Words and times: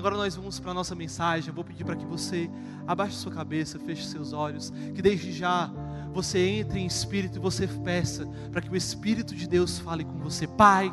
Agora 0.00 0.16
nós 0.16 0.34
vamos 0.34 0.58
para 0.58 0.70
a 0.70 0.74
nossa 0.74 0.94
mensagem. 0.94 1.48
Eu 1.48 1.54
vou 1.54 1.62
pedir 1.62 1.84
para 1.84 1.94
que 1.94 2.06
você 2.06 2.48
abaixe 2.86 3.16
sua 3.16 3.30
cabeça, 3.30 3.78
feche 3.78 4.06
seus 4.06 4.32
olhos, 4.32 4.72
que 4.94 5.02
desde 5.02 5.30
já 5.30 5.70
você 6.10 6.38
entre 6.38 6.80
em 6.80 6.86
espírito 6.86 7.36
e 7.36 7.38
você 7.38 7.66
peça 7.66 8.26
para 8.50 8.62
que 8.62 8.70
o 8.70 8.76
Espírito 8.76 9.34
de 9.34 9.46
Deus 9.46 9.78
fale 9.78 10.02
com 10.02 10.18
você. 10.18 10.46
Pai, 10.46 10.90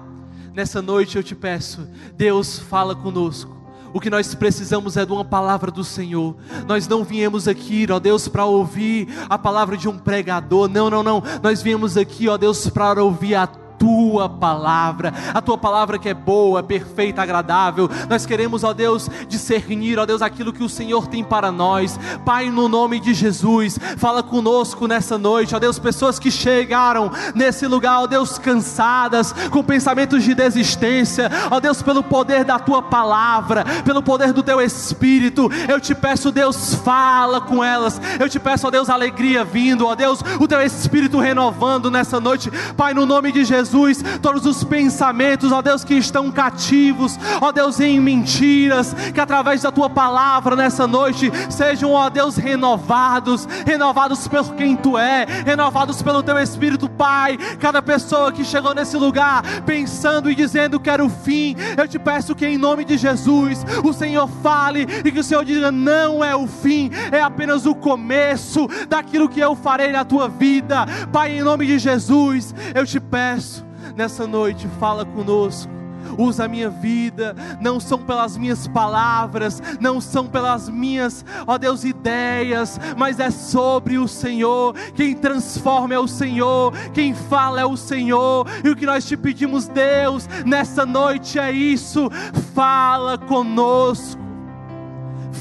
nessa 0.53 0.81
noite 0.81 1.15
eu 1.15 1.23
te 1.23 1.33
peço, 1.33 1.87
Deus 2.17 2.59
fala 2.59 2.93
conosco. 2.93 3.55
O 3.93 4.01
que 4.01 4.09
nós 4.09 4.35
precisamos 4.35 4.97
é 4.97 5.05
de 5.05 5.13
uma 5.13 5.23
palavra 5.23 5.71
do 5.71 5.85
Senhor. 5.85 6.35
Nós 6.67 6.85
não 6.85 7.05
viemos 7.05 7.47
aqui, 7.47 7.87
ó 7.89 7.99
Deus, 7.99 8.27
para 8.27 8.43
ouvir 8.43 9.07
a 9.29 9.37
palavra 9.37 9.77
de 9.77 9.87
um 9.87 9.97
pregador. 9.97 10.67
Não, 10.67 10.89
não, 10.89 11.01
não. 11.01 11.23
Nós 11.41 11.61
viemos 11.61 11.95
aqui, 11.95 12.27
ó 12.27 12.35
Deus, 12.35 12.69
para 12.69 13.01
ouvir 13.01 13.35
a 13.35 13.47
tua 13.77 14.27
palavra, 14.27 15.13
a 15.33 15.41
tua 15.41 15.57
palavra 15.57 15.99
que 15.99 16.09
é 16.09 16.13
boa, 16.13 16.63
perfeita, 16.63 17.21
agradável. 17.21 17.89
Nós 18.09 18.25
queremos, 18.25 18.63
ó 18.63 18.73
Deus, 18.73 19.09
discernir, 19.27 19.99
ó 19.99 20.05
Deus, 20.05 20.21
aquilo 20.21 20.51
que 20.51 20.63
o 20.63 20.69
Senhor 20.69 21.07
tem 21.07 21.23
para 21.23 21.51
nós. 21.51 21.99
Pai, 22.25 22.49
no 22.49 22.67
nome 22.67 22.99
de 22.99 23.13
Jesus, 23.13 23.77
fala 23.97 24.23
conosco 24.23 24.87
nessa 24.87 25.17
noite, 25.17 25.55
ó 25.55 25.59
Deus, 25.59 25.77
pessoas 25.77 26.17
que 26.17 26.31
chegaram 26.31 27.11
nesse 27.35 27.67
lugar, 27.67 28.01
ó 28.01 28.07
Deus, 28.07 28.37
cansadas, 28.37 29.33
com 29.51 29.63
pensamentos 29.63 30.23
de 30.23 30.33
desistência, 30.33 31.29
ó 31.51 31.59
Deus, 31.59 31.81
pelo 31.81 32.03
poder 32.03 32.43
da 32.43 32.57
tua 32.57 32.81
palavra, 32.81 33.63
pelo 33.83 34.01
poder 34.01 34.33
do 34.33 34.41
teu 34.41 34.61
espírito, 34.61 35.49
eu 35.67 35.79
te 35.79 35.93
peço, 35.93 36.31
Deus, 36.31 36.73
fala 36.75 37.39
com 37.39 37.63
elas. 37.63 38.01
Eu 38.19 38.27
te 38.27 38.39
peço, 38.39 38.67
ó 38.67 38.71
Deus, 38.71 38.89
alegria 38.89 39.43
vindo, 39.43 39.85
ó 39.85 39.95
Deus, 39.95 40.19
o 40.39 40.47
teu 40.47 40.61
espírito 40.61 41.19
renovando 41.19 41.91
nessa 41.91 42.19
noite. 42.19 42.51
Pai, 42.75 42.93
no 42.93 43.05
nome 43.05 43.31
de 43.31 43.45
Jesus, 43.45 43.66
Jesus, 43.67 44.01
todos 44.21 44.45
os 44.45 44.63
pensamentos, 44.63 45.51
ó 45.51 45.61
Deus, 45.61 45.83
que 45.83 45.95
estão 45.95 46.31
cativos, 46.31 47.19
ó 47.41 47.51
Deus, 47.51 47.79
em 47.81 47.99
mentiras, 47.99 48.95
que 49.13 49.19
através 49.19 49.61
da 49.61 49.71
tua 49.71 49.89
palavra 49.89 50.55
nessa 50.55 50.87
noite 50.87 51.29
sejam, 51.49 51.91
ó 51.91 52.09
Deus, 52.09 52.37
renovados, 52.37 53.45
renovados 53.65 54.25
por 54.27 54.55
quem 54.55 54.75
tu 54.75 54.97
é, 54.97 55.25
renovados 55.45 56.01
pelo 56.01 56.23
teu 56.23 56.39
Espírito, 56.39 56.87
Pai. 56.87 57.37
Cada 57.59 57.81
pessoa 57.81 58.31
que 58.31 58.45
chegou 58.45 58.73
nesse 58.73 58.95
lugar 58.95 59.43
pensando 59.65 60.31
e 60.31 60.35
dizendo 60.35 60.79
quero 60.79 61.05
o 61.05 61.09
fim, 61.09 61.55
eu 61.75 61.87
te 61.87 61.99
peço 61.99 62.33
que 62.33 62.45
em 62.45 62.57
nome 62.57 62.85
de 62.85 62.97
Jesus 62.97 63.65
o 63.83 63.91
Senhor 63.91 64.29
fale 64.41 64.87
e 65.03 65.11
que 65.11 65.19
o 65.19 65.23
Senhor 65.23 65.43
diga: 65.43 65.71
não 65.71 66.23
é 66.23 66.35
o 66.35 66.47
fim, 66.47 66.89
é 67.11 67.21
apenas 67.21 67.65
o 67.65 67.75
começo 67.75 68.67
daquilo 68.87 69.27
que 69.27 69.41
eu 69.41 69.55
farei 69.55 69.91
na 69.91 70.05
tua 70.05 70.29
vida, 70.29 70.85
Pai, 71.11 71.37
em 71.37 71.41
nome 71.41 71.65
de 71.65 71.77
Jesus, 71.77 72.55
eu 72.73 72.85
te 72.85 72.99
peço 72.99 73.56
nessa 73.97 74.27
noite, 74.27 74.67
fala 74.79 75.03
conosco. 75.03 75.75
Usa 76.17 76.45
a 76.45 76.47
minha 76.47 76.69
vida, 76.69 77.35
não 77.59 77.79
são 77.81 77.97
pelas 77.97 78.37
minhas 78.37 78.65
palavras, 78.65 79.61
não 79.81 79.99
são 79.99 80.25
pelas 80.25 80.69
minhas, 80.69 81.25
ó 81.45 81.57
Deus, 81.57 81.83
ideias, 81.83 82.79
mas 82.95 83.19
é 83.19 83.29
sobre 83.29 83.97
o 83.97 84.07
Senhor. 84.07 84.73
Quem 84.95 85.13
transforma 85.15 85.95
é 85.95 85.99
o 85.99 86.07
Senhor, 86.07 86.71
quem 86.93 87.13
fala 87.13 87.59
é 87.59 87.65
o 87.65 87.75
Senhor. 87.75 88.47
E 88.63 88.69
o 88.69 88.75
que 88.75 88.85
nós 88.85 89.05
te 89.05 89.17
pedimos, 89.17 89.67
Deus, 89.67 90.29
nessa 90.45 90.85
noite 90.85 91.39
é 91.39 91.51
isso. 91.51 92.09
Fala 92.53 93.17
conosco, 93.17 94.21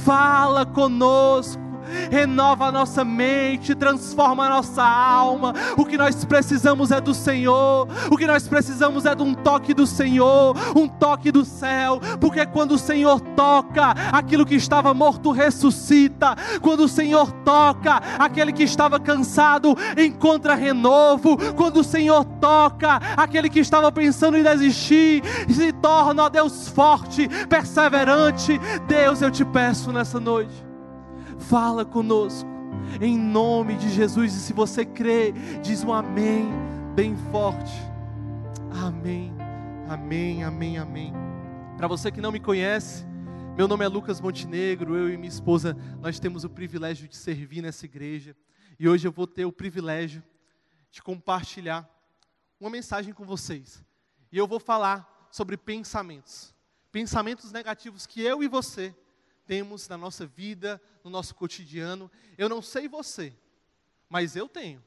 fala 0.05 0.67
conosco 0.67 1.66
renova 2.11 2.67
a 2.67 2.73
nossa 2.73 3.05
mente, 3.05 3.75
transforma 3.75 4.47
a 4.47 4.51
nossa 4.51 4.83
alma. 4.83 5.55
O 5.77 5.85
que 5.85 5.97
nós 5.97 6.25
precisamos 6.25 6.91
é 6.91 7.01
do 7.01 7.15
Senhor, 7.15 7.89
o 8.11 8.17
que 8.17 8.27
nós 8.27 8.47
precisamos 8.49 9.05
é 9.07 9.15
de 9.15 9.23
um 9.23 9.35
toque 9.35 9.75
do 9.75 9.87
Senhor, 9.87 10.57
um 10.77 10.89
toque 10.89 11.31
do 11.31 11.45
céu, 11.45 12.01
porque 12.21 12.45
quando 12.47 12.73
o 12.73 12.79
Senhor 12.79 13.21
toca, 13.21 13.95
aquilo 14.13 14.47
que 14.47 14.55
estava 14.55 14.93
morto 14.95 15.31
ressuscita, 15.31 16.37
quando 16.61 16.81
o 16.81 16.89
Senhor 16.89 17.31
toca, 17.45 18.03
aquele 18.19 18.53
que 18.53 18.63
estava 18.63 18.99
cansado 18.99 19.77
encontra 19.97 20.55
renovo, 20.55 21.37
quando 21.55 21.81
o 21.81 21.85
Senhor 21.85 22.25
toca, 22.25 23.01
aquele 23.17 23.49
que 23.49 23.61
estava 23.61 23.91
pensando 23.93 24.37
em 24.37 24.43
desistir 24.43 25.23
se 25.49 25.73
torna, 25.73 26.25
ó 26.25 26.29
Deus, 26.29 26.69
forte, 26.69 27.29
perseverante. 27.49 28.61
Deus, 28.87 29.23
eu 29.23 29.31
te 29.31 29.45
peço 29.45 29.93
nessa 29.93 30.21
noite 30.21 30.67
fala 31.49 31.85
conosco, 31.85 32.49
em 33.01 33.17
nome 33.17 33.77
de 33.77 33.89
Jesus. 33.91 34.35
E 34.35 34.41
se 34.41 34.53
você 34.53 34.85
crê, 34.85 35.33
diz 35.63 35.85
um 35.85 35.93
amém, 35.93 36.49
bem 36.95 37.17
forte. 37.31 37.73
Amém, 38.83 39.33
amém, 39.89 40.43
amém, 40.43 40.79
amém. 40.79 41.13
Para 41.77 41.87
você 41.87 42.11
que 42.11 42.21
não 42.21 42.33
me 42.33 42.41
conhece, 42.41 43.05
meu 43.57 43.69
nome 43.69 43.85
é 43.85 43.89
Lucas 43.89 44.21
Montenegro, 44.21 44.97
eu 44.97 45.09
e 45.09 45.17
minha 45.17 45.29
esposa, 45.29 45.77
nós 46.01 46.19
temos 46.19 46.43
o 46.45 46.51
privilégio 46.51 47.07
de 47.07 47.17
servir 47.17 47.63
nessa 47.63 47.87
igreja. 47.87 48.37
E 48.79 48.89
hoje 48.89 49.07
eu 49.07 49.13
vou 49.13 49.27
ter 49.27 49.45
o 49.45 49.53
privilégio 49.53 50.23
de 50.91 51.01
compartilhar 51.01 51.89
uma 52.61 52.71
mensagem 52.71 53.15
com 53.15 53.25
vocês. 53.25 53.85
E 54.33 54.37
eu 54.37 54.47
vou 54.47 54.59
falar 54.59 55.29
sobre 55.31 55.57
pensamentos. 55.57 56.55
Pensamentos 56.91 57.53
negativos 57.53 58.07
que 58.07 58.21
eu 58.21 58.43
e 58.43 58.49
você 58.49 58.95
temos 59.47 59.89
na 59.89 59.97
nossa 59.97 60.27
vida, 60.27 60.81
no 61.05 61.11
nosso 61.11 61.35
cotidiano. 61.35 62.11
Eu 62.37 62.49
não 62.49 62.61
sei 62.61 62.89
você, 62.89 63.33
mas 64.09 64.37
eu 64.37 64.49
tenho. 64.49 64.83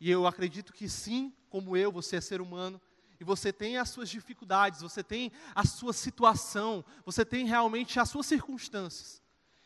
E 0.00 0.10
eu 0.10 0.26
acredito 0.26 0.72
que 0.72 0.88
sim, 0.88 1.32
como 1.48 1.76
eu, 1.76 1.90
você 1.90 2.16
é 2.16 2.20
ser 2.20 2.40
humano, 2.40 2.80
e 3.18 3.24
você 3.24 3.52
tem 3.52 3.78
as 3.78 3.88
suas 3.88 4.08
dificuldades, 4.08 4.82
você 4.82 5.02
tem 5.02 5.32
a 5.54 5.64
sua 5.66 5.92
situação, 5.92 6.84
você 7.04 7.24
tem 7.24 7.46
realmente 7.46 7.98
as 7.98 8.10
suas 8.10 8.26
circunstâncias. 8.26 9.22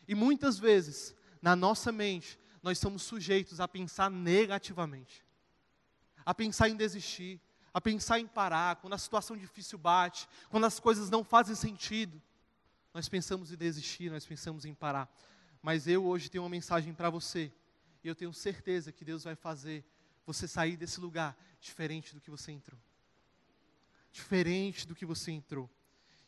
E 0.07 0.15
muitas 0.15 0.59
vezes, 0.59 1.15
na 1.43 1.57
nossa 1.57 1.91
mente, 1.91 2.39
nós 2.63 2.79
somos 2.79 3.03
sujeitos 3.03 3.61
a 3.61 3.67
pensar 3.67 4.11
negativamente, 4.11 5.25
a 6.25 6.35
pensar 6.35 6.69
em 6.69 6.77
desistir, 6.77 7.41
a 7.73 7.81
pensar 7.81 8.19
em 8.19 8.27
parar, 8.27 8.77
quando 8.77 8.95
a 8.95 8.99
situação 8.99 9.37
difícil 9.37 9.79
bate, 9.79 10.29
quando 10.49 10.65
as 10.67 10.79
coisas 10.79 11.11
não 11.11 11.25
fazem 11.25 11.55
sentido. 11.55 12.21
Nós 12.93 13.09
pensamos 13.09 13.53
em 13.53 13.57
desistir, 13.57 14.11
nós 14.11 14.27
pensamos 14.27 14.65
em 14.65 14.75
parar. 14.75 15.09
Mas 15.63 15.87
eu 15.87 16.05
hoje 16.05 16.29
tenho 16.29 16.43
uma 16.43 16.51
mensagem 16.51 16.93
para 16.93 17.11
você. 17.11 17.53
E 18.03 18.09
eu 18.09 18.15
tenho 18.15 18.33
certeza 18.33 18.91
que 18.91 19.05
Deus 19.05 19.25
vai 19.25 19.35
fazer 19.35 19.85
você 20.27 20.49
sair 20.49 20.77
desse 20.77 21.01
lugar 21.01 21.37
diferente 21.61 22.15
do 22.15 22.21
que 22.21 22.31
você 22.31 22.53
entrou. 22.53 22.81
Diferente 24.13 24.87
do 24.87 24.95
que 24.95 25.05
você 25.05 25.31
entrou. 25.31 25.69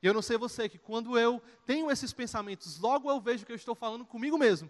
E 0.03 0.07
eu 0.07 0.13
não 0.13 0.23
sei 0.23 0.37
você, 0.37 0.69
que 0.69 0.79
quando 0.79 1.19
eu 1.19 1.41
tenho 1.65 1.91
esses 1.91 2.13
pensamentos, 2.13 2.79
logo 2.79 3.11
eu 3.11 3.21
vejo 3.21 3.47
que 3.47 3.53
eu 3.53 3.57
estou 3.57 3.75
falando 3.75 4.05
comigo 4.05 4.37
mesmo. 4.37 4.69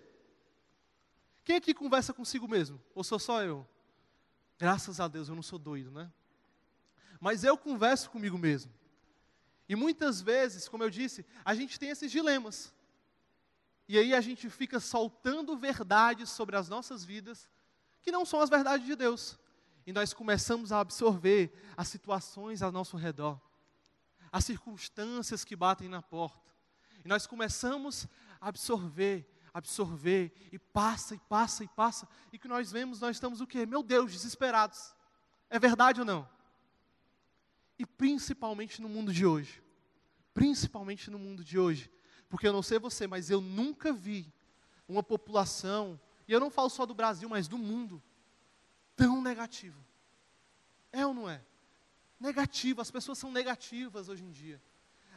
Quem 1.44 1.56
aqui 1.56 1.74
conversa 1.74 2.12
consigo 2.12 2.46
mesmo? 2.46 2.80
Ou 2.94 3.02
sou 3.02 3.18
só 3.18 3.42
eu? 3.42 3.66
Graças 4.58 5.00
a 5.00 5.08
Deus, 5.08 5.28
eu 5.28 5.34
não 5.34 5.42
sou 5.42 5.58
doido, 5.58 5.90
né? 5.90 6.12
Mas 7.18 7.44
eu 7.44 7.56
converso 7.56 8.10
comigo 8.10 8.38
mesmo. 8.38 8.72
E 9.68 9.76
muitas 9.76 10.20
vezes, 10.20 10.68
como 10.68 10.82
eu 10.82 10.90
disse, 10.90 11.24
a 11.44 11.54
gente 11.54 11.78
tem 11.78 11.90
esses 11.90 12.10
dilemas. 12.10 12.72
E 13.88 13.98
aí 13.98 14.14
a 14.14 14.20
gente 14.20 14.48
fica 14.48 14.80
soltando 14.80 15.56
verdades 15.56 16.30
sobre 16.30 16.56
as 16.56 16.68
nossas 16.68 17.04
vidas 17.04 17.48
que 18.02 18.10
não 18.10 18.24
são 18.24 18.40
as 18.40 18.50
verdades 18.50 18.86
de 18.86 18.96
Deus. 18.96 19.38
E 19.86 19.92
nós 19.92 20.12
começamos 20.12 20.72
a 20.72 20.80
absorver 20.80 21.52
as 21.76 21.88
situações 21.88 22.62
ao 22.62 22.70
nosso 22.70 22.96
redor, 22.96 23.40
as 24.30 24.44
circunstâncias 24.44 25.44
que 25.44 25.56
batem 25.56 25.88
na 25.88 26.02
porta. 26.02 26.50
E 27.04 27.08
nós 27.08 27.26
começamos 27.26 28.06
a 28.40 28.48
absorver, 28.48 29.28
absorver, 29.52 30.32
e 30.52 30.58
passa, 30.58 31.14
e 31.14 31.18
passa, 31.18 31.64
e 31.64 31.68
passa. 31.68 32.08
E 32.32 32.38
que 32.38 32.48
nós 32.48 32.70
vemos, 32.70 33.00
nós 33.00 33.16
estamos 33.16 33.40
o 33.40 33.46
quê? 33.46 33.66
Meu 33.66 33.82
Deus, 33.82 34.12
desesperados. 34.12 34.94
É 35.50 35.58
verdade 35.58 36.00
ou 36.00 36.06
não? 36.06 36.28
E 37.78 37.86
principalmente 37.86 38.80
no 38.80 38.88
mundo 38.88 39.12
de 39.12 39.26
hoje. 39.26 39.62
Principalmente 40.34 41.10
no 41.10 41.18
mundo 41.18 41.44
de 41.44 41.58
hoje. 41.58 41.90
Porque 42.28 42.46
eu 42.46 42.52
não 42.52 42.62
sei 42.62 42.78
você, 42.78 43.06
mas 43.06 43.30
eu 43.30 43.40
nunca 43.40 43.92
vi 43.92 44.32
uma 44.88 45.02
população, 45.02 46.00
e 46.26 46.32
eu 46.32 46.40
não 46.40 46.50
falo 46.50 46.70
só 46.70 46.84
do 46.84 46.94
Brasil, 46.94 47.28
mas 47.28 47.48
do 47.48 47.58
mundo, 47.58 48.02
tão 48.94 49.22
negativa. 49.22 49.78
É 50.92 51.06
ou 51.06 51.14
não 51.14 51.28
é? 51.28 51.42
Negativa, 52.20 52.82
as 52.82 52.90
pessoas 52.90 53.18
são 53.18 53.32
negativas 53.32 54.08
hoje 54.08 54.22
em 54.22 54.30
dia. 54.30 54.62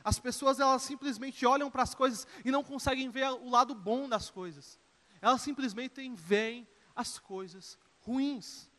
As 0.04 0.20
pessoas 0.20 0.60
elas 0.60 0.84
simplesmente 0.84 1.46
olham 1.46 1.70
para 1.70 1.84
as 1.84 1.96
coisas 1.96 2.28
e 2.44 2.52
não 2.52 2.64
conseguem 2.64 3.10
ver 3.10 3.28
o 3.28 3.50
lado 3.50 3.74
bom 3.74 4.08
das 4.08 4.30
coisas. 4.30 4.80
Elas 5.22 5.42
simplesmente 5.42 6.08
veem 6.16 6.68
as 6.96 7.18
coisas 7.20 7.78
ruins. 8.02 8.70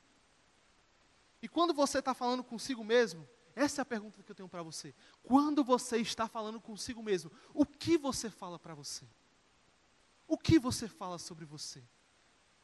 E 1.43 1.49
quando 1.49 1.75
você 1.75 1.99
está 1.99 2.15
falando 2.15 2.45
consigo 2.45 2.85
mesmo, 2.85 3.29
essa 3.57 3.81
é 3.81 3.83
a 3.83 3.87
pergunta 3.87 4.23
que 4.23 4.31
eu 4.31 4.37
tenho 4.37 4.51
para 4.51 4.63
você. 4.63 4.95
Quando 5.23 5.65
você 5.65 5.97
está 5.97 6.29
falando 6.29 6.61
consigo 6.61 7.03
mesmo, 7.03 7.33
o 7.55 7.65
que 7.65 7.97
você 7.97 8.29
fala 8.29 8.59
para 8.59 8.75
você? 8.75 9.07
O 10.29 10.37
que 10.37 10.59
você 10.59 10.87
fala 10.87 11.19
sobre 11.19 11.47
você? 11.47 11.83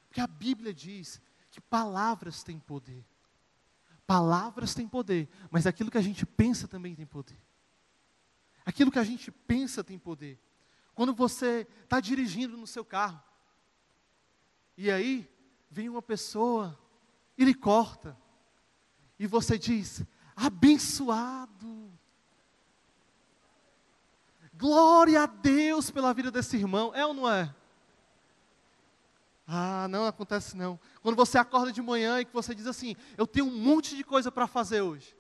Porque 0.06 0.20
a 0.20 0.26
Bíblia 0.26 0.74
diz 0.74 1.18
que 1.50 1.62
palavras 1.62 2.42
têm 2.42 2.58
poder. 2.58 3.02
Palavras 4.06 4.74
têm 4.74 4.86
poder, 4.86 5.30
mas 5.50 5.66
aquilo 5.66 5.90
que 5.90 5.96
a 5.96 6.02
gente 6.02 6.26
pensa 6.26 6.68
também 6.68 6.94
tem 6.94 7.06
poder. 7.06 7.40
Aquilo 8.62 8.92
que 8.92 8.98
a 8.98 9.04
gente 9.04 9.30
pensa 9.32 9.82
tem 9.82 9.98
poder. 9.98 10.38
Quando 10.94 11.14
você 11.14 11.66
está 11.84 12.00
dirigindo 12.00 12.54
no 12.54 12.66
seu 12.66 12.84
carro, 12.84 13.22
e 14.76 14.90
aí 14.90 15.26
vem 15.70 15.88
uma 15.88 16.02
pessoa 16.02 16.78
e 17.38 17.46
lhe 17.46 17.54
corta, 17.54 18.14
e 19.18 19.26
você 19.26 19.56
diz: 19.56 20.02
abençoado. 20.37 21.90
Glória 24.55 25.23
a 25.23 25.26
Deus 25.26 25.90
pela 25.90 26.14
vida 26.14 26.31
desse 26.31 26.56
irmão, 26.56 26.93
é 26.94 27.05
ou 27.05 27.14
não 27.14 27.31
é? 27.31 27.52
Ah, 29.46 29.87
não 29.88 30.06
acontece 30.06 30.56
não. 30.56 30.79
Quando 31.02 31.17
você 31.17 31.37
acorda 31.37 31.73
de 31.73 31.82
manhã 31.82 32.20
e 32.20 32.25
que 32.25 32.32
você 32.32 32.55
diz 32.55 32.67
assim, 32.67 32.94
eu 33.19 33.26
tenho 33.26 33.46
um 33.46 33.58
monte 33.58 33.96
de 33.96 34.05
coisa 34.05 34.31
para 34.31 34.46
fazer 34.46 34.82
hoje. 34.82 35.17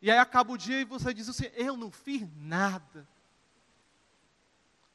E 0.00 0.10
aí 0.10 0.18
acaba 0.18 0.52
o 0.52 0.58
dia 0.58 0.80
e 0.80 0.84
você 0.84 1.12
diz 1.12 1.28
assim, 1.28 1.50
eu 1.54 1.76
não 1.76 1.90
fiz 1.90 2.26
nada. 2.36 3.06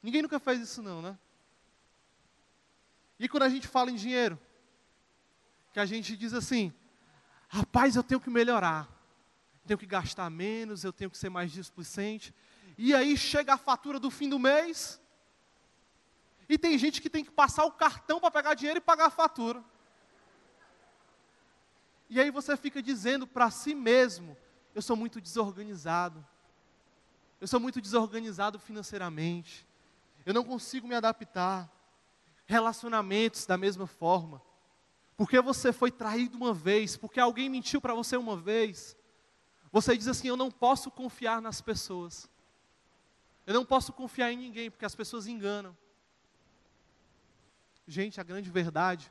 Ninguém 0.02 0.22
nunca 0.22 0.38
fez 0.38 0.60
isso 0.60 0.82
não, 0.82 1.00
né? 1.00 1.18
E 3.18 3.28
quando 3.28 3.44
a 3.44 3.48
gente 3.48 3.68
fala 3.68 3.90
em 3.90 3.96
dinheiro, 3.96 4.38
que 5.72 5.80
a 5.80 5.86
gente 5.86 6.16
diz 6.16 6.34
assim, 6.34 6.72
rapaz, 7.48 7.96
eu 7.96 8.02
tenho 8.02 8.20
que 8.20 8.28
melhorar. 8.28 8.88
Tenho 9.66 9.78
que 9.78 9.86
gastar 9.86 10.28
menos, 10.30 10.84
eu 10.84 10.92
tenho 10.92 11.10
que 11.10 11.18
ser 11.18 11.30
mais 11.30 11.50
displicente. 11.50 12.34
E 12.76 12.94
aí 12.94 13.16
chega 13.16 13.54
a 13.54 13.58
fatura 13.58 13.98
do 13.98 14.10
fim 14.10 14.28
do 14.28 14.38
mês, 14.38 15.00
e 16.48 16.58
tem 16.58 16.76
gente 16.78 17.00
que 17.00 17.08
tem 17.08 17.24
que 17.24 17.30
passar 17.30 17.64
o 17.64 17.72
cartão 17.72 18.20
para 18.20 18.30
pegar 18.30 18.54
dinheiro 18.54 18.78
e 18.78 18.80
pagar 18.80 19.06
a 19.06 19.10
fatura. 19.10 19.64
E 22.08 22.20
aí 22.20 22.30
você 22.30 22.56
fica 22.56 22.82
dizendo 22.82 23.26
para 23.26 23.50
si 23.50 23.74
mesmo: 23.74 24.36
eu 24.74 24.82
sou 24.82 24.96
muito 24.96 25.20
desorganizado. 25.20 26.24
Eu 27.40 27.46
sou 27.46 27.58
muito 27.58 27.80
desorganizado 27.80 28.58
financeiramente. 28.58 29.66
Eu 30.24 30.32
não 30.32 30.44
consigo 30.44 30.86
me 30.86 30.94
adaptar. 30.94 31.70
Relacionamentos 32.46 33.46
da 33.46 33.56
mesma 33.56 33.86
forma. 33.86 34.40
Porque 35.16 35.40
você 35.40 35.72
foi 35.72 35.90
traído 35.90 36.36
uma 36.36 36.52
vez, 36.52 36.96
porque 36.96 37.18
alguém 37.18 37.48
mentiu 37.48 37.80
para 37.80 37.94
você 37.94 38.16
uma 38.16 38.36
vez. 38.36 38.96
Você 39.74 39.96
diz 39.96 40.06
assim: 40.06 40.28
Eu 40.28 40.36
não 40.36 40.52
posso 40.52 40.88
confiar 40.88 41.42
nas 41.42 41.60
pessoas. 41.60 42.30
Eu 43.44 43.52
não 43.52 43.66
posso 43.66 43.92
confiar 43.92 44.30
em 44.30 44.36
ninguém, 44.36 44.70
porque 44.70 44.84
as 44.84 44.94
pessoas 44.94 45.26
enganam. 45.26 45.76
Gente, 47.84 48.20
a 48.20 48.22
grande 48.22 48.48
verdade 48.48 49.10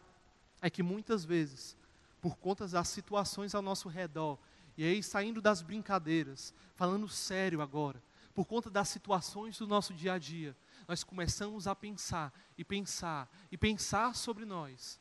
é 0.61 0.69
que 0.69 0.81
muitas 0.81 1.25
vezes, 1.25 1.75
por 2.21 2.37
conta 2.37 2.65
das 2.65 2.87
situações 2.87 3.53
ao 3.53 3.61
nosso 3.61 3.89
redor, 3.89 4.39
e 4.77 4.85
aí 4.85 5.03
saindo 5.03 5.41
das 5.41 5.61
brincadeiras, 5.61 6.53
falando 6.75 7.09
sério 7.09 7.61
agora, 7.61 8.01
por 8.33 8.45
conta 8.45 8.69
das 8.69 8.87
situações 8.87 9.57
do 9.57 9.67
nosso 9.67 9.93
dia 9.93 10.13
a 10.13 10.17
dia, 10.17 10.55
nós 10.87 11.03
começamos 11.03 11.67
a 11.67 11.75
pensar 11.75 12.33
e 12.57 12.63
pensar 12.63 13.29
e 13.51 13.57
pensar 13.57 14.15
sobre 14.15 14.45
nós, 14.45 14.97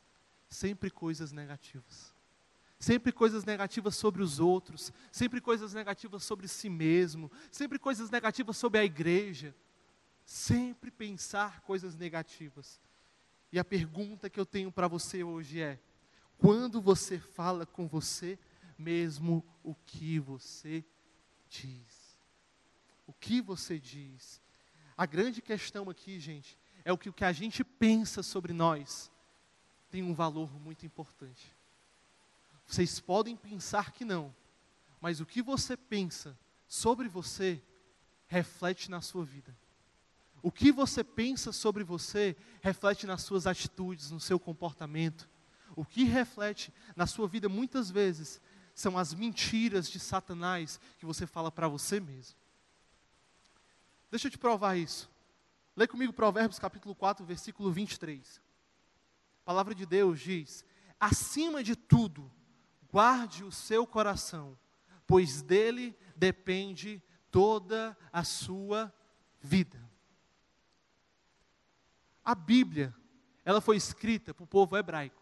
sempre 0.49 0.91
coisas 0.91 1.31
negativas. 1.31 2.12
Sempre 2.83 3.13
coisas 3.13 3.45
negativas 3.45 3.95
sobre 3.95 4.21
os 4.21 4.41
outros, 4.41 4.91
sempre 5.09 5.39
coisas 5.39 5.73
negativas 5.73 6.21
sobre 6.21 6.49
si 6.49 6.69
mesmo, 6.69 7.31
sempre 7.49 7.79
coisas 7.79 8.09
negativas 8.09 8.57
sobre 8.57 8.77
a 8.77 8.83
igreja. 8.83 9.55
Sempre 10.25 10.91
pensar 10.91 11.61
coisas 11.61 11.95
negativas. 11.95 12.81
E 13.53 13.57
a 13.57 13.63
pergunta 13.63 14.29
que 14.29 14.37
eu 14.37 14.45
tenho 14.45 14.69
para 14.69 14.89
você 14.89 15.23
hoje 15.23 15.61
é: 15.61 15.79
quando 16.37 16.81
você 16.81 17.17
fala 17.17 17.65
com 17.65 17.87
você 17.87 18.37
mesmo, 18.77 19.45
o 19.63 19.73
que 19.73 20.19
você 20.19 20.83
diz? 21.49 22.19
O 23.07 23.13
que 23.13 23.41
você 23.41 23.79
diz? 23.79 24.41
A 24.97 25.05
grande 25.05 25.41
questão 25.41 25.89
aqui, 25.89 26.19
gente, 26.19 26.57
é 26.83 26.91
o 26.91 26.97
que, 26.97 27.07
o 27.07 27.13
que 27.13 27.23
a 27.23 27.31
gente 27.31 27.63
pensa 27.63 28.21
sobre 28.21 28.51
nós 28.51 29.09
tem 29.89 30.03
um 30.03 30.13
valor 30.13 30.53
muito 30.59 30.85
importante. 30.85 31.62
Vocês 32.65 32.99
podem 32.99 33.35
pensar 33.35 33.91
que 33.91 34.05
não, 34.05 34.33
mas 34.99 35.19
o 35.19 35.25
que 35.25 35.41
você 35.41 35.75
pensa 35.75 36.37
sobre 36.67 37.07
você 37.07 37.61
reflete 38.27 38.89
na 38.89 39.01
sua 39.01 39.23
vida. 39.23 39.55
O 40.41 40.51
que 40.51 40.71
você 40.71 41.03
pensa 41.03 41.51
sobre 41.51 41.83
você 41.83 42.35
reflete 42.61 43.05
nas 43.05 43.21
suas 43.21 43.47
atitudes, 43.47 44.11
no 44.11 44.19
seu 44.19 44.39
comportamento. 44.39 45.29
O 45.75 45.85
que 45.85 46.03
reflete 46.03 46.73
na 46.95 47.07
sua 47.07 47.27
vida 47.27 47.47
muitas 47.47 47.89
vezes 47.89 48.41
são 48.73 48.97
as 48.97 49.13
mentiras 49.13 49.89
de 49.89 49.99
Satanás 49.99 50.79
que 50.97 51.05
você 51.05 51.25
fala 51.25 51.51
para 51.51 51.67
você 51.67 51.99
mesmo. 51.99 52.35
Deixa 54.11 54.27
eu 54.27 54.31
te 54.31 54.37
provar 54.37 54.75
isso. 54.75 55.09
Lê 55.75 55.87
comigo 55.87 56.13
Provérbios 56.13 56.59
capítulo 56.59 56.93
4, 56.93 57.25
versículo 57.25 57.71
23. 57.71 58.41
A 59.41 59.45
palavra 59.45 59.73
de 59.73 59.85
Deus 59.85 60.19
diz: 60.19 60.65
Acima 60.99 61.63
de 61.63 61.75
tudo, 61.75 62.31
guarde 62.93 63.43
o 63.43 63.51
seu 63.51 63.87
coração, 63.87 64.55
pois 65.07 65.41
dele 65.41 65.97
depende 66.15 67.01
toda 67.31 67.97
a 68.11 68.23
sua 68.23 68.93
vida. 69.41 69.81
A 72.23 72.35
Bíblia, 72.35 72.95
ela 73.43 73.59
foi 73.59 73.77
escrita 73.77 74.31
para 74.31 74.43
o 74.43 74.47
povo 74.47 74.77
hebraico. 74.77 75.19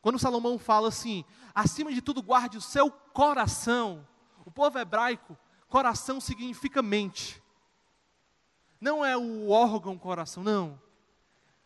Quando 0.00 0.20
Salomão 0.20 0.56
fala 0.56 0.86
assim, 0.86 1.24
acima 1.52 1.92
de 1.92 2.00
tudo 2.00 2.22
guarde 2.22 2.58
o 2.58 2.62
seu 2.62 2.92
coração, 2.92 4.06
o 4.44 4.50
povo 4.50 4.78
hebraico, 4.78 5.36
coração 5.66 6.20
significa 6.20 6.80
mente. 6.80 7.42
Não 8.80 9.04
é 9.04 9.16
o 9.16 9.48
órgão 9.50 9.98
coração, 9.98 10.44
não. 10.44 10.80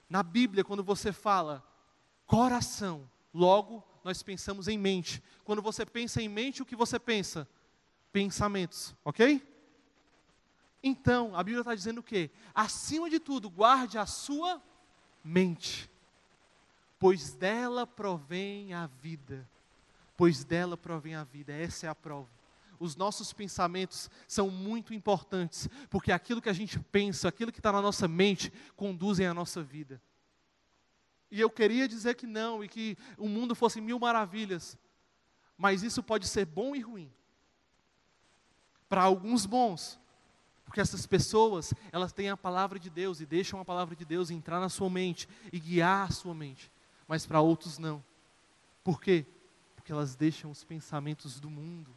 Na 0.08 0.22
Bíblia, 0.22 0.64
quando 0.64 0.82
você 0.82 1.12
fala 1.12 1.62
coração, 2.24 3.10
logo 3.34 3.84
nós 4.06 4.22
pensamos 4.22 4.68
em 4.68 4.78
mente. 4.78 5.22
Quando 5.44 5.60
você 5.60 5.84
pensa 5.84 6.22
em 6.22 6.28
mente, 6.28 6.62
o 6.62 6.66
que 6.66 6.76
você 6.76 6.98
pensa? 6.98 7.46
Pensamentos, 8.12 8.94
ok? 9.04 9.42
Então, 10.82 11.34
a 11.34 11.42
Bíblia 11.42 11.62
está 11.62 11.74
dizendo 11.74 11.98
o 11.98 12.02
quê? 12.02 12.30
Acima 12.54 13.10
de 13.10 13.18
tudo, 13.18 13.50
guarde 13.50 13.98
a 13.98 14.06
sua 14.06 14.62
mente, 15.24 15.90
pois 16.98 17.34
dela 17.34 17.84
provém 17.86 18.72
a 18.72 18.86
vida. 18.86 19.46
Pois 20.16 20.44
dela 20.44 20.76
provém 20.76 21.14
a 21.14 21.24
vida, 21.24 21.52
essa 21.52 21.86
é 21.86 21.88
a 21.88 21.94
prova. 21.94 22.28
Os 22.78 22.94
nossos 22.94 23.32
pensamentos 23.32 24.08
são 24.28 24.50
muito 24.50 24.94
importantes, 24.94 25.68
porque 25.90 26.12
aquilo 26.12 26.40
que 26.40 26.48
a 26.48 26.54
gente 26.54 26.78
pensa, 26.78 27.28
aquilo 27.28 27.52
que 27.52 27.58
está 27.58 27.72
na 27.72 27.82
nossa 27.82 28.06
mente, 28.06 28.52
conduzem 28.76 29.26
a 29.26 29.34
nossa 29.34 29.62
vida. 29.62 30.00
E 31.30 31.40
eu 31.40 31.50
queria 31.50 31.88
dizer 31.88 32.14
que 32.14 32.26
não, 32.26 32.62
e 32.62 32.68
que 32.68 32.96
o 33.18 33.28
mundo 33.28 33.54
fosse 33.54 33.80
mil 33.80 33.98
maravilhas, 33.98 34.78
mas 35.58 35.82
isso 35.82 36.02
pode 36.02 36.28
ser 36.28 36.44
bom 36.44 36.74
e 36.74 36.80
ruim. 36.80 37.10
Para 38.88 39.02
alguns 39.02 39.44
bons, 39.44 39.98
porque 40.64 40.80
essas 40.80 41.06
pessoas, 41.06 41.74
elas 41.90 42.12
têm 42.12 42.30
a 42.30 42.36
palavra 42.36 42.78
de 42.78 42.90
Deus 42.90 43.20
e 43.20 43.26
deixam 43.26 43.60
a 43.60 43.64
palavra 43.64 43.96
de 43.96 44.04
Deus 44.04 44.30
entrar 44.30 44.60
na 44.60 44.68
sua 44.68 44.88
mente 44.88 45.28
e 45.52 45.58
guiar 45.58 46.08
a 46.08 46.12
sua 46.12 46.34
mente. 46.34 46.70
Mas 47.08 47.26
para 47.26 47.40
outros 47.40 47.78
não. 47.78 48.04
Por 48.84 49.00
quê? 49.00 49.26
Porque 49.74 49.90
elas 49.90 50.14
deixam 50.14 50.50
os 50.50 50.62
pensamentos 50.62 51.40
do 51.40 51.50
mundo 51.50 51.92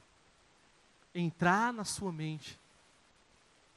entrar 1.13 1.73
na 1.73 1.83
sua 1.83 2.11
mente 2.11 2.59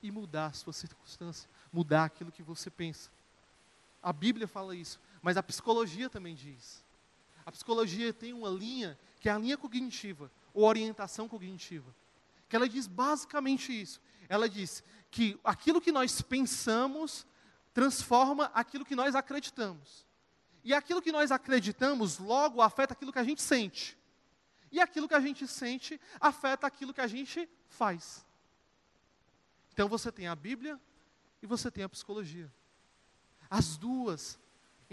e 0.02 0.10
mudar 0.10 0.46
a 0.46 0.52
sua 0.52 0.72
circunstância, 0.72 1.48
mudar 1.72 2.04
aquilo 2.04 2.32
que 2.32 2.42
você 2.42 2.70
pensa. 2.70 3.10
A 4.02 4.12
Bíblia 4.12 4.48
fala 4.48 4.74
isso, 4.74 4.98
mas 5.22 5.36
a 5.36 5.42
psicologia 5.42 6.10
também 6.10 6.34
diz. 6.34 6.84
A 7.46 7.50
psicologia 7.50 8.12
tem 8.12 8.32
uma 8.32 8.50
linha 8.50 8.98
que 9.20 9.28
é 9.28 9.32
a 9.32 9.38
linha 9.38 9.56
cognitiva, 9.56 10.30
ou 10.52 10.64
orientação 10.64 11.28
cognitiva, 11.28 11.94
que 12.48 12.56
ela 12.56 12.68
diz 12.68 12.86
basicamente 12.86 13.72
isso 13.72 14.00
ela 14.32 14.48
diz 14.48 14.82
que 15.10 15.38
aquilo 15.44 15.78
que 15.78 15.92
nós 15.92 16.22
pensamos 16.22 17.26
transforma 17.74 18.50
aquilo 18.54 18.82
que 18.82 18.96
nós 18.96 19.14
acreditamos. 19.14 20.06
E 20.64 20.72
aquilo 20.72 21.02
que 21.02 21.12
nós 21.12 21.30
acreditamos 21.30 22.18
logo 22.18 22.62
afeta 22.62 22.94
aquilo 22.94 23.12
que 23.12 23.18
a 23.18 23.24
gente 23.24 23.42
sente. 23.42 23.94
E 24.70 24.80
aquilo 24.80 25.06
que 25.06 25.14
a 25.14 25.20
gente 25.20 25.46
sente 25.46 26.00
afeta 26.18 26.66
aquilo 26.66 26.94
que 26.94 27.02
a 27.02 27.06
gente 27.06 27.46
faz. 27.68 28.24
Então 29.74 29.86
você 29.86 30.10
tem 30.10 30.26
a 30.28 30.34
Bíblia 30.34 30.80
e 31.42 31.46
você 31.46 31.70
tem 31.70 31.84
a 31.84 31.88
psicologia. 31.90 32.50
As 33.50 33.76
duas 33.76 34.38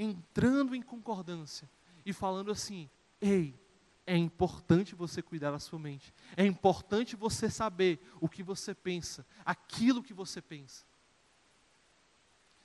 entrando 0.02 0.76
em 0.76 0.82
concordância 0.82 1.70
e 2.06 2.14
falando 2.14 2.52
assim: 2.52 2.90
ei, 3.20 3.60
é 4.06 4.18
importante 4.18 4.96
você 4.96 5.22
cuidar 5.22 5.52
da 5.52 5.60
sua 5.60 5.78
mente. 5.78 6.14
É 6.36 6.46
importante 6.46 7.16
você 7.16 7.50
saber 7.50 8.00
o 8.20 8.28
que 8.28 8.42
você 8.42 8.74
pensa, 8.74 9.26
aquilo 9.46 10.02
que 10.02 10.14
você 10.14 10.42
pensa. 10.42 10.86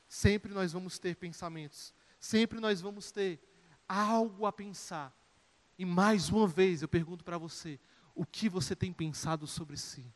Sempre 0.08 0.54
nós 0.54 0.72
vamos 0.72 0.98
ter 0.98 1.16
pensamentos, 1.16 1.92
sempre 2.20 2.60
nós 2.60 2.80
vamos 2.80 3.10
ter 3.10 3.40
algo 3.88 4.46
a 4.46 4.52
pensar. 4.52 5.14
E 5.76 5.84
mais 5.84 6.30
uma 6.30 6.46
vez 6.46 6.82
eu 6.82 6.88
pergunto 6.88 7.24
para 7.24 7.36
você: 7.36 7.80
o 8.14 8.24
que 8.24 8.48
você 8.48 8.76
tem 8.76 8.92
pensado 8.92 9.46
sobre 9.46 9.76
si? 9.76 10.06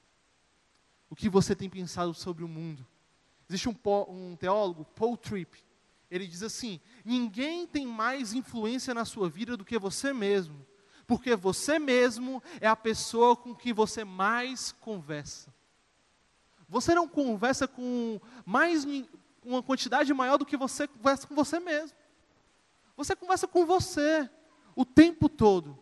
O 1.11 1.17
que 1.17 1.29
você 1.29 1.55
tem 1.57 1.69
pensado 1.69 2.15
sobre 2.15 2.45
o 2.45 2.49
mundo? 2.49 2.87
Existe 3.49 3.69
um, 3.69 3.77
um 4.09 4.37
teólogo, 4.37 4.85
Paul 4.85 5.17
Tripp, 5.17 5.65
ele 6.11 6.27
diz 6.27 6.43
assim: 6.43 6.81
ninguém 7.05 7.67
tem 7.67 7.87
mais 7.87 8.33
influência 8.33 8.95
na 8.95 9.05
sua 9.05 9.29
vida 9.29 9.57
do 9.57 9.65
que 9.65 9.79
você 9.79 10.13
mesmo, 10.13 10.67
porque 11.07 11.37
você 11.37 11.79
mesmo 11.79 12.43
é 12.61 12.67
a 12.67 12.77
pessoa 12.77 13.37
com 13.37 13.55
que 13.55 13.73
você 13.73 14.05
mais 14.05 14.73
conversa. 14.73 15.53
Você 16.69 16.95
não 16.95 17.09
conversa 17.09 17.67
com 17.67 18.21
mais 18.45 18.87
uma 19.43 19.63
quantidade 19.63 20.13
maior 20.13 20.37
do 20.37 20.45
que 20.45 20.57
você 20.57 20.87
conversa 20.87 21.27
com 21.27 21.35
você 21.35 21.59
mesmo. 21.59 21.97
Você 22.97 23.17
conversa 23.17 23.47
com 23.47 23.65
você 23.65 24.29
o 24.77 24.85
tempo 24.85 25.29
todo. 25.29 25.79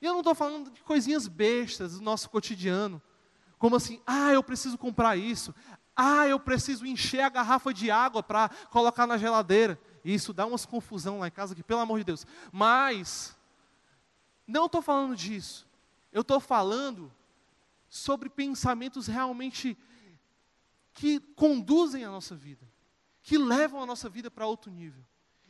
E 0.00 0.06
eu 0.06 0.12
não 0.12 0.20
estou 0.20 0.34
falando 0.34 0.70
de 0.70 0.82
coisinhas 0.82 1.26
bestas 1.26 1.94
do 1.94 2.02
nosso 2.02 2.28
cotidiano, 2.28 3.00
como 3.58 3.76
assim, 3.76 4.00
ah, 4.06 4.32
eu 4.32 4.42
preciso 4.42 4.78
comprar 4.78 5.16
isso, 5.16 5.54
ah, 6.02 6.26
eu 6.26 6.40
preciso 6.40 6.86
encher 6.86 7.20
a 7.20 7.28
garrafa 7.28 7.74
de 7.74 7.90
água 7.90 8.22
para 8.22 8.48
colocar 8.70 9.06
na 9.06 9.18
geladeira. 9.18 9.78
Isso 10.02 10.32
dá 10.32 10.46
umas 10.46 10.64
confusão 10.64 11.18
lá 11.18 11.28
em 11.28 11.30
casa, 11.30 11.54
que 11.54 11.62
pelo 11.62 11.80
amor 11.80 11.98
de 11.98 12.04
Deus. 12.06 12.26
Mas, 12.50 13.36
não 14.46 14.64
estou 14.64 14.80
falando 14.80 15.14
disso. 15.14 15.68
Eu 16.10 16.22
estou 16.22 16.40
falando 16.40 17.12
sobre 17.86 18.30
pensamentos 18.30 19.06
realmente 19.06 19.76
que 20.94 21.20
conduzem 21.20 22.02
a 22.02 22.10
nossa 22.10 22.34
vida, 22.34 22.66
que 23.22 23.36
levam 23.36 23.82
a 23.82 23.86
nossa 23.86 24.08
vida 24.08 24.30
para 24.30 24.46
outro 24.46 24.70
nível. 24.70 25.04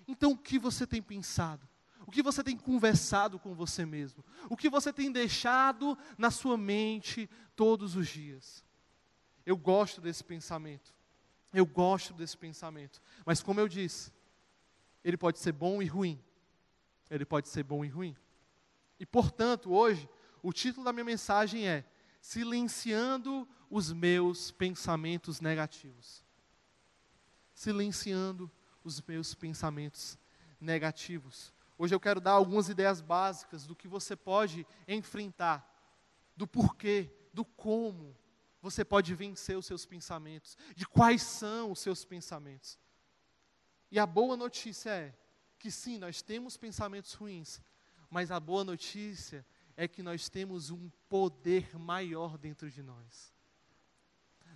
Então, 0.08 0.32
o 0.32 0.36
que 0.36 0.58
você 0.58 0.84
tem 0.84 1.00
pensado? 1.00 1.68
O 2.04 2.10
que 2.10 2.24
você 2.24 2.42
tem 2.42 2.56
conversado 2.56 3.38
com 3.38 3.54
você 3.54 3.86
mesmo? 3.86 4.24
O 4.48 4.56
que 4.56 4.68
você 4.68 4.92
tem 4.92 5.12
deixado 5.12 5.96
na 6.18 6.32
sua 6.32 6.56
mente 6.58 7.30
todos 7.54 7.94
os 7.94 8.08
dias? 8.08 8.64
Eu 9.44 9.56
gosto 9.56 10.00
desse 10.00 10.22
pensamento. 10.22 10.94
Eu 11.52 11.66
gosto 11.66 12.14
desse 12.14 12.36
pensamento. 12.36 13.00
Mas, 13.24 13.42
como 13.42 13.60
eu 13.60 13.68
disse, 13.68 14.12
ele 15.04 15.16
pode 15.16 15.38
ser 15.38 15.52
bom 15.52 15.82
e 15.82 15.86
ruim. 15.86 16.22
Ele 17.10 17.24
pode 17.24 17.48
ser 17.48 17.64
bom 17.64 17.84
e 17.84 17.88
ruim. 17.88 18.16
E, 18.98 19.06
portanto, 19.06 19.72
hoje, 19.72 20.08
o 20.42 20.52
título 20.52 20.84
da 20.84 20.92
minha 20.92 21.04
mensagem 21.04 21.66
é 21.66 21.84
Silenciando 22.20 23.48
os 23.70 23.92
meus 23.92 24.50
pensamentos 24.50 25.40
negativos. 25.40 26.22
Silenciando 27.54 28.50
os 28.84 29.00
meus 29.00 29.34
pensamentos 29.34 30.18
negativos. 30.60 31.52
Hoje 31.78 31.94
eu 31.94 32.00
quero 32.00 32.20
dar 32.20 32.32
algumas 32.32 32.68
ideias 32.68 33.00
básicas 33.00 33.66
do 33.66 33.74
que 33.74 33.88
você 33.88 34.14
pode 34.14 34.66
enfrentar, 34.86 35.66
do 36.36 36.46
porquê, 36.46 37.10
do 37.32 37.44
como 37.44 38.14
você 38.60 38.84
pode 38.84 39.14
vencer 39.14 39.56
os 39.56 39.66
seus 39.66 39.86
pensamentos, 39.86 40.56
de 40.74 40.86
quais 40.86 41.22
são 41.22 41.70
os 41.70 41.78
seus 41.78 42.04
pensamentos. 42.04 42.78
E 43.90 43.98
a 43.98 44.06
boa 44.06 44.36
notícia 44.36 44.90
é 44.90 45.14
que 45.58 45.70
sim, 45.70 45.98
nós 45.98 46.22
temos 46.22 46.56
pensamentos 46.56 47.12
ruins, 47.14 47.60
mas 48.08 48.30
a 48.30 48.40
boa 48.40 48.64
notícia 48.64 49.46
é 49.76 49.88
que 49.88 50.02
nós 50.02 50.28
temos 50.28 50.70
um 50.70 50.90
poder 51.08 51.78
maior 51.78 52.36
dentro 52.36 52.70
de 52.70 52.82
nós. 52.82 53.32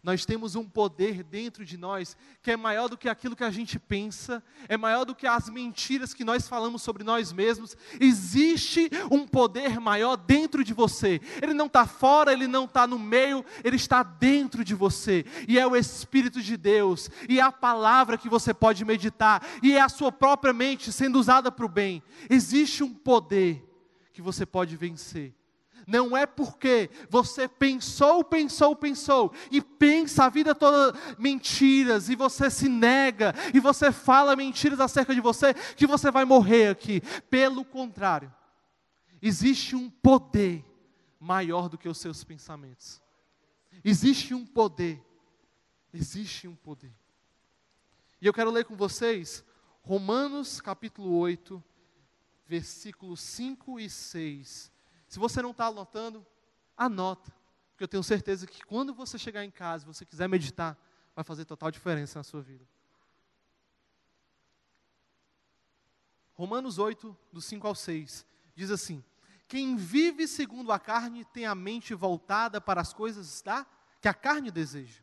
Nós 0.04 0.26
temos 0.26 0.54
um 0.54 0.68
poder 0.68 1.22
dentro 1.22 1.64
de 1.64 1.78
nós 1.78 2.14
que 2.42 2.50
é 2.50 2.56
maior 2.58 2.90
do 2.90 2.96
que 2.96 3.08
aquilo 3.08 3.34
que 3.34 3.42
a 3.42 3.50
gente 3.50 3.78
pensa, 3.78 4.44
é 4.68 4.76
maior 4.76 5.06
do 5.06 5.14
que 5.14 5.26
as 5.26 5.48
mentiras 5.48 6.12
que 6.12 6.22
nós 6.22 6.46
falamos 6.46 6.82
sobre 6.82 7.02
nós 7.02 7.32
mesmos. 7.32 7.74
Existe 7.98 8.90
um 9.10 9.26
poder 9.26 9.80
maior 9.80 10.16
dentro 10.16 10.62
de 10.62 10.74
você. 10.74 11.22
Ele 11.40 11.54
não 11.54 11.64
está 11.64 11.86
fora, 11.86 12.34
ele 12.34 12.46
não 12.46 12.66
está 12.66 12.86
no 12.86 12.98
meio, 12.98 13.42
ele 13.64 13.76
está 13.76 14.02
dentro 14.02 14.62
de 14.62 14.74
você. 14.74 15.24
E 15.48 15.58
é 15.58 15.66
o 15.66 15.74
Espírito 15.74 16.42
de 16.42 16.58
Deus, 16.58 17.08
e 17.26 17.40
é 17.40 17.42
a 17.42 17.50
palavra 17.50 18.18
que 18.18 18.28
você 18.28 18.52
pode 18.52 18.84
meditar, 18.84 19.42
e 19.62 19.72
é 19.72 19.80
a 19.80 19.88
sua 19.88 20.12
própria 20.12 20.52
mente 20.52 20.92
sendo 20.92 21.18
usada 21.18 21.50
para 21.50 21.64
o 21.64 21.68
bem. 21.68 22.02
Existe 22.28 22.84
um 22.84 22.92
poder 22.92 23.66
que 24.12 24.20
você 24.20 24.44
pode 24.44 24.76
vencer 24.76 25.34
não 25.86 26.16
é 26.16 26.26
porque 26.26 26.90
você 27.08 27.48
pensou, 27.48 28.24
pensou, 28.24 28.74
pensou 28.74 29.32
e 29.50 29.60
pensa 29.60 30.24
a 30.24 30.28
vida 30.28 30.54
toda 30.54 30.98
mentiras 31.18 32.08
e 32.08 32.16
você 32.16 32.50
se 32.50 32.68
nega 32.68 33.34
e 33.52 33.60
você 33.60 33.92
fala 33.92 34.36
mentiras 34.36 34.80
acerca 34.80 35.14
de 35.14 35.20
você 35.20 35.54
que 35.76 35.86
você 35.86 36.10
vai 36.10 36.24
morrer 36.24 36.68
aqui. 36.68 37.00
Pelo 37.28 37.64
contrário, 37.64 38.32
existe 39.20 39.76
um 39.76 39.90
poder 39.90 40.64
maior 41.20 41.68
do 41.68 41.78
que 41.78 41.88
os 41.88 41.98
seus 41.98 42.24
pensamentos. 42.24 43.00
Existe 43.84 44.34
um 44.34 44.46
poder. 44.46 45.02
Existe 45.92 46.48
um 46.48 46.56
poder. 46.56 46.92
E 48.20 48.26
eu 48.26 48.32
quero 48.32 48.50
ler 48.50 48.64
com 48.64 48.74
vocês 48.74 49.44
Romanos 49.82 50.60
capítulo 50.60 51.14
8, 51.18 51.62
versículos 52.46 53.20
5 53.20 53.78
e 53.78 53.90
6 53.90 54.73
se 55.14 55.20
você 55.20 55.40
não 55.40 55.52
está 55.52 55.66
anotando, 55.66 56.26
anota. 56.76 57.32
Porque 57.70 57.84
eu 57.84 57.88
tenho 57.88 58.02
certeza 58.02 58.48
que 58.48 58.64
quando 58.64 58.92
você 58.92 59.16
chegar 59.16 59.44
em 59.44 59.50
casa 59.50 59.86
você 59.86 60.04
quiser 60.04 60.28
meditar, 60.28 60.76
vai 61.14 61.24
fazer 61.24 61.44
total 61.44 61.70
diferença 61.70 62.18
na 62.18 62.24
sua 62.24 62.42
vida. 62.42 62.66
Romanos 66.32 66.80
8, 66.80 67.16
do 67.32 67.40
5 67.40 67.64
ao 67.64 67.76
6, 67.76 68.26
diz 68.56 68.72
assim: 68.72 69.04
Quem 69.46 69.76
vive 69.76 70.26
segundo 70.26 70.72
a 70.72 70.80
carne 70.80 71.24
tem 71.26 71.46
a 71.46 71.54
mente 71.54 71.94
voltada 71.94 72.60
para 72.60 72.80
as 72.80 72.92
coisas 72.92 73.40
da, 73.40 73.64
que 74.00 74.08
a 74.08 74.14
carne 74.14 74.50
deseja. 74.50 75.00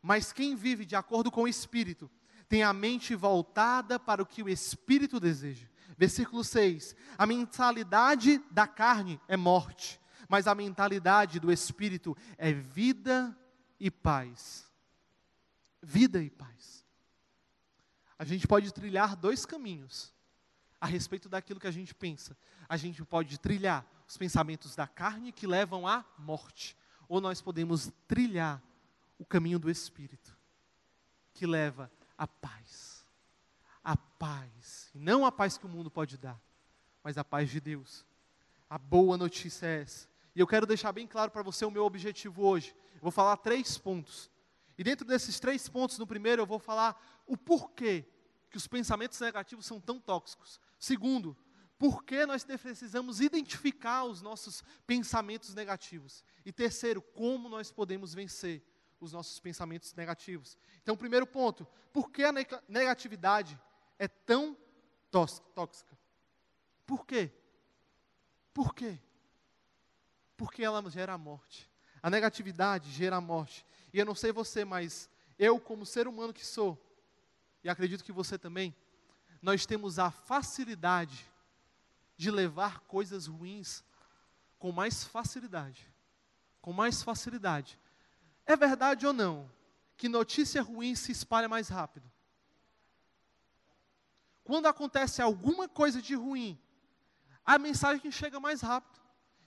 Mas 0.00 0.32
quem 0.32 0.56
vive 0.56 0.86
de 0.86 0.96
acordo 0.96 1.30
com 1.30 1.42
o 1.42 1.48
Espírito 1.48 2.10
tem 2.48 2.62
a 2.62 2.72
mente 2.72 3.14
voltada 3.14 4.00
para 4.00 4.22
o 4.22 4.26
que 4.26 4.42
o 4.42 4.48
Espírito 4.48 5.20
deseja. 5.20 5.68
Versículo 5.96 6.42
6: 6.42 6.94
A 7.16 7.26
mentalidade 7.26 8.38
da 8.50 8.66
carne 8.66 9.20
é 9.28 9.36
morte, 9.36 10.00
mas 10.28 10.46
a 10.46 10.54
mentalidade 10.54 11.38
do 11.38 11.52
espírito 11.52 12.16
é 12.36 12.52
vida 12.52 13.36
e 13.78 13.90
paz. 13.90 14.70
Vida 15.82 16.22
e 16.22 16.30
paz. 16.30 16.84
A 18.18 18.24
gente 18.24 18.46
pode 18.46 18.72
trilhar 18.72 19.16
dois 19.16 19.44
caminhos 19.44 20.12
a 20.80 20.86
respeito 20.86 21.28
daquilo 21.28 21.60
que 21.60 21.66
a 21.66 21.72
gente 21.72 21.94
pensa. 21.94 22.36
A 22.68 22.76
gente 22.76 23.04
pode 23.04 23.38
trilhar 23.38 23.86
os 24.08 24.16
pensamentos 24.16 24.74
da 24.76 24.86
carne 24.86 25.32
que 25.32 25.46
levam 25.46 25.86
à 25.86 26.04
morte, 26.18 26.76
ou 27.08 27.20
nós 27.20 27.40
podemos 27.40 27.92
trilhar 28.06 28.62
o 29.18 29.24
caminho 29.24 29.58
do 29.58 29.70
espírito 29.70 30.36
que 31.32 31.46
leva 31.46 31.90
à 32.16 32.26
paz 32.26 32.93
a 33.84 33.96
paz. 33.96 34.90
E 34.94 34.98
não 34.98 35.26
a 35.26 35.30
paz 35.30 35.58
que 35.58 35.66
o 35.66 35.68
mundo 35.68 35.90
pode 35.90 36.16
dar, 36.16 36.40
mas 37.02 37.18
a 37.18 37.24
paz 37.24 37.50
de 37.50 37.60
Deus. 37.60 38.06
A 38.68 38.78
boa 38.78 39.16
notícia 39.16 39.66
é 39.66 39.82
essa. 39.82 40.08
E 40.34 40.40
eu 40.40 40.46
quero 40.46 40.66
deixar 40.66 40.90
bem 40.92 41.06
claro 41.06 41.30
para 41.30 41.42
você 41.42 41.64
o 41.64 41.70
meu 41.70 41.84
objetivo 41.84 42.42
hoje. 42.42 42.74
Eu 42.94 43.00
vou 43.02 43.12
falar 43.12 43.36
três 43.36 43.76
pontos. 43.76 44.30
E 44.76 44.82
dentro 44.82 45.06
desses 45.06 45.38
três 45.38 45.68
pontos, 45.68 45.98
no 45.98 46.06
primeiro, 46.06 46.42
eu 46.42 46.46
vou 46.46 46.58
falar 46.58 47.00
o 47.26 47.36
porquê 47.36 48.04
que 48.50 48.56
os 48.56 48.66
pensamentos 48.66 49.20
negativos 49.20 49.66
são 49.66 49.78
tão 49.78 50.00
tóxicos. 50.00 50.58
Segundo, 50.78 51.36
por 51.78 52.02
que 52.04 52.24
nós 52.24 52.44
precisamos 52.44 53.20
identificar 53.20 54.04
os 54.04 54.22
nossos 54.22 54.64
pensamentos 54.86 55.54
negativos. 55.54 56.24
E 56.44 56.52
terceiro, 56.52 57.02
como 57.02 57.48
nós 57.48 57.70
podemos 57.70 58.14
vencer 58.14 58.62
os 59.00 59.12
nossos 59.12 59.38
pensamentos 59.38 59.92
negativos. 59.94 60.56
Então, 60.82 60.96
primeiro 60.96 61.26
ponto, 61.26 61.66
por 61.92 62.10
que 62.10 62.24
a 62.24 62.32
negatividade 62.68 63.60
é 63.98 64.08
tão 64.08 64.56
tóxica? 65.10 65.96
Por 66.86 67.06
quê? 67.06 67.30
Por 68.52 68.74
quê? 68.74 68.98
Porque 70.36 70.62
ela 70.62 70.88
gera 70.90 71.14
a 71.14 71.18
morte. 71.18 71.70
A 72.02 72.10
negatividade 72.10 72.90
gera 72.90 73.16
a 73.16 73.20
morte. 73.20 73.64
E 73.92 73.98
eu 73.98 74.04
não 74.04 74.14
sei 74.14 74.32
você, 74.32 74.64
mas 74.64 75.08
eu, 75.38 75.58
como 75.58 75.86
ser 75.86 76.06
humano 76.06 76.32
que 76.32 76.44
sou, 76.44 76.78
e 77.62 77.68
acredito 77.68 78.04
que 78.04 78.12
você 78.12 78.36
também, 78.36 78.74
nós 79.40 79.64
temos 79.66 79.98
a 79.98 80.10
facilidade 80.10 81.26
de 82.16 82.30
levar 82.30 82.80
coisas 82.80 83.26
ruins 83.26 83.82
com 84.58 84.72
mais 84.72 85.04
facilidade. 85.04 85.86
Com 86.60 86.72
mais 86.72 87.02
facilidade. 87.02 87.78
É 88.46 88.56
verdade 88.56 89.06
ou 89.06 89.12
não 89.12 89.50
que 89.96 90.08
notícia 90.08 90.62
ruim 90.62 90.94
se 90.94 91.12
espalha 91.12 91.48
mais 91.48 91.68
rápido? 91.68 92.10
Quando 94.44 94.66
acontece 94.66 95.22
alguma 95.22 95.66
coisa 95.66 96.00
de 96.00 96.14
ruim, 96.14 96.58
a 97.44 97.58
mensagem 97.58 98.10
chega 98.10 98.38
mais 98.38 98.60
rápido. 98.60 99.00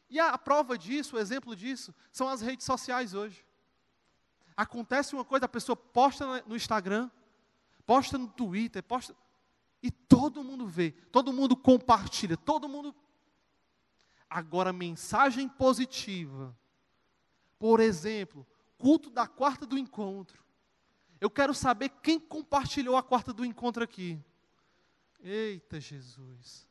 E 0.10 0.20
a, 0.20 0.38
prova 0.38 0.77
disso, 0.77 1.16
o 1.16 1.20
exemplo 1.20 1.56
disso, 1.56 1.94
são 2.12 2.27
as 2.27 2.42
redes 2.42 2.66
sociais 2.66 3.13
hoje. 3.13 3.46
Acontece 4.56 5.13
uma 5.13 5.24
coisa, 5.24 5.46
a 5.46 5.50
pessoa 5.50 5.75
posta 5.75 6.44
no 6.48 6.56
Instagram, 6.56 7.12
posta 7.86 8.18
no 8.18 8.27
Twitter, 8.27 8.82
posta. 8.82 9.16
E 9.84 9.92
todo 9.92 10.44
mundo 10.44 10.66
vê, 10.66 10.92
todo 11.12 11.32
mundo 11.32 11.56
compartilha, 11.56 12.36
todo 12.36 12.68
mundo. 12.68 12.96
Agora, 14.30 14.74
mensagem 14.74 15.48
positiva. 15.48 16.58
Por 17.60 17.80
exemplo, 17.80 18.48
culto 18.77 19.10
da 19.10 19.27
quarta 19.27 19.66
do 19.66 19.77
encontro. 19.77 20.44
Eu 21.20 21.30
quero 21.30 21.54
saber 21.54 21.89
quem 22.01 22.20
compartilhou 22.20 22.96
a 22.96 23.04
quarta 23.04 23.34
do 23.34 23.46
encontro 23.46 23.84
aqui. 23.84 24.20
Eita 25.19 25.79
Jesus. 25.79 26.67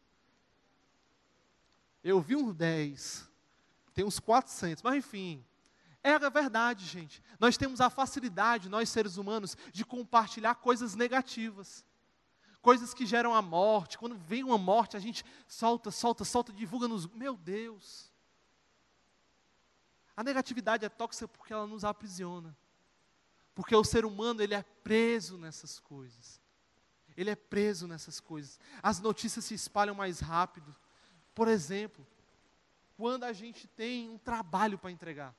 Eu 2.02 2.20
vi 2.20 2.36
uns 2.36 2.54
10, 2.54 3.28
tem 3.92 4.04
uns 4.04 4.20
400, 4.20 4.82
mas 4.82 4.94
enfim. 4.96 5.44
É 6.02 6.12
a 6.12 6.28
verdade, 6.28 6.86
gente. 6.86 7.20
Nós 7.40 7.56
temos 7.56 7.80
a 7.80 7.90
facilidade, 7.90 8.68
nós 8.68 8.88
seres 8.88 9.16
humanos, 9.16 9.56
de 9.72 9.84
compartilhar 9.84 10.54
coisas 10.54 10.94
negativas. 10.94 11.84
Coisas 12.62 12.94
que 12.94 13.04
geram 13.04 13.34
a 13.34 13.42
morte. 13.42 13.98
Quando 13.98 14.16
vem 14.16 14.44
uma 14.44 14.56
morte, 14.56 14.96
a 14.96 15.00
gente 15.00 15.24
solta, 15.48 15.90
solta, 15.90 16.24
solta, 16.24 16.52
divulga 16.52 16.86
nos. 16.86 17.08
Meu 17.08 17.36
Deus. 17.36 18.12
A 20.16 20.22
negatividade 20.22 20.84
é 20.84 20.88
tóxica 20.88 21.26
porque 21.26 21.52
ela 21.52 21.66
nos 21.66 21.84
aprisiona. 21.84 22.56
Porque 23.52 23.74
o 23.74 23.82
ser 23.82 24.04
humano, 24.04 24.40
ele 24.40 24.54
é 24.54 24.62
preso 24.62 25.36
nessas 25.36 25.80
coisas. 25.80 26.40
Ele 27.16 27.30
é 27.30 27.37
preso 27.37 27.87
nessas 27.87 28.20
coisas. 28.20 28.61
As 28.82 29.00
notícias 29.00 29.44
se 29.44 29.54
espalham 29.54 29.94
mais 29.94 30.20
rápido. 30.20 30.75
Por 31.35 31.49
exemplo, 31.49 32.06
quando 32.96 33.25
a 33.25 33.32
gente 33.32 33.66
tem 33.68 34.08
um 34.08 34.18
trabalho 34.18 34.78
para 34.78 34.90
entregar. 34.90 35.35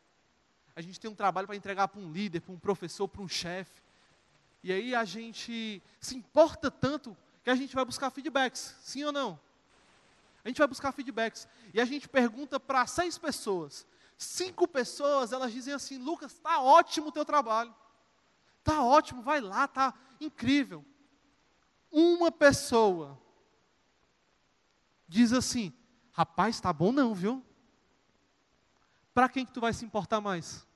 A 0.75 0.81
gente 0.81 0.99
tem 0.99 1.09
um 1.09 1.15
trabalho 1.15 1.47
para 1.47 1.55
entregar 1.55 1.87
para 1.87 1.99
um 1.99 2.11
líder, 2.11 2.41
para 2.41 2.53
um 2.53 2.59
professor, 2.59 3.07
para 3.07 3.21
um 3.21 3.27
chefe. 3.27 3.81
E 4.63 4.71
aí 4.71 4.93
a 4.93 5.03
gente 5.05 5.81
se 5.99 6.15
importa 6.15 6.69
tanto 6.69 7.15
que 7.43 7.49
a 7.49 7.55
gente 7.55 7.73
vai 7.73 7.85
buscar 7.85 8.09
feedbacks, 8.09 8.75
sim 8.81 9.03
ou 9.03 9.11
não? 9.11 9.39
A 10.43 10.49
gente 10.49 10.57
vai 10.57 10.67
buscar 10.67 10.91
feedbacks. 10.91 11.47
E 11.73 11.81
a 11.81 11.85
gente 11.85 12.07
pergunta 12.07 12.59
para 12.59 12.85
seis 12.85 13.17
pessoas. 13.17 13.87
Cinco 14.17 14.67
pessoas, 14.67 15.31
elas 15.31 15.51
dizem 15.51 15.73
assim: 15.73 15.97
Lucas, 15.97 16.31
está 16.33 16.61
ótimo 16.61 17.07
o 17.07 17.11
teu 17.11 17.25
trabalho. 17.25 17.73
Está 18.59 18.83
ótimo, 18.83 19.21
vai 19.21 19.39
lá, 19.39 19.65
está 19.65 19.93
incrível. 20.19 20.85
Uma 21.91 22.31
pessoa 22.31 23.19
diz 25.07 25.31
assim: 25.31 25.73
rapaz, 26.11 26.55
está 26.55 26.71
bom 26.73 26.91
não, 26.91 27.13
viu? 27.13 27.43
Para 29.13 29.29
quem 29.29 29.45
que 29.45 29.51
tu 29.51 29.61
vai 29.61 29.73
se 29.73 29.85
importar 29.85 30.21
mais? 30.21 30.67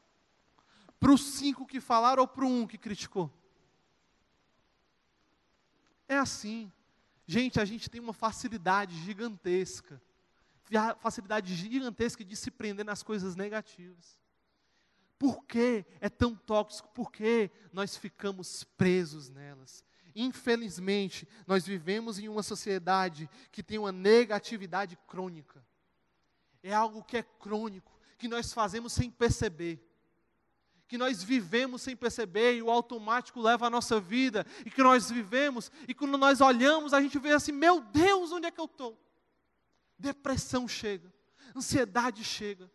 Para 1.00 1.12
os 1.12 1.22
cinco 1.34 1.66
que 1.66 1.80
falaram 1.80 2.22
ou 2.22 2.28
para 2.28 2.46
o 2.46 2.48
um 2.48 2.68
que 2.68 2.78
criticou? 2.78 3.32
É 6.08 6.18
assim. 6.18 6.72
Gente, 7.26 7.60
a 7.60 7.66
gente 7.66 7.90
tem 7.90 8.02
uma 8.02 8.14
facilidade 8.14 8.96
gigantesca, 9.04 10.02
facilidade 11.00 11.56
gigantesca 11.56 12.26
de 12.26 12.36
se 12.36 12.52
prender 12.52 12.86
nas 12.86 13.02
coisas 13.02 13.36
negativas. 13.36 14.20
Por 15.18 15.46
que 15.46 15.86
é 16.00 16.10
tão 16.10 16.36
tóxico? 16.36 16.90
Por 16.90 17.12
que 17.12 17.50
nós 17.72 17.96
ficamos 17.96 18.64
presos 18.64 19.30
nelas? 19.30 19.86
Infelizmente, 20.16 21.28
nós 21.48 21.66
vivemos 21.66 22.20
em 22.20 22.28
uma 22.28 22.44
sociedade 22.44 23.30
que 23.52 23.64
tem 23.64 23.78
uma 23.78 23.92
negatividade 23.92 24.98
crônica. 25.08 25.66
É 26.64 26.74
algo 26.74 27.04
que 27.04 27.18
é 27.18 27.24
crônico 27.24 27.92
que 28.18 28.28
nós 28.28 28.54
fazemos 28.54 28.94
sem 28.94 29.10
perceber. 29.10 29.84
Que 30.88 30.98
nós 30.98 31.24
vivemos 31.24 31.82
sem 31.82 31.96
perceber 31.96 32.56
e 32.56 32.62
o 32.62 32.70
automático 32.70 33.40
leva 33.40 33.66
a 33.66 33.70
nossa 33.70 34.00
vida. 34.00 34.46
E 34.66 34.70
que 34.70 34.84
nós 34.84 35.10
vivemos 35.10 35.72
e 35.88 35.94
quando 35.94 36.18
nós 36.18 36.40
olhamos, 36.40 36.94
a 36.94 37.02
gente 37.02 37.18
vê 37.18 37.32
assim: 37.32 37.52
meu 37.52 37.82
Deus, 37.82 38.32
onde 38.32 38.46
é 38.46 38.52
que 38.52 38.60
eu 38.60 38.66
estou? 38.66 39.02
Depressão 39.98 40.68
chega, 40.68 41.12
ansiedade 41.56 42.24
chega, 42.24 42.70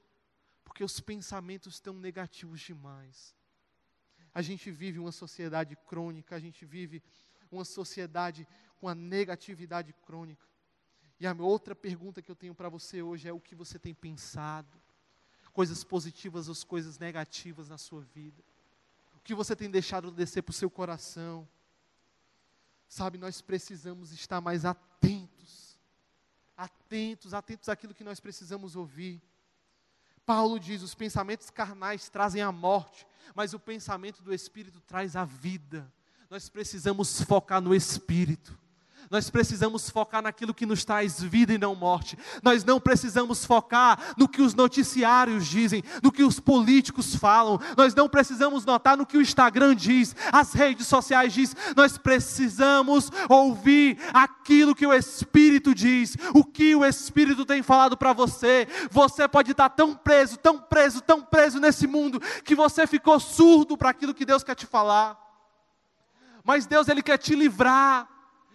porque 0.64 0.82
os 0.82 0.98
pensamentos 0.98 1.74
estão 1.74 1.94
negativos 1.94 2.60
demais. 2.60 3.36
A 4.34 4.42
gente 4.42 4.70
vive 4.70 4.98
uma 4.98 5.12
sociedade 5.12 5.76
crônica, 5.86 6.34
a 6.34 6.38
gente 6.40 6.64
vive 6.64 7.02
uma 7.54 7.64
sociedade 7.64 8.46
com 8.80 8.88
a 8.88 8.94
negatividade 8.94 9.92
crônica. 10.04 10.46
E 11.20 11.26
a 11.26 11.32
outra 11.34 11.74
pergunta 11.74 12.20
que 12.20 12.30
eu 12.30 12.36
tenho 12.36 12.54
para 12.54 12.68
você 12.68 13.02
hoje 13.02 13.28
é: 13.28 13.32
o 13.32 13.40
que 13.40 13.54
você 13.54 13.78
tem 13.78 13.94
pensado? 13.94 14.78
coisas 15.56 15.82
positivas 15.82 16.50
ou 16.50 16.66
coisas 16.66 16.98
negativas 16.98 17.70
na 17.70 17.78
sua 17.78 18.02
vida. 18.02 18.44
O 19.14 19.20
que 19.20 19.34
você 19.34 19.56
tem 19.56 19.70
deixado 19.70 20.10
descer 20.10 20.42
para 20.42 20.50
o 20.50 20.54
seu 20.54 20.68
coração. 20.68 21.48
Sabe, 22.86 23.16
nós 23.16 23.40
precisamos 23.40 24.12
estar 24.12 24.38
mais 24.42 24.66
atentos. 24.66 25.78
Atentos, 26.54 27.32
atentos 27.32 27.70
àquilo 27.70 27.94
que 27.94 28.04
nós 28.04 28.20
precisamos 28.20 28.76
ouvir. 28.76 29.18
Paulo 30.26 30.60
diz: 30.60 30.82
os 30.82 30.94
pensamentos 30.94 31.48
carnais 31.48 32.10
trazem 32.10 32.42
a 32.42 32.52
morte, 32.52 33.06
mas 33.34 33.54
o 33.54 33.58
pensamento 33.58 34.22
do 34.22 34.34
Espírito 34.34 34.78
traz 34.82 35.16
a 35.16 35.24
vida. 35.24 35.90
Nós 36.28 36.48
precisamos 36.48 37.22
focar 37.22 37.60
no 37.60 37.74
Espírito. 37.74 38.58
Nós 39.08 39.30
precisamos 39.30 39.88
focar 39.88 40.20
naquilo 40.20 40.52
que 40.52 40.66
nos 40.66 40.84
traz 40.84 41.22
vida 41.22 41.52
e 41.52 41.58
não 41.58 41.76
morte. 41.76 42.18
Nós 42.42 42.64
não 42.64 42.80
precisamos 42.80 43.44
focar 43.44 44.14
no 44.16 44.28
que 44.28 44.42
os 44.42 44.52
noticiários 44.52 45.46
dizem, 45.46 45.84
no 46.02 46.10
que 46.10 46.24
os 46.24 46.40
políticos 46.40 47.14
falam. 47.14 47.60
Nós 47.76 47.94
não 47.94 48.08
precisamos 48.08 48.64
notar 48.64 48.96
no 48.96 49.06
que 49.06 49.16
o 49.16 49.22
Instagram 49.22 49.76
diz, 49.76 50.16
as 50.32 50.52
redes 50.52 50.88
sociais 50.88 51.32
diz. 51.32 51.54
Nós 51.76 51.96
precisamos 51.96 53.12
ouvir 53.28 53.96
aquilo 54.12 54.74
que 54.74 54.86
o 54.86 54.92
Espírito 54.92 55.72
diz, 55.72 56.16
o 56.34 56.42
que 56.42 56.74
o 56.74 56.84
Espírito 56.84 57.46
tem 57.46 57.62
falado 57.62 57.96
para 57.96 58.12
você. 58.12 58.66
Você 58.90 59.28
pode 59.28 59.52
estar 59.52 59.68
tão 59.68 59.94
preso, 59.94 60.36
tão 60.36 60.58
preso, 60.58 61.00
tão 61.00 61.22
preso 61.22 61.60
nesse 61.60 61.86
mundo 61.86 62.20
que 62.44 62.56
você 62.56 62.88
ficou 62.88 63.20
surdo 63.20 63.76
para 63.76 63.90
aquilo 63.90 64.14
que 64.14 64.26
Deus 64.26 64.42
quer 64.42 64.56
te 64.56 64.66
falar. 64.66 65.25
Mas 66.46 66.64
Deus 66.64 66.86
ele 66.86 67.02
quer 67.02 67.18
te 67.18 67.34
livrar. 67.34 68.08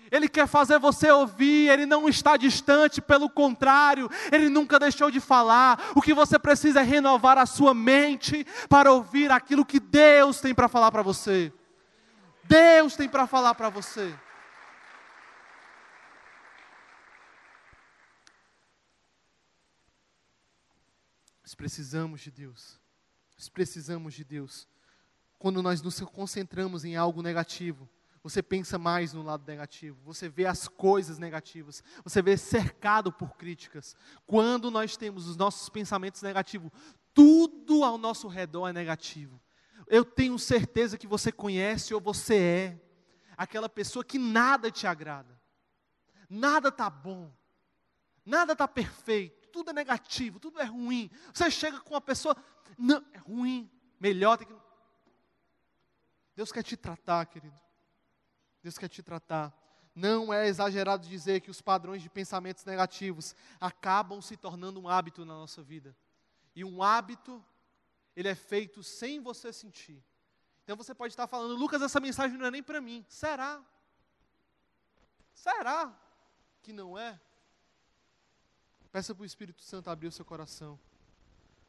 Ele 0.10 0.28
quer 0.28 0.46
fazer 0.46 0.78
você 0.78 1.10
ouvir, 1.10 1.70
Ele 1.70 1.86
não 1.86 2.10
está 2.10 2.36
distante, 2.36 3.02
pelo 3.02 3.30
contrário, 3.30 4.10
Ele 4.30 4.50
nunca 4.50 4.78
deixou 4.78 5.10
de 5.10 5.22
falar. 5.22 5.82
O 5.96 6.02
que 6.02 6.14
você 6.14 6.38
precisa 6.38 6.82
é 6.82 6.84
renovar 6.84 7.38
a 7.38 7.46
sua 7.46 7.74
mente 7.74 8.46
para 8.68 8.92
ouvir 8.92 9.32
aquilo 9.32 9.66
que 9.66 9.80
Deus 9.80 10.42
tem 10.42 10.54
para 10.54 10.68
falar 10.68 10.92
para 10.92 11.02
você. 11.02 11.54
Deus 12.44 12.98
tem 12.98 13.08
para 13.08 13.26
falar 13.26 13.56
para 13.56 13.70
você. 13.70 14.14
Nós 21.42 21.56
precisamos 21.56 22.20
de 22.20 22.32
Deus. 22.32 22.78
Nós 23.38 23.48
precisamos 23.48 24.14
de 24.14 24.26
Deus. 24.26 24.68
Quando 25.42 25.64
nós 25.64 25.82
nos 25.82 26.00
concentramos 26.02 26.86
em 26.86 26.96
algo 26.96 27.24
negativo, 27.24 27.90
você 28.22 28.44
pensa 28.44 28.78
mais 28.78 29.12
no 29.12 29.24
lado 29.24 29.44
negativo, 29.48 29.98
você 30.04 30.30
vê 30.30 30.46
as 30.46 30.68
coisas 30.68 31.18
negativas, 31.18 31.84
você 32.04 32.22
vê 32.22 32.38
cercado 32.38 33.12
por 33.12 33.36
críticas. 33.36 33.96
Quando 34.28 34.70
nós 34.70 34.96
temos 34.96 35.28
os 35.28 35.36
nossos 35.36 35.68
pensamentos 35.68 36.22
negativos, 36.22 36.72
tudo 37.12 37.84
ao 37.84 37.98
nosso 37.98 38.28
redor 38.28 38.68
é 38.68 38.74
negativo. 38.74 39.42
Eu 39.88 40.06
tenho 40.06 40.38
certeza 40.38 40.96
que 40.96 41.08
você 41.08 41.32
conhece 41.32 41.92
ou 41.92 42.00
você 42.00 42.36
é 42.36 42.82
aquela 43.36 43.68
pessoa 43.68 44.06
que 44.06 44.20
nada 44.20 44.70
te 44.70 44.86
agrada, 44.86 45.42
nada 46.30 46.70
está 46.70 46.88
bom, 46.88 47.34
nada 48.24 48.54
está 48.54 48.68
perfeito, 48.68 49.50
tudo 49.50 49.72
é 49.72 49.74
negativo, 49.74 50.40
tudo 50.40 50.62
é 50.62 50.66
ruim. 50.66 51.10
Você 51.34 51.50
chega 51.50 51.80
com 51.80 51.96
uma 51.96 52.02
pessoa, 52.02 52.38
não, 52.78 53.04
é 53.12 53.18
ruim, 53.18 53.68
melhor. 54.00 54.38
Tem 54.38 54.46
que... 54.48 54.54
Deus 56.36 56.52
quer 56.52 56.64
te 56.64 56.78
tratar, 56.78 57.26
querido. 57.26 57.60
Deus 58.62 58.78
quer 58.78 58.88
te 58.88 59.02
tratar. 59.02 59.54
Não 59.94 60.34
é 60.34 60.48
exagerado 60.48 61.08
dizer 61.08 61.42
que 61.42 61.52
os 61.52 61.62
padrões 61.62 62.02
de 62.02 62.10
pensamentos 62.10 62.64
negativos 62.64 63.36
acabam 63.60 64.22
se 64.22 64.38
tornando 64.38 64.80
um 64.80 64.88
hábito 64.88 65.26
na 65.26 65.34
nossa 65.34 65.62
vida. 65.62 65.96
E 66.56 66.64
um 66.64 66.82
hábito, 66.82 67.44
ele 68.16 68.30
é 68.30 68.36
feito 68.36 68.84
sem 68.84 69.20
você 69.20 69.52
sentir. 69.52 70.02
Então 70.64 70.78
você 70.78 70.94
pode 70.94 71.12
estar 71.12 71.28
falando, 71.28 71.56
Lucas, 71.56 71.82
essa 71.82 72.00
mensagem 72.00 72.38
não 72.38 72.46
é 72.46 72.52
nem 72.52 72.64
para 72.64 72.80
mim. 72.80 73.06
Será? 73.10 73.62
Será 75.34 75.94
que 76.62 76.72
não 76.72 76.98
é? 76.98 77.20
Peça 78.92 79.16
para 79.16 79.24
o 79.24 79.26
Espírito 79.26 79.62
Santo 79.62 79.90
abrir 79.90 80.08
o 80.08 80.12
seu 80.12 80.24
coração. 80.24 80.80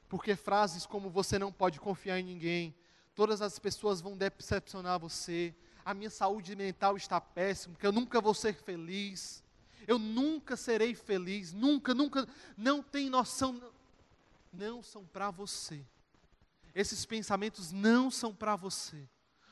Porque 0.08 0.36
frases 0.36 0.84
como 0.84 1.08
você 1.08 1.38
não 1.38 1.52
pode 1.52 1.80
confiar 1.80 2.18
em 2.18 2.24
ninguém, 2.24 2.76
todas 3.14 3.42
as 3.42 3.58
pessoas 3.58 4.00
vão 4.00 4.16
decepcionar 4.16 4.98
você, 4.98 5.54
a 5.84 5.92
minha 5.92 6.10
saúde 6.10 6.54
mental 6.54 6.96
está 6.96 7.20
péssima, 7.20 7.76
que 7.76 7.86
eu 7.86 7.92
nunca 7.92 8.20
vou 8.20 8.34
ser 8.34 8.54
feliz, 8.54 9.42
eu 9.86 9.98
nunca 9.98 10.56
serei 10.56 10.94
feliz, 10.94 11.52
nunca, 11.52 11.92
nunca, 11.92 12.26
não 12.56 12.82
tem 12.82 13.10
noção, 13.10 13.60
não, 14.52 14.82
são 14.82 15.04
para 15.04 15.30
você. 15.30 15.84
Esses 16.74 17.04
pensamentos 17.04 17.72
não 17.72 18.10
são 18.10 18.34
para 18.34 18.56
você. 18.56 19.08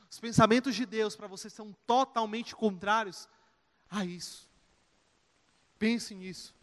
Os 0.09 0.19
pensamentos 0.19 0.75
de 0.75 0.85
Deus 0.85 1.15
para 1.15 1.27
você 1.27 1.49
são 1.49 1.73
totalmente 1.85 2.55
contrários 2.55 3.27
a 3.89 4.03
isso. 4.03 4.49
Pense 5.77 6.13
nisso. 6.15 6.53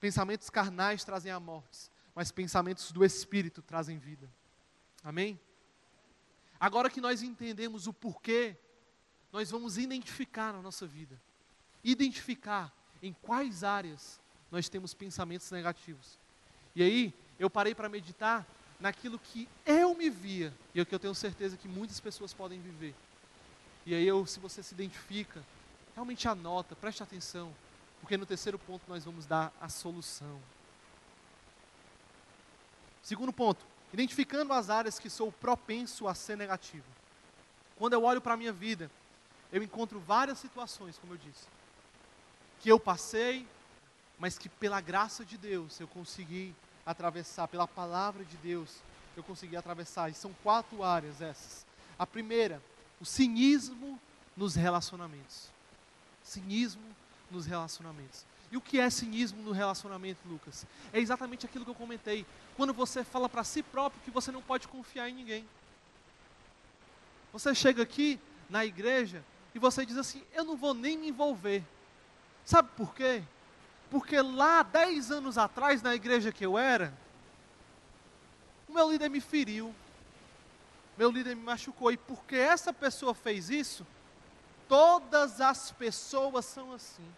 Pensamentos 0.00 0.50
carnais 0.50 1.04
trazem 1.04 1.32
a 1.32 1.40
morte, 1.40 1.90
mas 2.14 2.30
pensamentos 2.30 2.92
do 2.92 3.04
Espírito 3.04 3.62
trazem 3.62 3.98
vida. 3.98 4.30
Amém? 5.02 5.40
Agora 6.64 6.88
que 6.88 6.98
nós 6.98 7.22
entendemos 7.22 7.86
o 7.86 7.92
porquê, 7.92 8.56
nós 9.30 9.50
vamos 9.50 9.76
identificar 9.76 10.50
na 10.50 10.62
nossa 10.62 10.86
vida. 10.86 11.20
Identificar 11.84 12.72
em 13.02 13.12
quais 13.12 13.62
áreas 13.62 14.18
nós 14.50 14.66
temos 14.66 14.94
pensamentos 14.94 15.50
negativos. 15.50 16.18
E 16.74 16.82
aí, 16.82 17.14
eu 17.38 17.50
parei 17.50 17.74
para 17.74 17.86
meditar 17.86 18.46
naquilo 18.80 19.18
que 19.18 19.46
eu 19.66 19.94
me 19.94 20.08
via 20.08 20.54
e 20.74 20.80
o 20.80 20.86
que 20.86 20.94
eu 20.94 20.98
tenho 20.98 21.14
certeza 21.14 21.58
que 21.58 21.68
muitas 21.68 22.00
pessoas 22.00 22.32
podem 22.32 22.58
viver. 22.58 22.94
E 23.84 23.94
aí, 23.94 24.06
eu, 24.06 24.24
se 24.24 24.40
você 24.40 24.62
se 24.62 24.72
identifica, 24.72 25.44
realmente 25.94 26.26
anota, 26.26 26.74
preste 26.74 27.02
atenção, 27.02 27.54
porque 28.00 28.16
no 28.16 28.24
terceiro 28.24 28.58
ponto 28.58 28.84
nós 28.88 29.04
vamos 29.04 29.26
dar 29.26 29.52
a 29.60 29.68
solução. 29.68 30.40
Segundo 33.02 33.34
ponto, 33.34 33.66
identificando 33.94 34.52
as 34.52 34.70
áreas 34.70 34.98
que 34.98 35.08
sou 35.08 35.30
propenso 35.30 36.08
a 36.08 36.14
ser 36.14 36.36
negativo. 36.36 36.84
Quando 37.76 37.92
eu 37.92 38.02
olho 38.02 38.20
para 38.20 38.34
a 38.34 38.36
minha 38.36 38.52
vida, 38.52 38.90
eu 39.52 39.62
encontro 39.62 40.00
várias 40.00 40.38
situações, 40.38 40.98
como 40.98 41.12
eu 41.12 41.16
disse, 41.16 41.46
que 42.60 42.68
eu 42.68 42.80
passei, 42.80 43.46
mas 44.18 44.36
que 44.36 44.48
pela 44.48 44.80
graça 44.80 45.24
de 45.24 45.38
Deus 45.38 45.78
eu 45.78 45.86
consegui 45.86 46.52
atravessar, 46.84 47.46
pela 47.46 47.68
palavra 47.68 48.24
de 48.24 48.36
Deus 48.38 48.82
eu 49.16 49.22
consegui 49.22 49.56
atravessar. 49.56 50.10
E 50.10 50.14
são 50.14 50.34
quatro 50.42 50.82
áreas 50.82 51.20
essas. 51.20 51.64
A 51.96 52.04
primeira, 52.04 52.60
o 53.00 53.04
cinismo 53.04 53.98
nos 54.36 54.56
relacionamentos. 54.56 55.50
Cinismo 56.24 56.82
nos 57.30 57.46
relacionamentos. 57.46 58.26
E 58.54 58.56
o 58.56 58.60
que 58.60 58.78
é 58.78 58.88
cinismo 58.88 59.42
no 59.42 59.50
relacionamento, 59.50 60.20
Lucas? 60.28 60.64
É 60.92 61.00
exatamente 61.00 61.44
aquilo 61.44 61.64
que 61.64 61.72
eu 61.72 61.74
comentei. 61.74 62.24
Quando 62.56 62.72
você 62.72 63.02
fala 63.02 63.28
para 63.28 63.42
si 63.42 63.64
próprio 63.64 64.00
que 64.04 64.12
você 64.12 64.30
não 64.30 64.40
pode 64.40 64.68
confiar 64.68 65.08
em 65.08 65.12
ninguém. 65.12 65.44
Você 67.32 67.52
chega 67.52 67.82
aqui 67.82 68.20
na 68.48 68.64
igreja 68.64 69.24
e 69.56 69.58
você 69.58 69.84
diz 69.84 69.96
assim: 69.96 70.22
Eu 70.32 70.44
não 70.44 70.56
vou 70.56 70.72
nem 70.72 70.96
me 70.96 71.08
envolver. 71.08 71.64
Sabe 72.44 72.68
por 72.76 72.94
quê? 72.94 73.24
Porque 73.90 74.22
lá, 74.22 74.62
dez 74.62 75.10
anos 75.10 75.36
atrás, 75.36 75.82
na 75.82 75.92
igreja 75.92 76.30
que 76.30 76.46
eu 76.46 76.56
era, 76.56 76.96
o 78.68 78.72
meu 78.72 78.88
líder 78.88 79.10
me 79.10 79.20
feriu. 79.20 79.74
Meu 80.96 81.10
líder 81.10 81.34
me 81.34 81.42
machucou. 81.42 81.90
E 81.90 81.96
porque 81.96 82.36
essa 82.36 82.72
pessoa 82.72 83.14
fez 83.14 83.50
isso, 83.50 83.84
todas 84.68 85.40
as 85.40 85.72
pessoas 85.72 86.44
são 86.44 86.72
assim. 86.72 87.12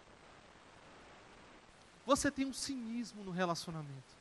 Você 2.07 2.31
tem 2.31 2.45
um 2.45 2.53
cinismo 2.53 3.21
no 3.21 3.31
relacionamento. 3.31 4.15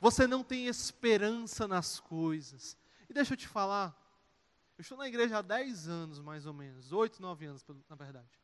Você 0.00 0.26
não 0.26 0.42
tem 0.42 0.66
esperança 0.66 1.68
nas 1.68 2.00
coisas. 2.00 2.76
E 3.08 3.14
deixa 3.14 3.34
eu 3.34 3.36
te 3.36 3.46
falar, 3.46 3.96
eu 4.76 4.82
estou 4.82 4.98
na 4.98 5.06
igreja 5.06 5.38
há 5.38 5.42
10 5.42 5.86
anos, 5.86 6.18
mais 6.18 6.44
ou 6.44 6.52
menos, 6.52 6.90
8, 6.90 7.22
9 7.22 7.46
anos, 7.46 7.64
na 7.88 7.94
verdade. 7.94 8.36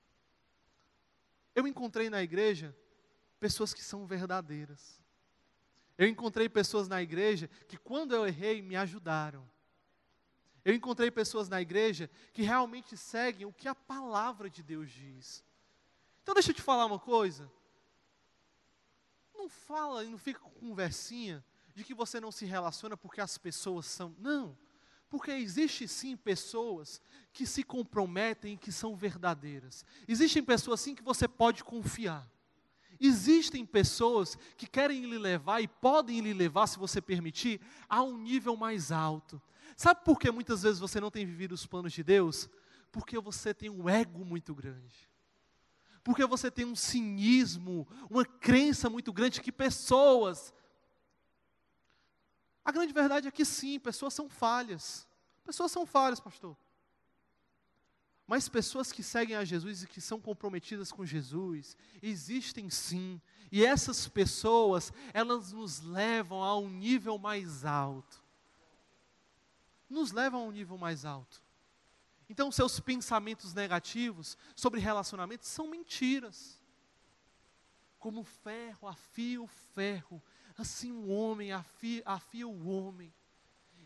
Eu 1.53 1.67
encontrei 1.67 2.09
na 2.09 2.23
igreja 2.23 2.73
pessoas 3.41 3.75
que 3.75 3.83
são 3.83 4.07
verdadeiras. 4.07 5.01
Eu 5.99 6.07
encontrei 6.07 6.49
pessoas 6.49 6.87
na 6.87 7.03
igreja 7.03 7.51
que, 7.67 7.77
quando 7.77 8.15
eu 8.15 8.25
errei, 8.25 8.63
me 8.63 8.77
ajudaram. 8.77 9.45
Eu 10.65 10.77
encontrei 10.77 11.11
pessoas 11.11 11.49
na 11.49 11.61
igreja 11.61 12.09
que 12.33 12.43
realmente 12.43 12.97
seguem 12.97 13.49
o 13.49 13.53
que 13.53 13.67
a 13.67 13.75
palavra 13.75 14.49
de 14.49 14.63
Deus 14.63 14.93
diz. 14.93 15.45
Então, 16.23 16.35
deixa 16.35 16.53
eu 16.53 16.55
te 16.55 16.63
falar 16.63 16.87
uma 16.87 17.01
coisa. 17.01 17.51
Não 19.49 19.55
fala 19.67 20.05
e 20.05 20.11
não 20.11 20.19
fica 20.19 20.41
com 20.41 20.51
conversinha 20.51 21.43
de 21.75 21.83
que 21.83 21.95
você 21.95 22.21
não 22.21 22.31
se 22.31 22.45
relaciona 22.45 22.99
porque 22.99 23.19
as 23.19 23.39
pessoas 23.39 23.87
são. 23.87 24.15
Não. 24.19 24.55
Porque 25.09 25.31
existe 25.31 25.89
sim 25.89 26.15
pessoas 26.19 27.01
que 27.33 27.47
se 27.47 27.63
comprometem 27.63 28.53
e 28.53 28.57
que 28.59 28.71
são 28.71 28.95
verdadeiras. 28.95 29.87
Existem 30.07 30.45
pessoas 30.45 30.83
sim 30.83 30.95
que 30.95 31.03
você 31.03 31.27
pode 31.27 31.65
confiar. 31.65 32.31
Existem 33.01 33.65
pessoas 33.65 34.37
que 34.55 34.67
querem 34.67 35.07
lhe 35.07 35.17
levar 35.17 35.63
e 35.63 35.69
podem 35.69 36.21
lhe 36.21 36.35
levar, 36.35 36.67
se 36.67 36.79
você 36.79 37.01
permitir, 37.01 37.59
a 37.89 38.03
um 38.03 38.19
nível 38.19 38.55
mais 38.55 38.93
alto. 38.93 39.41
Sabe 39.75 40.05
por 40.05 40.19
que 40.19 40.31
muitas 40.31 40.63
vezes 40.63 40.79
você 40.79 41.01
não 41.01 41.11
tem 41.11 41.25
vivido 41.25 41.53
os 41.53 41.65
planos 41.65 41.95
de 41.95 42.03
Deus? 42.03 42.51
Porque 42.93 43.19
você 43.19 43.55
tem 43.55 43.71
um 43.71 43.89
ego 43.89 44.27
muito 44.27 44.55
grande. 44.55 45.08
Porque 46.03 46.25
você 46.25 46.51
tem 46.51 46.65
um 46.65 46.77
cinismo, 46.77 47.87
uma 48.09 48.25
crença 48.25 48.89
muito 48.89 49.13
grande 49.13 49.41
que 49.41 49.53
pessoas. 49.53 50.53
A 52.65 52.73
grande 52.73 52.93
verdade 52.93 53.29
é 53.29 53.31
que 53.31 53.45
sim, 53.45 53.79
pessoas 53.79 54.15
são 54.15 54.29
falhas. 54.29 55.07
Pessoas 55.45 55.73
são 55.73 55.87
falhas, 55.87 56.21
pastor. 56.21 56.57
Mas 58.27 58.47
pessoas 58.47 58.93
que 58.93 59.03
seguem 59.03 59.35
a 59.35 59.45
Jesus 59.45 59.83
e 59.83 59.87
que 59.87 60.03
são 60.03 60.21
comprometidas 60.21 60.93
com 60.93 61.07
Jesus, 61.07 61.75
existem 62.03 62.69
sim. 62.69 63.19
E 63.51 63.65
essas 63.65 64.07
pessoas, 64.07 64.93
elas 65.15 65.53
nos 65.53 65.81
levam 65.81 66.45
a 66.45 66.59
um 66.59 66.69
nível 66.69 67.17
mais 67.17 67.65
alto. 67.65 68.23
Nos 69.89 70.13
levam 70.13 70.43
a 70.43 70.45
um 70.45 70.51
nível 70.51 70.77
mais 70.77 71.07
alto. 71.07 71.43
Então, 72.29 72.53
seus 72.53 72.79
pensamentos 72.79 73.55
negativos 73.55 74.37
sobre 74.55 74.81
relacionamentos 74.81 75.49
são 75.49 75.67
mentiras. 75.67 76.61
Como 77.99 78.23
ferro 78.23 78.87
afia 78.87 79.41
o 79.43 79.47
ferro, 79.47 80.23
assim 80.57 80.93
o 80.93 81.09
homem 81.09 81.53
afia, 81.53 82.03
afia 82.05 82.47
o 82.47 82.69
homem. 82.69 83.13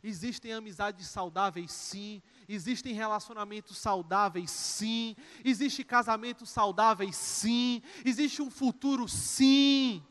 Existem 0.03 0.53
amizades 0.53 1.07
saudáveis, 1.07 1.71
sim. 1.71 2.21
Existem 2.49 2.93
relacionamentos 2.93 3.79
saudáveis, 3.79 4.51
sim. 4.51 5.15
Existe 5.45 5.85
casamento 5.85 6.45
saudáveis, 6.45 7.15
sim. 7.15 7.81
Existe 8.05 8.43
um 8.43 8.51
futuro, 8.51 9.07
sim. 9.07 10.05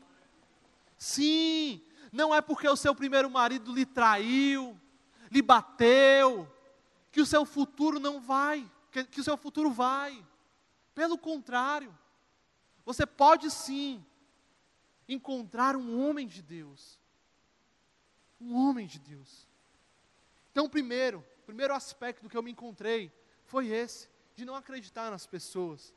Sim. 0.96 1.82
Não 2.10 2.34
é 2.34 2.40
porque 2.40 2.66
o 2.66 2.76
seu 2.76 2.94
primeiro 2.94 3.30
marido 3.30 3.74
lhe 3.74 3.84
traiu, 3.84 4.80
lhe 5.30 5.42
bateu, 5.42 6.50
que 7.12 7.20
o 7.20 7.26
seu 7.26 7.44
futuro 7.44 8.00
não 8.00 8.20
vai, 8.20 8.68
que, 8.90 9.04
que 9.04 9.20
o 9.20 9.24
seu 9.24 9.36
futuro 9.36 9.70
vai. 9.70 10.26
Pelo 10.94 11.16
contrário, 11.16 11.96
você 12.84 13.06
pode 13.06 13.48
sim 13.50 14.04
encontrar 15.08 15.76
um 15.76 16.04
homem 16.04 16.26
de 16.26 16.42
Deus. 16.42 16.98
Um 18.40 18.56
homem 18.56 18.88
de 18.88 18.98
Deus 18.98 19.46
então, 20.52 20.68
primeiro, 20.68 21.24
primeiro 21.46 21.74
aspecto 21.74 22.28
que 22.28 22.36
eu 22.36 22.42
me 22.42 22.52
encontrei 22.52 23.10
foi 23.46 23.68
esse, 23.68 24.08
de 24.36 24.44
não 24.44 24.54
acreditar 24.54 25.10
nas 25.10 25.26
pessoas. 25.26 25.94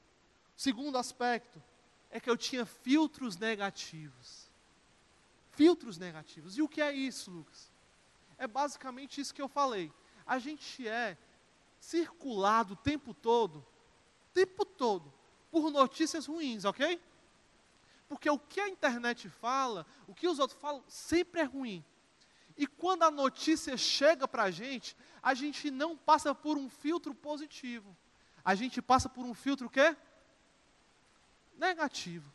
O 0.57 0.61
segundo 0.61 0.97
aspecto 0.97 1.61
é 2.09 2.21
que 2.21 2.29
eu 2.29 2.37
tinha 2.37 2.65
filtros 2.65 3.35
negativos. 3.37 4.49
Filtros 5.51 5.97
negativos. 5.97 6.57
E 6.57 6.61
o 6.61 6.69
que 6.69 6.81
é 6.81 6.93
isso, 6.93 7.29
Lucas? 7.29 7.69
É 8.37 8.47
basicamente 8.47 9.19
isso 9.19 9.33
que 9.33 9.41
eu 9.41 9.49
falei. 9.49 9.91
A 10.25 10.39
gente 10.39 10.87
é 10.87 11.17
circulado 11.79 12.73
o 12.73 12.77
tempo 12.77 13.13
todo, 13.13 13.65
tempo 14.33 14.65
todo, 14.65 15.13
por 15.51 15.69
notícias 15.69 16.25
ruins, 16.25 16.65
ok? 16.65 16.99
Porque 18.07 18.29
o 18.29 18.39
que 18.39 18.59
a 18.59 18.69
internet 18.69 19.29
fala, 19.29 19.85
o 20.07 20.13
que 20.13 20.27
os 20.27 20.39
outros 20.39 20.59
falam, 20.59 20.83
sempre 20.87 21.41
é 21.41 21.43
ruim. 21.43 21.83
E 22.57 22.65
quando 22.65 23.03
a 23.03 23.11
notícia 23.11 23.75
chega 23.77 24.27
para 24.27 24.43
a 24.43 24.51
gente, 24.51 24.95
a 25.21 25.33
gente 25.33 25.69
não 25.69 25.97
passa 25.97 26.33
por 26.33 26.57
um 26.57 26.69
filtro 26.69 27.13
positivo. 27.13 27.95
A 28.43 28.55
gente 28.55 28.81
passa 28.81 29.09
por 29.09 29.25
um 29.25 29.33
filtro 29.33 29.69
quê? 29.69 29.95
Negativo. 31.57 32.31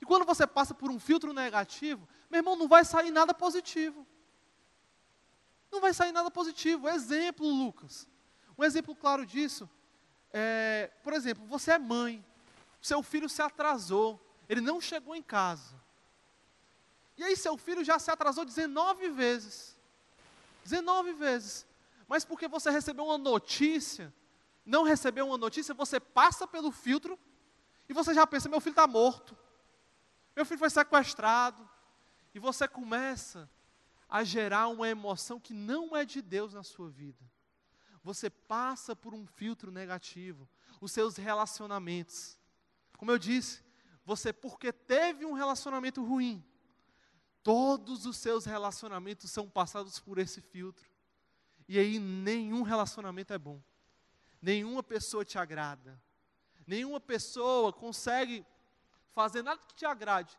E 0.00 0.06
quando 0.06 0.24
você 0.24 0.46
passa 0.46 0.74
por 0.74 0.90
um 0.90 0.98
filtro 0.98 1.32
negativo, 1.32 2.08
meu 2.30 2.38
irmão, 2.38 2.56
não 2.56 2.66
vai 2.66 2.84
sair 2.84 3.10
nada 3.10 3.34
positivo. 3.34 4.06
Não 5.70 5.80
vai 5.80 5.94
sair 5.94 6.12
nada 6.12 6.30
positivo. 6.30 6.88
Exemplo, 6.88 7.46
Lucas. 7.46 8.08
Um 8.56 8.64
exemplo 8.64 8.94
claro 8.94 9.24
disso 9.24 9.68
é, 10.32 10.90
por 11.02 11.12
exemplo, 11.12 11.44
você 11.46 11.72
é 11.72 11.78
mãe, 11.78 12.24
seu 12.80 13.02
filho 13.02 13.28
se 13.28 13.42
atrasou, 13.42 14.20
ele 14.48 14.60
não 14.60 14.80
chegou 14.80 15.14
em 15.14 15.22
casa. 15.22 15.74
E 17.16 17.24
aí 17.24 17.36
seu 17.36 17.56
filho 17.56 17.84
já 17.84 17.98
se 17.98 18.10
atrasou 18.10 18.44
19 18.44 19.10
vezes. 19.10 19.76
19 20.64 21.12
vezes. 21.14 21.66
Mas 22.08 22.24
porque 22.24 22.48
você 22.48 22.70
recebeu 22.70 23.04
uma 23.04 23.18
notícia, 23.18 24.12
não 24.64 24.82
recebeu 24.84 25.26
uma 25.26 25.36
notícia, 25.38 25.74
você 25.74 26.00
passa 26.00 26.46
pelo 26.46 26.70
filtro 26.70 27.18
e 27.88 27.92
você 27.92 28.14
já 28.14 28.26
pensa: 28.26 28.48
meu 28.48 28.60
filho 28.60 28.72
está 28.72 28.86
morto, 28.86 29.36
meu 30.34 30.44
filho 30.46 30.58
foi 30.58 30.70
sequestrado. 30.70 31.68
E 32.32 32.38
você 32.38 32.68
começa 32.68 33.50
a 34.10 34.24
gerar 34.24 34.68
uma 34.68 34.88
emoção 34.88 35.38
que 35.38 35.54
não 35.54 35.96
é 35.96 36.04
de 36.04 36.20
Deus 36.20 36.52
na 36.52 36.62
sua 36.62 36.90
vida. 36.90 37.24
Você 38.02 38.28
passa 38.28 38.96
por 38.96 39.14
um 39.14 39.26
filtro 39.26 39.70
negativo. 39.70 40.48
Os 40.80 40.92
seus 40.92 41.16
relacionamentos. 41.16 42.38
Como 42.96 43.10
eu 43.10 43.18
disse, 43.18 43.62
você, 44.04 44.32
porque 44.32 44.72
teve 44.72 45.24
um 45.24 45.32
relacionamento 45.32 46.04
ruim, 46.04 46.44
Todos 47.42 48.04
os 48.04 48.18
seus 48.18 48.44
relacionamentos 48.44 49.30
são 49.30 49.48
passados 49.48 49.98
por 49.98 50.18
esse 50.18 50.40
filtro. 50.40 50.88
E 51.66 51.78
aí 51.78 51.98
nenhum 51.98 52.62
relacionamento 52.62 53.32
é 53.32 53.38
bom. 53.38 53.62
Nenhuma 54.42 54.82
pessoa 54.82 55.24
te 55.24 55.38
agrada. 55.38 56.00
Nenhuma 56.66 57.00
pessoa 57.00 57.72
consegue 57.72 58.44
fazer 59.12 59.42
nada 59.42 59.60
que 59.66 59.74
te 59.74 59.86
agrade. 59.86 60.38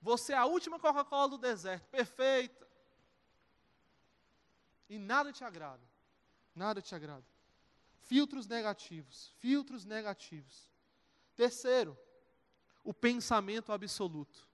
Você 0.00 0.32
é 0.32 0.36
a 0.36 0.46
última 0.46 0.78
Coca-Cola 0.78 1.28
do 1.30 1.38
deserto, 1.38 1.86
perfeita. 1.88 2.65
E 4.88 4.98
nada 4.98 5.32
te 5.32 5.44
agrada. 5.44 5.82
Nada 6.54 6.80
te 6.80 6.94
agrada. 6.94 7.24
Filtros 8.02 8.46
negativos, 8.46 9.32
filtros 9.38 9.84
negativos. 9.84 10.70
Terceiro, 11.34 11.98
o 12.84 12.94
pensamento 12.94 13.72
absoluto. 13.72 14.48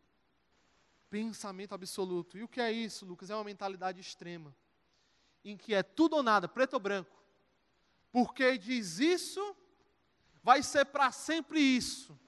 Pensamento 1.10 1.74
absoluto. 1.74 2.38
E 2.38 2.42
o 2.42 2.48
que 2.48 2.60
é 2.60 2.72
isso, 2.72 3.04
Lucas? 3.04 3.28
É 3.28 3.34
uma 3.34 3.44
mentalidade 3.44 4.00
extrema, 4.00 4.56
em 5.44 5.56
que 5.56 5.74
é 5.74 5.82
tudo 5.82 6.16
ou 6.16 6.22
nada, 6.22 6.48
preto 6.48 6.74
ou 6.74 6.80
branco. 6.80 7.22
Porque 8.10 8.56
diz 8.56 8.98
isso, 8.98 9.56
vai 10.42 10.62
ser 10.62 10.86
para 10.86 11.12
sempre 11.12 11.60
isso. 11.60 12.18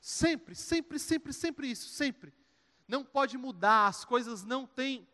Sempre, 0.00 0.54
sempre, 0.54 0.98
sempre, 0.98 1.32
sempre 1.32 1.70
isso, 1.70 1.88
sempre. 1.88 2.32
Não 2.86 3.04
pode 3.04 3.38
mudar, 3.38 3.86
as 3.86 4.04
coisas 4.04 4.42
não 4.42 4.66
têm. 4.66 5.08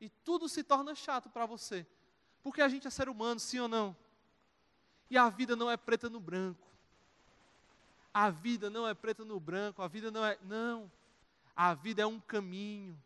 E 0.00 0.08
tudo 0.08 0.48
se 0.48 0.64
torna 0.64 0.94
chato 0.94 1.28
para 1.28 1.44
você. 1.44 1.86
Porque 2.42 2.62
a 2.62 2.68
gente 2.68 2.86
é 2.86 2.90
ser 2.90 3.08
humano, 3.08 3.38
sim 3.38 3.58
ou 3.58 3.68
não? 3.68 3.94
E 5.10 5.18
a 5.18 5.28
vida 5.28 5.54
não 5.54 5.70
é 5.70 5.76
preta 5.76 6.08
no 6.08 6.18
branco. 6.18 6.66
A 8.12 8.30
vida 8.30 8.70
não 8.70 8.88
é 8.88 8.94
preta 8.94 9.24
no 9.24 9.38
branco, 9.38 9.82
a 9.82 9.88
vida 9.88 10.10
não 10.10 10.24
é. 10.24 10.38
Não. 10.42 10.90
A 11.54 11.74
vida 11.74 12.02
é 12.02 12.06
um 12.06 12.18
caminho. 12.18 13.00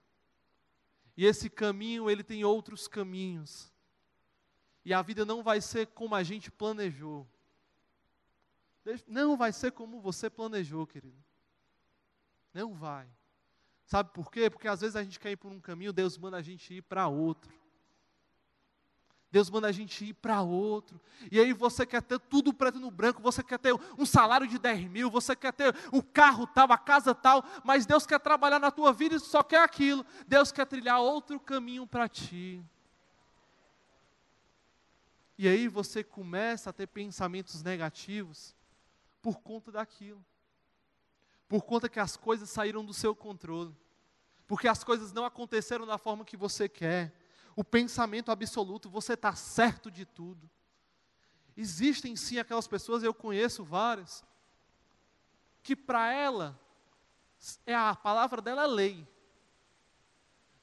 E 1.17 1.25
esse 1.25 1.51
caminho, 1.51 2.09
ele 2.09 2.23
tem 2.23 2.45
outros 2.45 2.87
caminhos. 2.87 3.73
E 4.85 4.93
a 4.93 5.03
vida 5.03 5.25
não 5.25 5.43
vai 5.43 5.61
ser 5.61 5.87
como 5.89 6.15
a 6.15 6.23
gente 6.23 6.51
planejou. 6.51 7.27
Não 9.07 9.37
vai 9.37 9.53
ser 9.53 9.73
como 9.73 10.01
você 10.01 10.29
planejou, 10.29 10.87
querido. 10.87 11.17
Não 12.53 12.75
vai. 12.75 13.09
Sabe 13.87 14.11
por 14.13 14.31
quê? 14.31 14.49
Porque 14.49 14.69
às 14.69 14.81
vezes 14.81 14.97
a 14.97 15.03
gente 15.03 15.21
quer 15.21 15.33
ir 15.33 15.37
por 15.37 15.53
um 15.53 15.61
caminho, 15.61 15.93
Deus 15.93 16.17
manda 16.17 16.37
a 16.37 16.43
gente 16.43 16.75
ir 16.75 16.83
para 16.83 17.07
outro. 17.07 17.53
Deus 19.35 19.51
manda 19.51 19.67
a 19.67 19.73
gente 19.73 20.05
ir 20.05 20.15
para 20.15 20.41
outro. 20.43 21.01
E 21.31 21.41
aí 21.41 21.53
você 21.53 21.85
quer 21.85 22.01
ter 22.01 22.21
tudo 22.21 22.55
preto 22.55 22.79
no 22.79 22.89
branco, 22.89 23.21
você 23.21 23.43
quer 23.43 23.59
ter 23.59 23.75
um 23.99 24.07
salário 24.07 24.47
de 24.47 24.61
10 24.61 24.89
mil, 24.89 25.11
você 25.11 25.35
quer 25.35 25.53
ter 25.53 25.75
o 25.93 26.01
carro 26.05 26.47
tal, 26.47 26.71
a 26.71 26.79
casa 26.79 27.13
tal, 27.13 27.45
mas 27.65 27.85
Deus 27.85 28.07
quer 28.07 28.21
trabalhar 28.21 28.61
na 28.61 28.71
tua 28.71 28.93
vida 28.93 29.17
e 29.17 29.19
só 29.21 29.43
quer 29.43 29.61
aquilo. 29.61 30.07
Deus 30.29 30.53
quer 30.53 30.67
trilhar 30.67 31.01
outro 31.01 31.41
caminho 31.41 31.85
para 31.85 32.09
ti. 32.09 32.65
E 35.37 35.49
aí 35.49 35.67
você 35.67 36.05
começa 36.05 36.71
a 36.71 36.73
ter 36.73 36.87
pensamentos 36.87 37.61
negativos 37.61 38.55
por 39.21 39.41
conta 39.41 39.73
daquilo. 39.73 40.25
Por 41.49 41.63
conta 41.63 41.89
que 41.89 42.01
as 42.01 42.17
coisas 42.17 42.51
saíram 42.51 42.85
do 42.85 42.95
seu 42.95 43.15
controle. 43.15 43.75
Porque 44.47 44.69
as 44.69 44.85
coisas 44.85 45.13
não 45.13 45.25
aconteceram 45.25 45.87
da 45.87 45.99
forma 45.99 46.25
que 46.25 46.37
você 46.37 46.69
quer 46.69 47.13
o 47.57 47.63
pensamento 47.63 48.31
absoluto, 48.31 48.91
você 48.91 49.15
está 49.15 49.35
certo 49.35 49.91
de 49.91 50.05
tudo. 50.05 50.51
Existem 51.57 52.17
sim 52.17 52.39
aquelas 52.39 52.67
pessoas, 52.67 53.03
eu 53.03 53.15
conheço 53.15 53.63
várias, 53.63 54.25
que 55.63 55.77
para 55.77 56.13
ela, 56.13 56.59
é 57.65 57.75
a 57.75 57.95
palavra 57.95 58.43
dela 58.43 58.65
é 58.65 58.67
lei. 58.67 59.09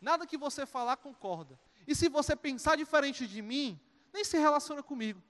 Nada 0.01 0.27
que 0.27 0.37
você 0.37 0.65
falar 0.65 0.97
concorda. 0.97 1.57
E 1.87 1.95
se 1.95 2.09
você 2.09 2.35
pensar 2.35 2.75
diferente 2.75 3.25
de 3.25 3.41
mim, 3.41 3.79
nem 4.11 4.23
se 4.25 4.37
relaciona 4.37 4.83
comigo. 4.83 5.21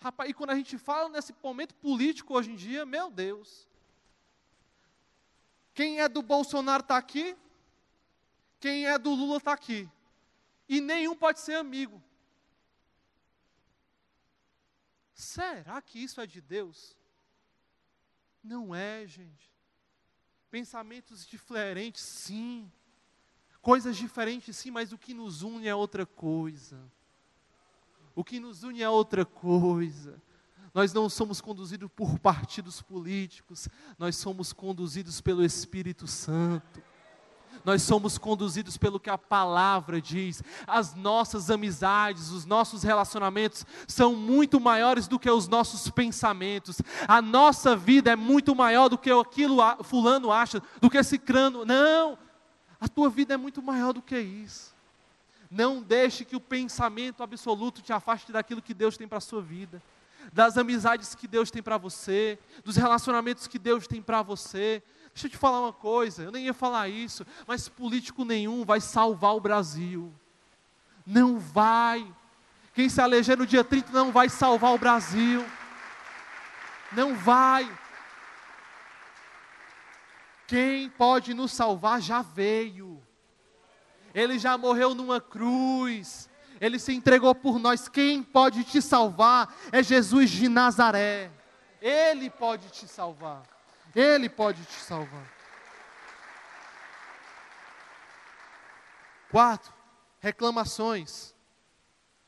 Rapaz, 0.00 0.30
e 0.30 0.34
quando 0.34 0.50
a 0.50 0.56
gente 0.56 0.78
fala 0.78 1.08
nesse 1.08 1.34
momento 1.42 1.74
político 1.74 2.34
hoje 2.34 2.50
em 2.50 2.56
dia, 2.56 2.86
meu 2.86 3.10
Deus. 3.10 3.68
Quem 5.74 6.00
é 6.00 6.08
do 6.08 6.22
Bolsonaro 6.22 6.82
está 6.82 6.96
aqui, 6.96 7.36
quem 8.60 8.86
é 8.86 8.98
do 8.98 9.10
Lula 9.10 9.38
está 9.38 9.52
aqui 9.52 9.88
e 10.68 10.80
nenhum 10.80 11.14
pode 11.14 11.38
ser 11.38 11.54
amigo. 11.56 12.02
Será 15.12 15.82
que 15.82 16.02
isso 16.02 16.18
é 16.18 16.26
de 16.26 16.40
Deus? 16.40 16.96
Não 18.42 18.74
é, 18.74 19.06
gente. 19.06 19.52
Pensamentos 20.50 21.26
diferentes, 21.26 22.02
sim. 22.02 22.72
Coisas 23.60 23.98
diferentes, 23.98 24.56
sim, 24.56 24.70
mas 24.70 24.92
o 24.92 24.98
que 24.98 25.12
nos 25.12 25.42
une 25.42 25.68
é 25.68 25.74
outra 25.74 26.06
coisa. 26.06 26.80
O 28.14 28.24
que 28.24 28.40
nos 28.40 28.62
une 28.62 28.82
é 28.82 28.88
outra 28.88 29.26
coisa. 29.26 30.20
Nós 30.74 30.92
não 30.92 31.08
somos 31.08 31.40
conduzidos 31.40 31.90
por 31.94 32.18
partidos 32.18 32.80
políticos, 32.80 33.68
nós 33.98 34.16
somos 34.16 34.52
conduzidos 34.52 35.20
pelo 35.20 35.44
Espírito 35.44 36.06
Santo 36.06 36.82
nós 37.64 37.82
somos 37.82 38.18
conduzidos 38.18 38.76
pelo 38.76 38.98
que 38.98 39.10
a 39.10 39.18
palavra 39.18 40.00
diz. 40.00 40.42
As 40.66 40.94
nossas 40.94 41.50
amizades, 41.50 42.30
os 42.30 42.44
nossos 42.44 42.82
relacionamentos 42.82 43.64
são 43.86 44.14
muito 44.14 44.60
maiores 44.60 45.06
do 45.06 45.18
que 45.18 45.30
os 45.30 45.46
nossos 45.48 45.88
pensamentos. 45.90 46.80
A 47.06 47.22
nossa 47.22 47.76
vida 47.76 48.10
é 48.10 48.16
muito 48.16 48.54
maior 48.54 48.88
do 48.88 48.98
que 48.98 49.10
aquilo 49.10 49.58
fulano 49.84 50.32
acha, 50.32 50.60
do 50.80 50.90
que 50.90 50.98
esse 50.98 51.18
crânio. 51.18 51.64
Não! 51.64 52.18
A 52.80 52.88
tua 52.88 53.08
vida 53.08 53.34
é 53.34 53.36
muito 53.36 53.62
maior 53.62 53.92
do 53.92 54.02
que 54.02 54.18
isso. 54.18 54.72
Não 55.50 55.82
deixe 55.82 56.24
que 56.24 56.34
o 56.34 56.40
pensamento 56.40 57.22
absoluto 57.22 57.82
te 57.82 57.92
afaste 57.92 58.32
daquilo 58.32 58.62
que 58.62 58.74
Deus 58.74 58.96
tem 58.96 59.06
para 59.06 59.18
a 59.18 59.20
sua 59.20 59.42
vida 59.42 59.80
das 60.32 60.58
amizades 60.58 61.14
que 61.14 61.26
Deus 61.26 61.50
tem 61.50 61.62
para 61.62 61.78
você, 61.78 62.38
dos 62.62 62.76
relacionamentos 62.76 63.46
que 63.46 63.58
Deus 63.58 63.86
tem 63.86 64.02
para 64.02 64.22
você, 64.22 64.82
Deixa 65.14 65.26
eu 65.26 65.30
te 65.30 65.36
falar 65.36 65.60
uma 65.60 65.72
coisa, 65.72 66.22
eu 66.22 66.32
nem 66.32 66.46
ia 66.46 66.54
falar 66.54 66.88
isso, 66.88 67.26
mas 67.46 67.68
político 67.68 68.24
nenhum 68.24 68.64
vai 68.64 68.80
salvar 68.80 69.34
o 69.34 69.40
Brasil. 69.40 70.12
Não 71.06 71.38
vai. 71.38 72.06
Quem 72.72 72.88
se 72.88 73.00
eleger 73.00 73.36
no 73.36 73.46
dia 73.46 73.62
30 73.62 73.92
não 73.92 74.10
vai 74.10 74.30
salvar 74.30 74.72
o 74.72 74.78
Brasil. 74.78 75.44
Não 76.92 77.14
vai. 77.14 77.70
Quem 80.46 80.88
pode 80.88 81.34
nos 81.34 81.52
salvar 81.52 82.00
já 82.00 82.22
veio. 82.22 83.02
Ele 84.14 84.38
já 84.38 84.56
morreu 84.56 84.94
numa 84.94 85.20
cruz. 85.20 86.28
Ele 86.62 86.78
se 86.78 86.92
entregou 86.92 87.34
por 87.34 87.58
nós. 87.58 87.88
Quem 87.88 88.22
pode 88.22 88.62
te 88.62 88.80
salvar 88.80 89.52
é 89.72 89.82
Jesus 89.82 90.30
de 90.30 90.48
Nazaré. 90.48 91.28
Ele 91.80 92.30
pode 92.30 92.70
te 92.70 92.86
salvar. 92.86 93.42
Ele 93.92 94.28
pode 94.28 94.64
te 94.64 94.74
salvar. 94.74 95.28
Quarto, 99.28 99.74
reclamações. 100.20 101.34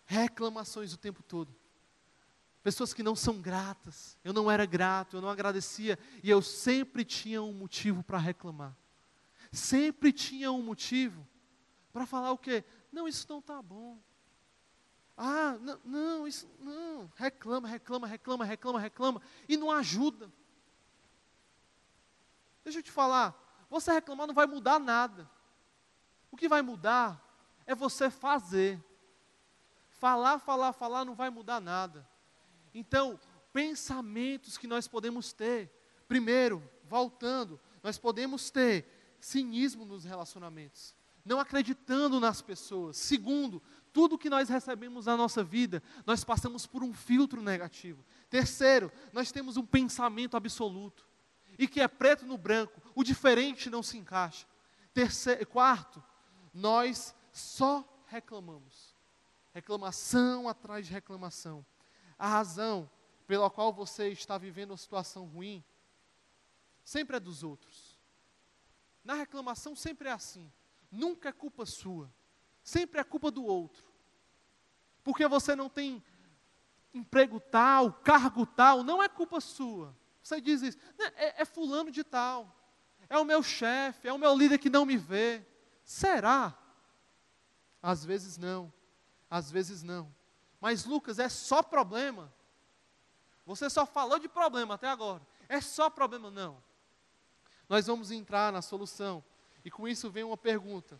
Reclamações 0.04 0.92
o 0.92 0.98
tempo 0.98 1.22
todo. 1.22 1.54
Pessoas 2.60 2.92
que 2.92 3.04
não 3.04 3.14
são 3.14 3.40
gratas. 3.40 4.18
Eu 4.24 4.32
não 4.32 4.50
era 4.50 4.66
grato, 4.66 5.16
eu 5.16 5.20
não 5.20 5.28
agradecia. 5.28 5.96
E 6.24 6.28
eu 6.28 6.42
sempre 6.42 7.04
tinha 7.04 7.40
um 7.40 7.52
motivo 7.52 8.02
para 8.02 8.18
reclamar. 8.18 8.76
Sempre 9.52 10.12
tinha 10.12 10.50
um 10.50 10.60
motivo 10.60 11.24
para 11.92 12.04
falar 12.04 12.32
o 12.32 12.38
quê? 12.38 12.64
Não, 12.90 13.06
isso 13.06 13.26
não 13.28 13.38
está 13.38 13.62
bom. 13.62 14.02
Ah, 15.16 15.56
não, 15.60 15.80
não, 15.84 16.26
isso 16.26 16.48
não. 16.58 17.10
Reclama, 17.14 17.68
reclama, 17.68 18.06
reclama, 18.06 18.44
reclama, 18.44 18.80
reclama. 18.80 19.22
E 19.48 19.56
não 19.56 19.70
ajuda. 19.70 20.30
Deixa 22.64 22.78
eu 22.78 22.82
te 22.82 22.90
falar, 22.90 23.38
você 23.68 23.92
reclamar 23.92 24.26
não 24.26 24.34
vai 24.34 24.46
mudar 24.46 24.78
nada. 24.78 25.30
O 26.30 26.36
que 26.36 26.48
vai 26.48 26.62
mudar 26.62 27.22
é 27.66 27.74
você 27.74 28.10
fazer. 28.10 28.82
Falar, 29.90 30.38
falar, 30.38 30.72
falar 30.72 31.04
não 31.04 31.14
vai 31.14 31.30
mudar 31.30 31.60
nada. 31.60 32.08
Então, 32.74 33.18
pensamentos 33.52 34.58
que 34.58 34.66
nós 34.66 34.88
podemos 34.88 35.32
ter. 35.32 35.70
Primeiro, 36.08 36.62
voltando, 36.84 37.60
nós 37.82 37.98
podemos 37.98 38.50
ter 38.50 39.16
cinismo 39.20 39.84
nos 39.84 40.04
relacionamentos, 40.04 40.94
não 41.24 41.40
acreditando 41.40 42.20
nas 42.20 42.42
pessoas. 42.42 42.96
Segundo, 42.96 43.62
tudo 43.94 44.18
que 44.18 44.28
nós 44.28 44.48
recebemos 44.48 45.06
na 45.06 45.16
nossa 45.16 45.44
vida, 45.44 45.80
nós 46.04 46.24
passamos 46.24 46.66
por 46.66 46.82
um 46.82 46.92
filtro 46.92 47.40
negativo. 47.40 48.04
Terceiro, 48.28 48.90
nós 49.12 49.30
temos 49.30 49.56
um 49.56 49.64
pensamento 49.64 50.36
absoluto 50.36 51.08
e 51.56 51.68
que 51.68 51.80
é 51.80 51.86
preto 51.86 52.26
no 52.26 52.36
branco, 52.36 52.82
o 52.92 53.04
diferente 53.04 53.70
não 53.70 53.84
se 53.84 53.96
encaixa. 53.96 54.48
Terceiro, 54.92 55.46
quarto, 55.46 56.02
nós 56.52 57.14
só 57.32 57.88
reclamamos. 58.08 58.96
Reclamação 59.52 60.48
atrás 60.48 60.88
de 60.88 60.92
reclamação. 60.92 61.64
A 62.18 62.26
razão 62.26 62.90
pela 63.28 63.48
qual 63.48 63.72
você 63.72 64.08
está 64.08 64.36
vivendo 64.36 64.72
uma 64.72 64.76
situação 64.76 65.24
ruim 65.24 65.64
sempre 66.84 67.16
é 67.16 67.20
dos 67.20 67.44
outros. 67.44 67.96
Na 69.04 69.14
reclamação 69.14 69.76
sempre 69.76 70.08
é 70.08 70.12
assim. 70.12 70.52
Nunca 70.90 71.28
é 71.28 71.32
culpa 71.32 71.64
sua. 71.64 72.12
Sempre 72.64 73.00
é 73.00 73.04
culpa 73.04 73.30
do 73.30 73.44
outro. 73.44 73.84
Porque 75.04 75.28
você 75.28 75.54
não 75.54 75.68
tem 75.68 76.02
emprego 76.92 77.38
tal, 77.38 77.92
cargo 77.92 78.46
tal, 78.46 78.82
não 78.82 79.02
é 79.02 79.08
culpa 79.08 79.40
sua. 79.40 79.94
Você 80.22 80.40
diz 80.40 80.62
isso, 80.62 80.78
é, 81.16 81.42
é 81.42 81.44
fulano 81.44 81.90
de 81.90 82.02
tal, 82.02 82.56
é 83.08 83.18
o 83.18 83.24
meu 83.24 83.42
chefe, 83.42 84.08
é 84.08 84.12
o 84.12 84.18
meu 84.18 84.34
líder 84.34 84.58
que 84.58 84.70
não 84.70 84.86
me 84.86 84.96
vê. 84.96 85.46
Será? 85.84 86.58
Às 87.82 88.02
vezes 88.04 88.38
não, 88.38 88.72
às 89.28 89.50
vezes 89.50 89.82
não. 89.82 90.12
Mas 90.58 90.86
Lucas, 90.86 91.18
é 91.18 91.28
só 91.28 91.62
problema. 91.62 92.32
Você 93.44 93.68
só 93.68 93.84
falou 93.84 94.18
de 94.18 94.28
problema 94.28 94.74
até 94.74 94.88
agora. 94.88 95.20
É 95.46 95.60
só 95.60 95.90
problema, 95.90 96.30
não. 96.30 96.62
Nós 97.68 97.86
vamos 97.86 98.10
entrar 98.10 98.50
na 98.50 98.62
solução. 98.62 99.22
E 99.62 99.70
com 99.70 99.86
isso 99.86 100.10
vem 100.10 100.24
uma 100.24 100.36
pergunta: 100.36 100.98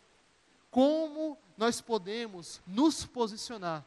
Como 0.75 1.39
nós 1.57 1.81
podemos 1.81 2.61
nos 2.67 3.05
posicionar 3.07 3.85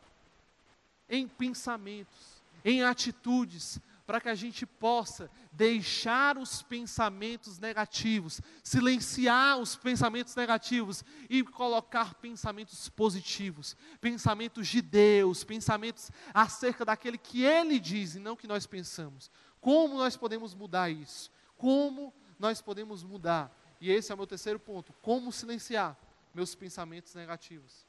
em 1.09 1.27
pensamentos, 1.27 2.41
em 2.63 2.81
atitudes, 2.81 3.77
para 4.05 4.21
que 4.21 4.29
a 4.29 4.35
gente 4.35 4.65
possa 4.65 5.29
deixar 5.51 6.37
os 6.37 6.61
pensamentos 6.61 7.59
negativos, 7.59 8.39
silenciar 8.63 9.59
os 9.59 9.75
pensamentos 9.75 10.33
negativos 10.33 11.03
e 11.29 11.43
colocar 11.43 12.13
pensamentos 12.13 12.87
positivos, 12.87 13.75
pensamentos 13.99 14.65
de 14.69 14.81
Deus, 14.81 15.43
pensamentos 15.43 16.09
acerca 16.33 16.85
daquele 16.85 17.17
que 17.17 17.43
Ele 17.43 17.81
diz 17.81 18.15
e 18.15 18.19
não 18.19 18.37
que 18.37 18.47
nós 18.47 18.65
pensamos. 18.65 19.29
Como 19.59 19.97
nós 19.97 20.15
podemos 20.15 20.55
mudar 20.55 20.89
isso? 20.89 21.29
Como 21.57 22.13
nós 22.39 22.61
podemos 22.61 23.03
mudar? 23.03 23.53
E 23.81 23.91
esse 23.91 24.09
é 24.09 24.15
o 24.15 24.17
meu 24.17 24.25
terceiro 24.25 24.57
ponto: 24.57 24.93
como 25.01 25.33
silenciar 25.33 26.06
meus 26.33 26.55
pensamentos 26.55 27.13
negativos? 27.13 27.85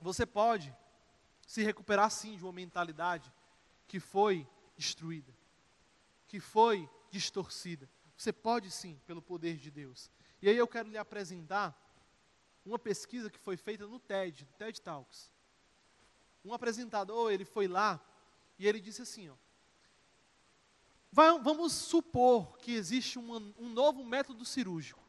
Você 0.00 0.24
pode 0.24 0.74
se 1.46 1.62
recuperar 1.62 2.10
sim 2.10 2.36
de 2.36 2.44
uma 2.44 2.52
mentalidade 2.52 3.32
que 3.86 3.98
foi 3.98 4.46
destruída, 4.76 5.32
que 6.26 6.38
foi 6.38 6.88
distorcida. 7.10 7.88
Você 8.16 8.32
pode 8.32 8.70
sim, 8.70 9.00
pelo 9.06 9.22
poder 9.22 9.56
de 9.56 9.70
Deus. 9.70 10.10
E 10.40 10.48
aí 10.48 10.56
eu 10.56 10.68
quero 10.68 10.88
lhe 10.88 10.98
apresentar 10.98 11.76
uma 12.64 12.78
pesquisa 12.78 13.30
que 13.30 13.38
foi 13.38 13.56
feita 13.56 13.86
no 13.86 13.98
TED, 13.98 14.46
TED 14.58 14.80
Talks. 14.80 15.32
Um 16.44 16.52
apresentador, 16.52 17.32
ele 17.32 17.44
foi 17.44 17.66
lá 17.66 18.00
e 18.58 18.66
ele 18.66 18.80
disse 18.80 19.02
assim, 19.02 19.28
ó, 19.28 19.34
Vamos 21.10 21.72
supor 21.72 22.58
que 22.58 22.72
existe 22.72 23.18
um 23.18 23.68
novo 23.70 24.04
método 24.04 24.44
cirúrgico. 24.44 25.02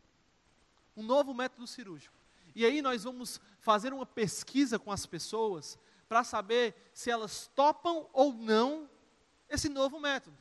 Um 0.95 1.03
novo 1.03 1.33
método 1.33 1.67
cirúrgico. 1.67 2.15
E 2.55 2.65
aí 2.65 2.81
nós 2.81 3.03
vamos 3.03 3.39
fazer 3.59 3.93
uma 3.93 4.05
pesquisa 4.05 4.79
com 4.79 4.91
as 4.91 5.05
pessoas 5.05 5.77
para 6.07 6.23
saber 6.23 6.75
se 6.93 7.12
elas 7.12 7.47
topam 7.55 8.07
ou 8.12 8.33
não 8.33 8.89
esse 9.47 9.69
novo 9.69 9.99
método. 9.99 10.38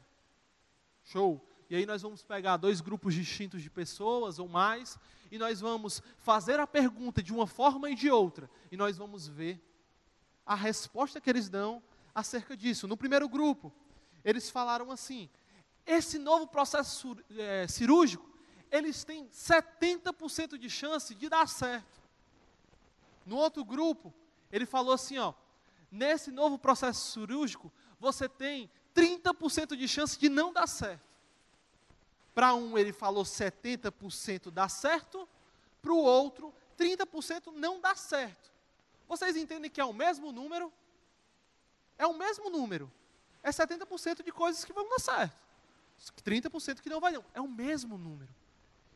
Show! 1.05 1.45
E 1.71 1.77
aí 1.77 1.85
nós 1.85 2.01
vamos 2.01 2.23
pegar 2.23 2.57
dois 2.57 2.81
grupos 2.81 3.15
distintos 3.15 3.63
de 3.63 3.69
pessoas 3.69 4.39
ou 4.39 4.49
mais, 4.49 4.99
e 5.31 5.39
nós 5.39 5.61
vamos 5.61 6.03
fazer 6.17 6.59
a 6.59 6.67
pergunta 6.67 7.23
de 7.23 7.33
uma 7.33 7.47
forma 7.47 7.91
e 7.91 7.95
de 7.95 8.11
outra, 8.11 8.51
e 8.73 8.77
nós 8.77 8.97
vamos 8.97 9.29
ver 9.29 9.63
a 10.47 10.55
resposta 10.55 11.21
que 11.21 11.29
eles 11.29 11.51
dão 11.51 11.83
acerca 12.15 12.57
disso. 12.57 12.89
No 12.89 12.97
primeiro 12.97 13.29
grupo, 13.29 13.71
eles 14.25 14.49
falaram 14.49 14.91
assim: 14.91 15.29
esse 15.89 16.19
novo 16.19 16.47
processo 16.47 17.17
é, 17.31 17.67
cirúrgico, 17.67 18.29
eles 18.71 19.05
têm 19.05 19.27
70% 19.31 20.59
de 20.59 20.69
chance 20.69 21.15
de 21.15 21.31
dar 21.31 21.49
certo. 21.49 22.03
No 23.25 23.37
outro 23.37 23.65
grupo, 23.65 24.13
ele 24.53 24.67
falou 24.67 24.93
assim, 24.93 25.17
ó, 25.19 25.33
nesse 25.91 26.31
novo 26.31 26.59
processo 26.59 27.13
cirúrgico, 27.13 27.73
você 27.99 28.29
tem 28.29 28.71
30% 28.95 29.75
de 29.75 29.89
chance 29.89 30.19
de 30.19 30.29
não 30.29 30.53
dar 30.53 30.67
certo. 30.67 31.09
Para 32.35 32.55
um, 32.55 32.77
ele 32.77 32.93
falou 32.93 33.25
70% 33.25 34.51
dá 34.51 34.69
certo, 34.69 35.27
para 35.81 35.93
o 35.93 35.97
outro, 35.97 36.55
30% 36.79 37.51
não 37.55 37.81
dá 37.81 37.95
certo. 37.97 38.53
Vocês 39.09 39.37
entendem 39.37 39.71
que 39.71 39.81
é 39.81 39.85
o 39.85 39.93
mesmo 39.95 40.31
número? 40.33 40.71
É 41.97 42.07
o 42.07 42.13
mesmo 42.13 42.51
número. 42.51 42.93
É 43.43 43.49
70% 43.49 44.23
de 44.23 44.31
coisas 44.31 44.67
que 44.67 44.73
vão 44.73 44.87
dar 44.87 44.99
certo. 44.99 45.48
30% 46.25 46.81
que 46.81 46.89
não 46.89 47.01
vai 47.01 47.13
não. 47.13 47.25
É 47.35 47.41
o 47.41 47.49
mesmo 47.49 47.99
número. 47.99 48.33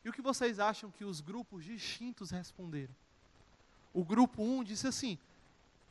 E 0.05 0.09
o 0.09 0.12
que 0.12 0.23
vocês 0.23 0.59
acham 0.59 0.91
que 0.91 1.05
os 1.05 1.21
grupos 1.21 1.65
distintos 1.65 2.31
responderam? 2.31 2.95
O 3.93 4.05
grupo 4.05 4.43
1 4.43 4.59
um 4.59 4.65
disse 4.65 4.87
assim: 4.87 5.19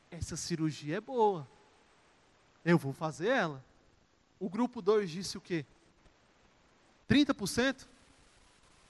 essa 0.09 0.35
cirurgia 0.35 0.97
é 0.97 1.01
boa. 1.01 1.47
Eu 2.63 2.77
vou 2.77 2.93
fazer 2.93 3.29
ela. 3.29 3.63
O 4.39 4.49
grupo 4.49 4.81
2 4.81 5.09
disse 5.09 5.37
o 5.37 5.41
quê? 5.41 5.65
30%? 7.09 7.87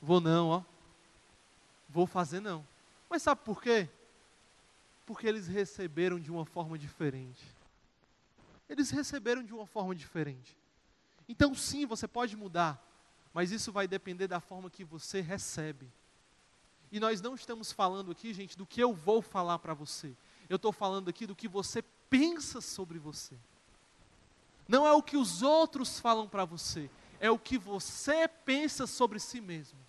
Vou 0.01 0.19
não, 0.19 0.49
ó. 0.49 0.63
Vou 1.87 2.07
fazer 2.07 2.39
não. 2.39 2.65
Mas 3.09 3.21
sabe 3.21 3.41
por 3.43 3.61
quê? 3.61 3.89
Porque 5.05 5.27
eles 5.27 5.47
receberam 5.47 6.19
de 6.19 6.31
uma 6.31 6.45
forma 6.45 6.77
diferente. 6.77 7.43
Eles 8.69 8.89
receberam 8.89 9.43
de 9.43 9.53
uma 9.53 9.67
forma 9.67 9.93
diferente. 9.93 10.57
Então, 11.31 11.55
sim, 11.55 11.85
você 11.85 12.09
pode 12.09 12.35
mudar, 12.35 12.77
mas 13.33 13.51
isso 13.51 13.71
vai 13.71 13.87
depender 13.87 14.27
da 14.27 14.41
forma 14.41 14.69
que 14.69 14.83
você 14.83 15.21
recebe. 15.21 15.89
E 16.91 16.99
nós 16.99 17.21
não 17.21 17.35
estamos 17.35 17.71
falando 17.71 18.11
aqui, 18.11 18.33
gente, 18.33 18.57
do 18.57 18.65
que 18.65 18.83
eu 18.83 18.93
vou 18.93 19.21
falar 19.21 19.57
para 19.59 19.73
você. 19.73 20.13
Eu 20.49 20.57
estou 20.57 20.73
falando 20.73 21.09
aqui 21.09 21.25
do 21.25 21.33
que 21.33 21.47
você 21.47 21.81
pensa 22.09 22.59
sobre 22.59 22.99
você. 22.99 23.33
Não 24.67 24.85
é 24.85 24.91
o 24.91 25.01
que 25.01 25.15
os 25.15 25.41
outros 25.41 26.01
falam 26.01 26.27
para 26.27 26.43
você, 26.43 26.91
é 27.17 27.31
o 27.31 27.39
que 27.39 27.57
você 27.57 28.27
pensa 28.27 28.85
sobre 28.85 29.17
si 29.17 29.39
mesmo. 29.39 29.79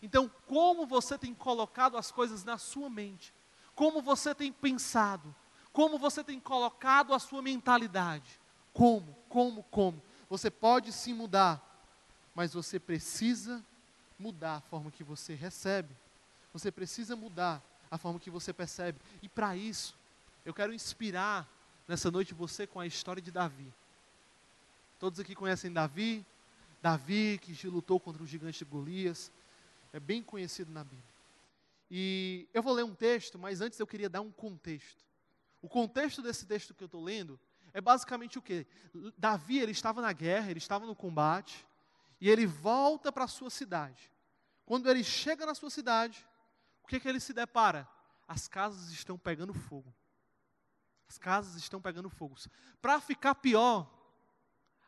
Então, 0.00 0.30
como 0.46 0.86
você 0.86 1.18
tem 1.18 1.34
colocado 1.34 1.96
as 1.96 2.12
coisas 2.12 2.44
na 2.44 2.58
sua 2.58 2.88
mente? 2.88 3.34
Como 3.74 4.00
você 4.00 4.32
tem 4.32 4.52
pensado? 4.52 5.34
Como 5.72 5.98
você 5.98 6.22
tem 6.22 6.38
colocado 6.38 7.12
a 7.12 7.18
sua 7.18 7.42
mentalidade? 7.42 8.40
Como, 8.72 9.16
como, 9.28 9.64
como? 9.64 10.00
Você 10.28 10.50
pode 10.50 10.92
sim 10.92 11.14
mudar, 11.14 11.62
mas 12.34 12.52
você 12.52 12.78
precisa 12.78 13.64
mudar 14.18 14.56
a 14.56 14.60
forma 14.60 14.90
que 14.90 15.04
você 15.04 15.34
recebe. 15.34 15.94
Você 16.52 16.70
precisa 16.72 17.14
mudar 17.14 17.62
a 17.90 17.98
forma 17.98 18.18
que 18.18 18.30
você 18.30 18.52
percebe. 18.52 18.98
E 19.22 19.28
para 19.28 19.56
isso, 19.56 19.96
eu 20.44 20.52
quero 20.52 20.72
inspirar 20.72 21.48
nessa 21.86 22.10
noite 22.10 22.34
você 22.34 22.66
com 22.66 22.80
a 22.80 22.86
história 22.86 23.22
de 23.22 23.30
Davi. 23.30 23.72
Todos 24.98 25.20
aqui 25.20 25.34
conhecem 25.34 25.72
Davi, 25.72 26.24
Davi 26.82 27.38
que 27.42 27.68
lutou 27.68 28.00
contra 28.00 28.22
o 28.22 28.26
gigante 28.26 28.64
Golias, 28.64 29.30
é 29.92 30.00
bem 30.00 30.22
conhecido 30.22 30.70
na 30.72 30.82
Bíblia. 30.82 31.04
E 31.90 32.48
eu 32.52 32.62
vou 32.62 32.72
ler 32.72 32.84
um 32.84 32.94
texto, 32.94 33.38
mas 33.38 33.60
antes 33.60 33.78
eu 33.78 33.86
queria 33.86 34.08
dar 34.08 34.20
um 34.20 34.30
contexto. 34.30 35.04
O 35.62 35.68
contexto 35.68 36.22
desse 36.22 36.46
texto 36.46 36.74
que 36.74 36.82
eu 36.82 36.86
estou 36.86 37.02
lendo 37.02 37.38
é 37.76 37.80
basicamente 37.82 38.38
o 38.38 38.42
que? 38.42 38.66
Davi 39.18 39.58
ele 39.58 39.72
estava 39.72 40.00
na 40.00 40.10
guerra, 40.10 40.50
ele 40.50 40.56
estava 40.56 40.86
no 40.86 40.96
combate, 40.96 41.66
e 42.18 42.30
ele 42.30 42.46
volta 42.46 43.12
para 43.12 43.24
a 43.24 43.28
sua 43.28 43.50
cidade. 43.50 44.10
Quando 44.64 44.88
ele 44.88 45.04
chega 45.04 45.44
na 45.44 45.54
sua 45.54 45.68
cidade, 45.68 46.26
o 46.82 46.86
que, 46.86 46.98
que 46.98 47.06
ele 47.06 47.20
se 47.20 47.34
depara? 47.34 47.86
As 48.26 48.48
casas 48.48 48.90
estão 48.92 49.18
pegando 49.18 49.52
fogo. 49.52 49.94
As 51.06 51.18
casas 51.18 51.54
estão 51.56 51.78
pegando 51.78 52.08
fogo. 52.08 52.34
Para 52.80 52.98
ficar 52.98 53.34
pior, 53.34 53.86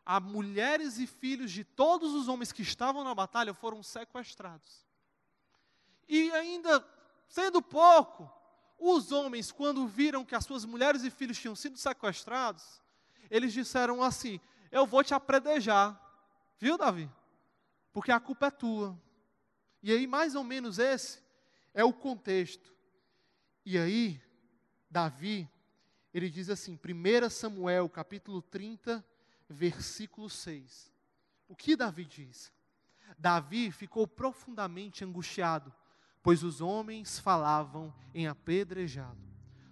a 0.03 0.19
mulheres 0.19 0.97
e 0.97 1.05
filhos 1.05 1.51
de 1.51 1.63
todos 1.63 2.15
os 2.15 2.27
homens 2.27 2.51
que 2.51 2.63
estavam 2.63 3.03
na 3.03 3.13
batalha 3.13 3.53
foram 3.53 3.83
sequestrados. 3.83 4.83
E 6.07 6.31
ainda, 6.31 6.83
sendo 7.27 7.61
pouco, 7.61 8.33
os 8.79 9.11
homens, 9.11 9.51
quando 9.51 9.87
viram 9.87 10.23
que 10.23 10.35
as 10.35 10.45
suas 10.45 10.63
mulheres 10.65 11.03
e 11.03 11.09
filhos 11.09 11.37
tinham 11.37 11.55
sido 11.55 11.77
sequestrados, 11.77 12.81
eles 13.29 13.53
disseram 13.53 14.01
assim: 14.01 14.39
Eu 14.71 14.85
vou 14.85 15.03
te 15.03 15.13
apredejar, 15.13 15.99
viu, 16.57 16.77
Davi? 16.77 17.09
Porque 17.91 18.11
a 18.11 18.19
culpa 18.19 18.47
é 18.47 18.51
tua. 18.51 18.97
E 19.81 19.91
aí, 19.91 20.07
mais 20.07 20.35
ou 20.35 20.43
menos 20.43 20.79
esse 20.79 21.19
é 21.73 21.83
o 21.83 21.93
contexto. 21.93 22.73
E 23.65 23.77
aí, 23.77 24.21
Davi, 24.89 25.49
ele 26.13 26.29
diz 26.29 26.49
assim, 26.49 26.77
1 26.77 27.29
Samuel, 27.29 27.87
capítulo 27.87 28.41
30, 28.41 29.05
versículo 29.47 30.29
6. 30.29 30.91
O 31.47 31.55
que 31.55 31.75
Davi 31.75 32.05
diz? 32.05 32.51
Davi 33.17 33.71
ficou 33.71 34.07
profundamente 34.07 35.03
angustiado, 35.03 35.73
pois 36.21 36.43
os 36.43 36.61
homens 36.61 37.19
falavam 37.19 37.93
em 38.13 38.27
apedrejado. 38.27 39.17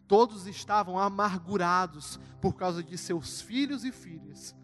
Todos 0.07 0.47
estavam 0.47 0.97
amargurados 0.97 2.19
por 2.41 2.55
causa 2.55 2.81
de 2.81 2.97
seus 2.97 3.41
filhos 3.41 3.83
e 3.83 3.91
filhas. 3.91 4.55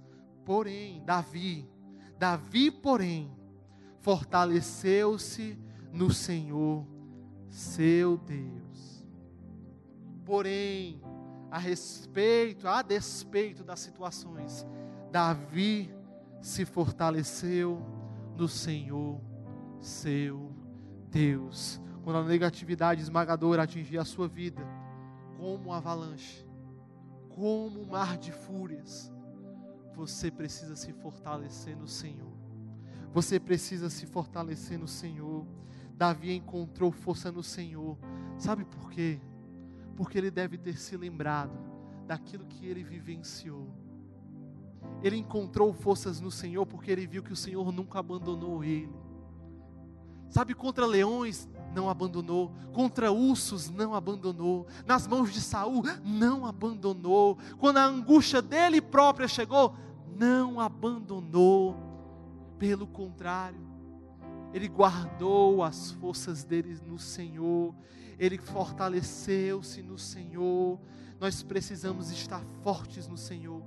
Porém, 0.45 1.03
Davi, 1.03 1.69
Davi, 2.17 2.71
porém, 2.71 3.35
fortaleceu-se 3.99 5.59
no 5.91 6.11
Senhor 6.11 6.87
seu 7.53 8.17
Deus. 8.17 9.05
Porém, 10.25 11.01
a 11.51 11.59
respeito, 11.59 12.67
a 12.67 12.81
despeito 12.81 13.63
das 13.63 13.79
situações, 13.79 14.65
Davi 15.11 15.93
se 16.41 16.65
fortaleceu 16.65 17.79
no 18.35 18.47
Senhor, 18.47 19.21
seu 19.79 20.52
Deus. 21.13 21.79
Quando 22.03 22.17
a 22.17 22.23
negatividade 22.23 23.01
esmagadora 23.01 23.63
atingia 23.63 24.01
a 24.01 24.05
sua 24.05 24.27
vida, 24.27 24.65
como 25.37 25.69
um 25.69 25.71
avalanche, 25.71 26.45
como 27.29 27.81
um 27.81 27.85
mar 27.85 28.17
de 28.17 28.31
fúrias, 28.31 29.13
você 29.95 30.31
precisa 30.31 30.75
se 30.75 30.91
fortalecer 30.91 31.77
no 31.77 31.87
Senhor. 31.87 32.33
Você 33.13 33.39
precisa 33.39 33.91
se 33.91 34.07
fortalecer 34.07 34.77
no 34.79 34.87
Senhor. 34.87 35.45
Davi 35.95 36.33
encontrou 36.33 36.91
força 36.91 37.31
no 37.31 37.43
Senhor. 37.43 37.95
Sabe 38.37 38.65
por 38.65 38.89
quê? 38.89 39.21
Porque 39.95 40.17
ele 40.17 40.31
deve 40.31 40.57
ter 40.57 40.77
se 40.77 40.97
lembrado 40.97 41.57
daquilo 42.07 42.47
que 42.47 42.65
ele 42.65 42.83
vivenciou. 42.83 43.71
Ele 45.03 45.17
encontrou 45.17 45.71
forças 45.73 46.19
no 46.19 46.31
Senhor 46.31 46.65
porque 46.65 46.89
ele 46.91 47.05
viu 47.05 47.21
que 47.21 47.31
o 47.31 47.35
Senhor 47.35 47.71
nunca 47.71 47.99
abandonou 47.99 48.63
ele. 48.63 49.02
Sabe, 50.33 50.55
contra 50.55 50.87
leões 50.87 51.47
não 51.75 51.87
abandonou, 51.87 52.51
contra 52.73 53.11
ursos 53.11 53.69
não 53.69 53.93
abandonou, 53.93 54.65
nas 54.83 55.05
mãos 55.05 55.31
de 55.31 55.39
Saul 55.39 55.83
não 56.03 56.47
abandonou. 56.47 57.37
Quando 57.59 57.77
a 57.77 57.85
angústia 57.85 58.41
dele 58.41 58.81
própria 58.81 59.27
chegou, 59.27 59.75
não 60.17 60.59
abandonou. 60.59 61.75
Pelo 62.57 62.87
contrário, 62.87 63.61
ele 64.51 64.67
guardou 64.67 65.61
as 65.61 65.91
forças 65.91 66.43
dele 66.43 66.79
no 66.83 66.97
Senhor, 66.97 67.75
ele 68.17 68.39
fortaleceu-se 68.39 69.83
no 69.83 69.99
Senhor. 69.99 70.79
Nós 71.19 71.43
precisamos 71.43 72.09
estar 72.09 72.43
fortes 72.63 73.07
no 73.07 73.17
Senhor, 73.17 73.61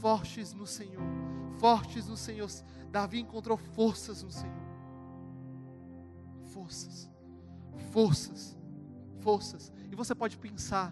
fortes 0.00 0.54
no 0.54 0.68
Senhor, 0.68 1.02
fortes 1.58 2.06
no 2.06 2.16
Senhor. 2.16 2.48
Davi 2.92 3.18
encontrou 3.18 3.56
forças 3.56 4.22
no 4.22 4.30
Senhor. 4.30 4.65
Forças, 6.56 7.10
forças, 7.92 8.56
forças. 9.20 9.72
E 9.92 9.94
você 9.94 10.14
pode 10.14 10.38
pensar, 10.38 10.90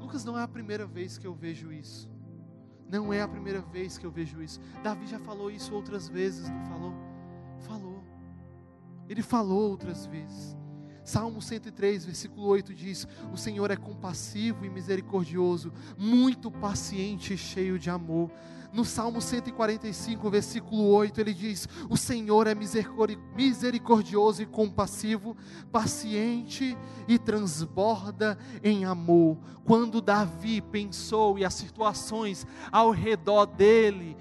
Lucas, 0.00 0.24
não 0.24 0.36
é 0.36 0.42
a 0.42 0.48
primeira 0.48 0.84
vez 0.84 1.16
que 1.16 1.24
eu 1.24 1.32
vejo 1.32 1.72
isso. 1.72 2.10
Não 2.90 3.12
é 3.12 3.22
a 3.22 3.28
primeira 3.28 3.60
vez 3.60 3.96
que 3.96 4.04
eu 4.04 4.10
vejo 4.10 4.42
isso. 4.42 4.60
Davi 4.82 5.06
já 5.06 5.20
falou 5.20 5.52
isso 5.52 5.72
outras 5.72 6.08
vezes, 6.08 6.48
não 6.48 6.64
falou? 6.66 6.92
Falou. 7.60 8.02
Ele 9.08 9.22
falou 9.22 9.70
outras 9.70 10.04
vezes. 10.04 10.56
Salmo 11.04 11.42
103, 11.42 12.06
versículo 12.06 12.46
8 12.46 12.74
diz: 12.74 13.06
O 13.32 13.36
Senhor 13.36 13.70
é 13.70 13.76
compassivo 13.76 14.64
e 14.64 14.70
misericordioso, 14.70 15.70
muito 15.98 16.50
paciente 16.50 17.34
e 17.34 17.38
cheio 17.38 17.78
de 17.78 17.90
amor. 17.90 18.30
No 18.72 18.84
Salmo 18.84 19.20
145, 19.20 20.28
versículo 20.30 20.88
8, 20.88 21.20
ele 21.20 21.34
diz: 21.34 21.68
O 21.90 21.96
Senhor 21.96 22.46
é 22.46 22.54
misericordioso 23.36 24.42
e 24.42 24.46
compassivo, 24.46 25.36
paciente 25.70 26.76
e 27.06 27.18
transborda 27.18 28.38
em 28.64 28.86
amor. 28.86 29.38
Quando 29.62 30.00
Davi 30.00 30.62
pensou 30.62 31.38
e 31.38 31.44
as 31.44 31.54
situações 31.54 32.46
ao 32.72 32.90
redor 32.90 33.46
dele 33.46 34.16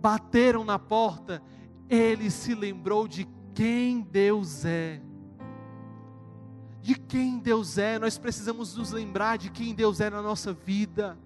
bateram 0.00 0.64
na 0.64 0.78
porta, 0.78 1.40
ele 1.88 2.30
se 2.30 2.54
lembrou 2.54 3.06
de 3.06 3.26
quem 3.54 4.02
Deus 4.02 4.64
é 4.64 5.00
de 6.80 6.94
quem 6.94 7.38
Deus 7.38 7.78
é, 7.78 7.98
nós 7.98 8.16
precisamos 8.16 8.74
nos 8.76 8.92
lembrar 8.92 9.38
de 9.38 9.50
quem 9.50 9.74
Deus 9.74 10.00
é 10.00 10.08
na 10.08 10.22
nossa 10.22 10.52
vida. 10.52 11.18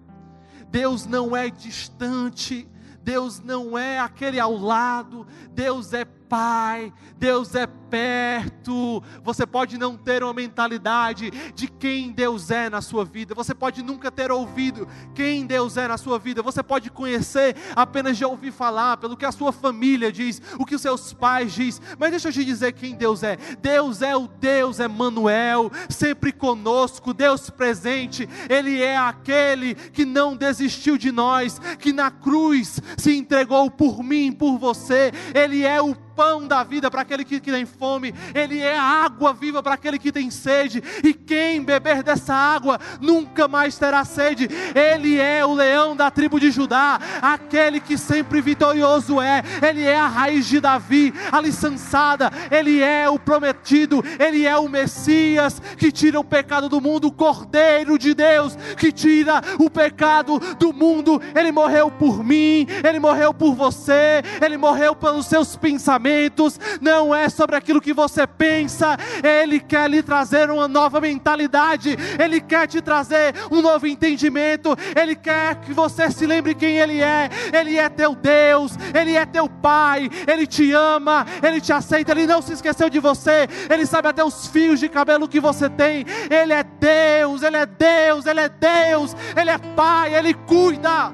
Deus 0.69 1.05
não 1.05 1.35
é 1.35 1.49
distante, 1.49 2.67
Deus 3.03 3.39
não 3.39 3.77
é 3.77 3.99
aquele 3.99 4.39
ao 4.39 4.57
lado, 4.57 5.27
Deus 5.51 5.93
é 5.93 6.05
Pai, 6.33 6.91
Deus 7.19 7.53
é 7.53 7.67
perto. 7.67 9.03
Você 9.23 9.45
pode 9.45 9.77
não 9.77 9.95
ter 9.95 10.23
uma 10.23 10.33
mentalidade 10.33 11.29
de 11.53 11.67
quem 11.67 12.11
Deus 12.11 12.49
é 12.49 12.71
na 12.71 12.81
sua 12.81 13.05
vida, 13.05 13.35
você 13.35 13.53
pode 13.53 13.83
nunca 13.83 14.09
ter 14.09 14.31
ouvido 14.31 14.87
quem 15.13 15.45
Deus 15.45 15.77
é 15.77 15.87
na 15.87 15.95
sua 15.95 16.17
vida, 16.17 16.41
você 16.41 16.63
pode 16.63 16.89
conhecer 16.89 17.55
apenas 17.75 18.17
de 18.17 18.25
ouvir 18.25 18.51
falar, 18.51 18.97
pelo 18.97 19.15
que 19.15 19.27
a 19.27 19.31
sua 19.31 19.51
família 19.51 20.11
diz, 20.11 20.41
o 20.57 20.65
que 20.65 20.73
os 20.73 20.81
seus 20.81 21.13
pais 21.13 21.53
diz, 21.53 21.79
mas 21.99 22.09
deixa 22.09 22.29
eu 22.29 22.33
te 22.33 22.43
dizer 22.43 22.71
quem 22.71 22.95
Deus 22.95 23.21
é. 23.21 23.37
Deus 23.61 24.01
é 24.01 24.17
o 24.17 24.27
Deus 24.27 24.79
Emanuel, 24.79 25.71
sempre 25.87 26.31
conosco, 26.31 27.13
Deus 27.13 27.51
presente. 27.51 28.27
Ele 28.49 28.81
é 28.81 28.97
aquele 28.97 29.75
que 29.75 30.03
não 30.03 30.35
desistiu 30.35 30.97
de 30.97 31.11
nós, 31.11 31.59
que 31.77 31.93
na 31.93 32.09
cruz 32.09 32.79
se 32.97 33.15
entregou 33.15 33.69
por 33.69 34.01
mim, 34.01 34.31
por 34.31 34.57
você. 34.57 35.11
Ele 35.35 35.63
é 35.63 35.79
o 35.79 35.93
pão 36.15 36.47
da 36.47 36.63
vida 36.63 36.89
para 36.89 37.01
aquele 37.01 37.23
que, 37.23 37.39
que 37.39 37.51
tem 37.51 37.65
fome, 37.65 38.13
Ele 38.33 38.59
é 38.59 38.77
a 38.77 38.83
água 38.83 39.33
viva 39.33 39.61
para 39.61 39.75
aquele 39.75 39.99
que 39.99 40.11
tem 40.11 40.29
sede, 40.29 40.83
e 41.03 41.13
quem 41.13 41.63
beber 41.63 42.03
dessa 42.03 42.33
água 42.33 42.79
nunca 43.01 43.47
mais 43.47 43.77
terá 43.77 44.05
sede. 44.05 44.47
Ele 44.75 45.19
é 45.19 45.45
o 45.45 45.53
leão 45.53 45.95
da 45.95 46.11
tribo 46.11 46.39
de 46.39 46.51
Judá, 46.51 46.99
aquele 47.21 47.79
que 47.79 47.97
sempre 47.97 48.41
vitorioso 48.41 49.21
é, 49.21 49.43
Ele 49.61 49.83
é 49.83 49.97
a 49.97 50.07
raiz 50.07 50.45
de 50.45 50.59
Davi, 50.59 51.13
aliançada, 51.31 52.31
Ele 52.51 52.81
é 52.81 53.09
o 53.09 53.19
prometido, 53.19 54.03
Ele 54.19 54.45
é 54.45 54.57
o 54.57 54.69
Messias 54.69 55.61
que 55.77 55.91
tira 55.91 56.19
o 56.19 56.23
pecado 56.23 56.69
do 56.69 56.79
mundo, 56.79 57.07
o 57.07 57.11
Cordeiro 57.11 57.97
de 57.97 58.13
Deus 58.13 58.55
que 58.77 58.91
tira 58.91 59.41
o 59.59 59.69
pecado 59.69 60.39
do 60.57 60.73
mundo. 60.73 61.21
Ele 61.35 61.51
morreu 61.51 61.89
por 61.89 62.23
mim, 62.23 62.67
Ele 62.83 62.99
morreu 62.99 63.33
por 63.33 63.55
você, 63.55 64.21
Ele 64.41 64.57
morreu 64.57 64.95
pelos 64.95 65.25
seus 65.25 65.55
pensamentos 65.55 66.02
pensamentos, 66.03 66.59
não 66.81 67.15
é 67.15 67.29
sobre 67.29 67.55
aquilo 67.55 67.81
que 67.81 67.93
você 67.93 68.27
pensa. 68.27 68.97
Ele 69.23 69.59
quer 69.59 69.89
lhe 69.89 70.03
trazer 70.03 70.51
uma 70.51 70.67
nova 70.67 70.99
mentalidade, 70.99 71.97
Ele 72.19 72.41
quer 72.41 72.67
te 72.67 72.81
trazer 72.81 73.33
um 73.49 73.61
novo 73.61 73.87
entendimento, 73.87 74.75
Ele 74.95 75.15
quer 75.15 75.55
que 75.61 75.73
você 75.73 76.11
se 76.11 76.25
lembre 76.25 76.53
quem 76.53 76.77
Ele 76.77 77.01
é. 77.01 77.29
Ele 77.53 77.77
é 77.77 77.87
teu 77.87 78.13
Deus, 78.13 78.73
Ele 78.93 79.15
é 79.15 79.25
teu 79.25 79.47
Pai, 79.47 80.09
Ele 80.27 80.45
te 80.45 80.71
ama, 80.73 81.25
Ele 81.41 81.61
te 81.61 81.71
aceita, 81.71 82.11
Ele 82.11 82.27
não 82.27 82.41
se 82.41 82.53
esqueceu 82.53 82.89
de 82.89 82.99
você, 82.99 83.47
Ele 83.69 83.85
sabe 83.85 84.09
até 84.09 84.23
os 84.23 84.47
fios 84.47 84.79
de 84.79 84.89
cabelo 84.89 85.27
que 85.27 85.39
você 85.39 85.69
tem. 85.69 86.05
Ele 86.29 86.51
é 86.53 86.63
Deus, 86.63 87.41
Ele 87.41 87.57
é 87.57 87.65
Deus, 87.65 88.25
Ele 88.25 88.41
é 88.41 88.49
Deus, 88.49 89.15
Ele 89.35 89.49
é 89.49 89.57
Pai, 89.57 90.13
Ele 90.13 90.33
cuida. 90.33 91.13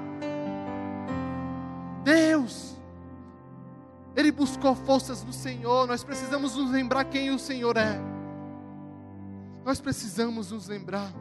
Deus 2.04 2.69
ele 4.20 4.32
buscou 4.32 4.76
forças 4.76 5.24
no 5.24 5.32
Senhor. 5.32 5.88
Nós 5.88 6.04
precisamos 6.04 6.56
nos 6.56 6.70
lembrar 6.72 7.06
quem 7.06 7.32
o 7.32 7.40
Senhor 7.40 7.78
é. 7.78 8.00
Nós 9.64 9.80
precisamos 9.80 10.52
nos 10.52 10.68
lembrar. 10.68 11.12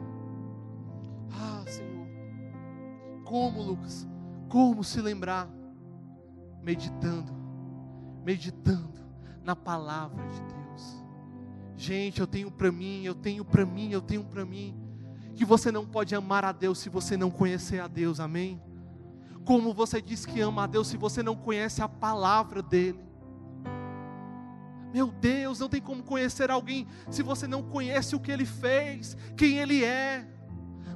Ah, 1.31 1.63
Senhor. 1.67 2.07
Como, 3.23 3.61
Lucas? 3.61 4.07
Como 4.49 4.83
se 4.83 5.01
lembrar? 5.01 5.47
Meditando. 6.61 7.31
Meditando 8.25 8.99
na 9.43 9.55
palavra 9.55 10.25
de 10.27 10.41
Deus. 10.41 11.03
Gente, 11.77 12.19
eu 12.19 12.27
tenho 12.27 12.51
para 12.51 12.71
mim, 12.71 13.03
eu 13.05 13.15
tenho 13.15 13.45
para 13.45 13.65
mim, 13.65 13.91
eu 13.91 14.01
tenho 14.01 14.25
para 14.25 14.45
mim. 14.45 14.75
Que 15.35 15.45
você 15.45 15.71
não 15.71 15.85
pode 15.85 16.13
amar 16.13 16.43
a 16.43 16.51
Deus 16.51 16.79
se 16.79 16.89
você 16.89 17.15
não 17.15 17.31
conhecer 17.31 17.79
a 17.79 17.87
Deus, 17.87 18.19
amém? 18.19 18.61
Como 19.49 19.73
você 19.73 19.99
diz 19.99 20.27
que 20.27 20.39
ama 20.41 20.65
a 20.65 20.67
Deus 20.67 20.89
se 20.89 20.95
você 20.95 21.23
não 21.23 21.35
conhece 21.35 21.81
a 21.81 21.89
palavra 21.89 22.61
dEle? 22.61 23.03
Meu 24.93 25.07
Deus, 25.07 25.57
não 25.57 25.67
tem 25.67 25.81
como 25.81 26.03
conhecer 26.03 26.51
alguém 26.51 26.85
se 27.09 27.23
você 27.23 27.47
não 27.47 27.63
conhece 27.63 28.15
o 28.15 28.19
que 28.19 28.31
Ele 28.31 28.45
fez, 28.45 29.17
quem 29.35 29.57
Ele 29.57 29.83
é. 29.83 30.23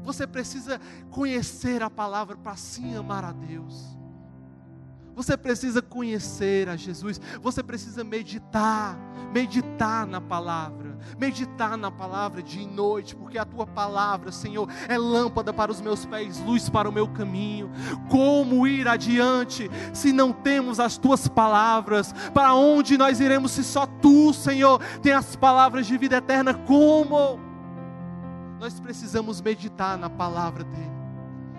Você 0.03 0.27
precisa 0.27 0.79
conhecer 1.09 1.81
a 1.81 1.89
palavra 1.89 2.37
para 2.37 2.55
sim 2.55 2.95
amar 2.95 3.25
a 3.25 3.31
Deus. 3.31 3.97
Você 5.15 5.35
precisa 5.35 5.81
conhecer 5.81 6.69
a 6.69 6.75
Jesus, 6.75 7.19
você 7.41 7.63
precisa 7.63 8.03
meditar, 8.03 8.95
meditar 9.33 10.05
na 10.05 10.21
palavra, 10.21 10.82
meditar 11.17 11.77
na 11.77 11.91
palavra 11.91 12.41
dia 12.41 12.63
e 12.63 12.67
noite, 12.67 13.15
porque 13.15 13.37
a 13.37 13.45
tua 13.45 13.65
palavra, 13.65 14.31
Senhor, 14.31 14.67
é 14.87 14.97
lâmpada 14.97 15.53
para 15.53 15.71
os 15.71 15.81
meus 15.81 16.05
pés, 16.05 16.39
luz 16.39 16.69
para 16.69 16.89
o 16.89 16.91
meu 16.91 17.07
caminho. 17.07 17.71
Como 18.09 18.67
ir 18.67 18.87
adiante 18.87 19.69
se 19.93 20.11
não 20.11 20.31
temos 20.31 20.79
as 20.79 20.97
tuas 20.97 21.27
palavras? 21.27 22.13
Para 22.33 22.53
onde 22.53 22.97
nós 22.97 23.19
iremos 23.19 23.51
se 23.51 23.63
só 23.63 23.85
tu, 23.85 24.33
Senhor, 24.33 24.79
tem 25.01 25.13
as 25.13 25.35
palavras 25.35 25.87
de 25.87 25.97
vida 25.97 26.17
eterna? 26.17 26.53
Como? 26.53 27.39
Nós 28.59 28.79
precisamos 28.79 29.41
meditar 29.41 29.97
na 29.97 30.09
palavra 30.09 30.63
dele. 30.63 30.93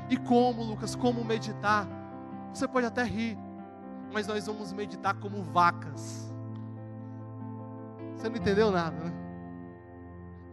E 0.09 0.17
como, 0.17 0.63
Lucas, 0.63 0.95
como 0.95 1.25
meditar? 1.25 1.87
Você 2.53 2.69
pode 2.69 2.87
até 2.87 3.03
rir, 3.03 3.39
mas 4.13 4.27
nós 4.27 4.47
vamos 4.47 4.73
meditar 4.73 5.15
como 5.15 5.43
vacas. 5.43 6.33
Você 8.15 8.29
não 8.29 8.37
entendeu 8.37 8.71
nada, 8.71 8.97
né? 8.97 9.24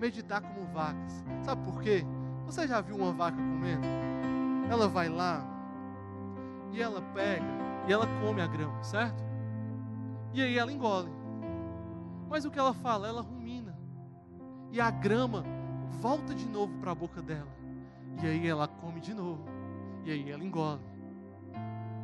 Meditar 0.02 0.42
como 0.42 0.66
vacas. 0.74 1.24
Sabe 1.44 1.64
por 1.64 1.80
quê? 1.82 2.04
Você 2.48 2.68
já 2.68 2.82
viu 2.82 2.96
uma 2.96 3.14
vaca 3.14 3.38
comendo? 3.38 3.86
Ela 4.70 4.88
vai 4.88 5.08
lá 5.08 5.46
e 6.72 6.82
ela 6.82 7.02
pega 7.14 7.46
e 7.88 7.94
ela 7.94 8.08
come 8.20 8.42
a 8.42 8.48
grama, 8.48 8.84
certo? 8.84 9.24
E 10.34 10.42
aí 10.42 10.58
ela 10.58 10.74
engole. 10.74 11.12
Mas 12.28 12.46
o 12.46 12.52
que 12.52 12.58
ela 12.58 12.74
fala? 12.74 13.08
Ela 13.08 13.22
rumina. 13.22 13.78
E 14.72 14.82
a 14.82 14.90
grama 14.90 15.44
volta 16.02 16.34
de 16.34 16.48
novo 16.48 16.74
para 16.80 16.92
a 16.92 16.96
boca 16.96 17.22
dela. 17.22 17.52
E 18.24 18.26
aí 18.26 18.48
ela 18.48 18.68
come 18.68 19.00
de 19.00 19.14
novo. 19.14 19.46
E 20.04 20.12
aí 20.12 20.32
ela 20.32 20.44
engole. 20.44 20.82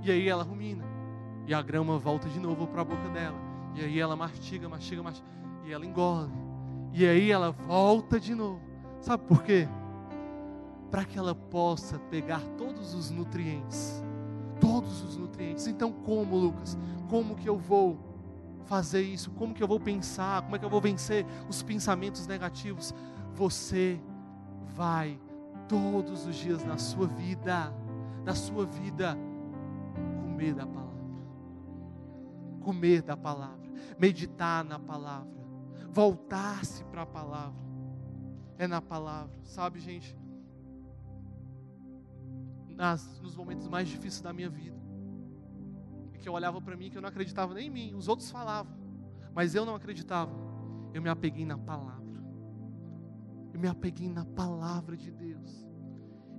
E 0.04 0.12
aí 0.12 0.30
ela 0.30 0.44
rumina. 0.44 0.84
E 1.48 1.54
a 1.54 1.62
grama 1.62 1.98
volta 1.98 2.30
de 2.30 2.40
novo 2.40 2.68
para 2.68 2.82
a 2.82 2.86
boca 2.86 3.10
dela. 3.10 3.38
E 3.74 3.82
aí 3.82 4.00
ela 4.00 4.16
mastiga, 4.16 4.70
mastiga, 4.70 5.02
mastiga. 5.02 5.28
E 5.66 5.72
ela 5.72 5.86
engole. 5.86 6.47
E 6.98 7.06
aí 7.06 7.30
ela 7.30 7.52
volta 7.52 8.20
de 8.20 8.34
novo. 8.34 8.60
Sabe 9.00 9.24
por 9.26 9.44
quê? 9.44 9.68
Para 10.90 11.06
que 11.06 11.16
ela 11.16 11.36
possa 11.36 12.00
pegar 12.00 12.42
todos 12.58 12.96
os 12.96 13.12
nutrientes. 13.12 14.04
Todos 14.60 15.04
os 15.04 15.16
nutrientes. 15.16 15.68
Então, 15.68 15.92
como, 15.92 16.36
Lucas? 16.36 16.76
Como 17.08 17.36
que 17.36 17.48
eu 17.48 17.56
vou 17.56 18.00
fazer 18.66 19.04
isso? 19.04 19.30
Como 19.30 19.54
que 19.54 19.62
eu 19.62 19.68
vou 19.68 19.80
pensar? 19.80 20.42
Como 20.42 20.56
é 20.56 20.60
que 20.60 20.66
eu 20.66 20.72
vou 20.72 20.82
vencer 20.82 21.24
os 21.48 21.62
pensamentos 21.62 22.26
negativos? 22.26 22.96
Você 23.36 24.02
vai 24.76 25.20
todos 25.68 26.26
os 26.26 26.36
dias 26.36 26.66
na 26.66 26.80
sua 26.80 27.06
vida, 27.06 27.72
na 28.26 28.34
sua 28.34 28.66
vida, 28.66 29.16
comer 30.24 30.56
da 30.56 30.66
palavra. 30.66 30.98
Comer 32.60 33.02
da 33.04 33.16
palavra, 33.16 33.70
meditar 34.00 34.66
na 34.66 34.80
palavra, 34.80 35.38
voltar-se 35.90 36.84
para 36.86 37.04
a 37.04 37.06
palavra. 37.06 37.66
É 38.58 38.68
na 38.68 38.82
palavra, 38.82 39.36
sabe, 39.44 39.80
gente? 39.80 40.18
Nas, 42.76 43.20
nos 43.22 43.36
momentos 43.36 43.68
mais 43.68 43.88
difíceis 43.88 44.22
da 44.22 44.32
minha 44.32 44.50
vida, 44.50 44.78
e 46.14 46.18
que 46.18 46.30
eu 46.30 46.34
olhava 46.34 46.62
para 46.62 46.76
mim 46.76 46.90
que 46.90 46.98
eu 46.98 47.02
não 47.02 47.10
acreditava 47.10 47.54
nem 47.54 47.68
em 47.68 47.70
mim, 47.70 47.96
os 47.96 48.08
outros 48.08 48.30
falavam, 48.30 48.76
mas 49.34 49.56
eu 49.56 49.66
não 49.66 49.76
acreditava. 49.76 50.32
Eu 50.94 51.02
me 51.02 51.10
apeguei 51.10 51.46
na 51.46 51.58
palavra. 51.58 52.24
Eu 53.54 53.60
me 53.60 53.68
apeguei 53.68 54.10
na 54.10 54.26
palavra 54.26 54.98
de 54.98 55.12
Deus. 55.12 55.68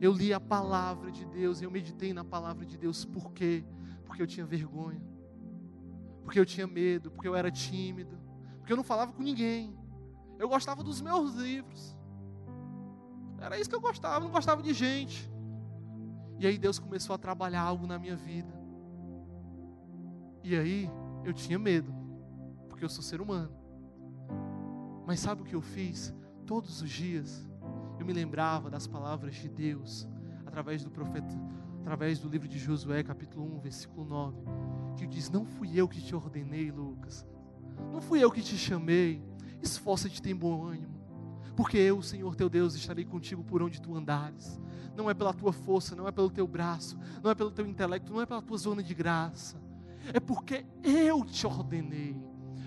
Eu 0.01 0.13
li 0.13 0.33
a 0.33 0.41
palavra 0.41 1.11
de 1.11 1.25
Deus, 1.25 1.61
eu 1.61 1.71
meditei 1.71 2.13
na 2.13 2.25
palavra 2.25 2.65
de 2.65 2.77
Deus. 2.77 3.05
Por 3.05 3.33
quê? 3.33 3.65
Porque 4.05 4.23
eu 4.23 4.27
tinha 4.27 4.47
vergonha. 4.47 5.03
Porque 6.23 6.39
eu 6.39 6.47
tinha 6.47 6.67
medo, 6.67 7.11
porque 7.11 7.27
eu 7.27 7.35
era 7.35 7.51
tímido, 7.51 8.18
porque 8.69 8.75
eu 8.75 8.77
não 8.77 8.85
falava 8.85 9.15
com 9.15 9.23
ninguém. 9.23 9.75
Eu 10.39 10.47
gostava 10.47 10.85
dos 10.85 11.01
meus 11.01 11.35
livros. 11.37 11.97
Era 13.41 13.59
isso 13.59 13.71
que 13.71 13.75
eu 13.75 13.81
gostava, 13.81 14.23
não 14.23 14.31
gostava 14.31 14.63
de 14.63 14.75
gente. 14.75 15.33
E 16.39 16.47
aí 16.47 16.59
Deus 16.59 16.79
começou 16.79 17.15
a 17.15 17.19
trabalhar 17.19 17.63
algo 17.63 17.87
na 17.87 17.99
minha 17.99 18.15
vida. 18.15 18.53
E 20.45 20.55
aí 20.55 20.91
eu 21.25 21.33
tinha 21.33 21.59
medo, 21.59 21.91
porque 22.69 22.85
eu 22.85 22.91
sou 22.91 23.03
ser 23.03 23.23
humano. 23.23 23.51
Mas 25.07 25.21
sabe 25.21 25.41
o 25.41 25.45
que 25.47 25.55
eu 25.55 25.63
fiz? 25.63 26.15
Todos 26.45 26.83
os 26.83 26.91
dias 26.91 27.49
eu 27.99 28.05
me 28.05 28.13
lembrava 28.13 28.69
das 28.69 28.87
palavras 28.87 29.35
de 29.37 29.49
Deus 29.49 30.07
através 30.45 30.85
do 30.85 30.91
profeta, 30.91 31.35
através 31.81 32.19
do 32.19 32.29
livro 32.29 32.47
de 32.47 32.59
Josué, 32.59 33.03
capítulo 33.03 33.47
1, 33.57 33.61
versículo 33.61 34.05
9, 34.05 34.43
que 34.99 35.07
diz: 35.07 35.31
Não 35.31 35.47
fui 35.47 35.71
eu 35.75 35.89
que 35.89 36.03
te 36.03 36.15
ordenei, 36.15 36.71
Lucas. 36.71 37.27
Não 37.93 38.01
fui 38.01 38.23
eu 38.23 38.31
que 38.31 38.43
te 38.43 38.57
chamei. 38.57 39.23
Esforça-te, 39.63 40.23
tem 40.23 40.35
bom 40.35 40.65
ânimo. 40.65 40.99
Porque 41.57 41.77
eu, 41.77 42.01
Senhor 42.03 42.37
teu 42.37 42.49
Deus, 42.49 42.75
estarei 42.75 43.05
contigo 43.05 43.43
por 43.43 43.63
onde 43.63 43.81
tu 43.81 43.97
andares. 43.97 44.61
Não 44.97 45.11
é 45.11 45.15
pela 45.15 45.35
tua 45.35 45.53
força, 45.53 45.97
não 45.97 46.07
é 46.07 46.13
pelo 46.13 46.31
teu 46.31 46.47
braço, 46.47 46.99
não 47.23 47.31
é 47.31 47.35
pelo 47.35 47.51
teu 47.51 47.67
intelecto, 47.67 48.13
não 48.13 48.21
é 48.21 48.27
pela 48.27 48.43
tua 48.43 48.57
zona 48.57 48.83
de 48.83 48.95
graça. 48.95 49.61
É 50.13 50.21
porque 50.21 50.65
eu 50.83 51.25
te 51.25 51.47
ordenei. 51.47 52.17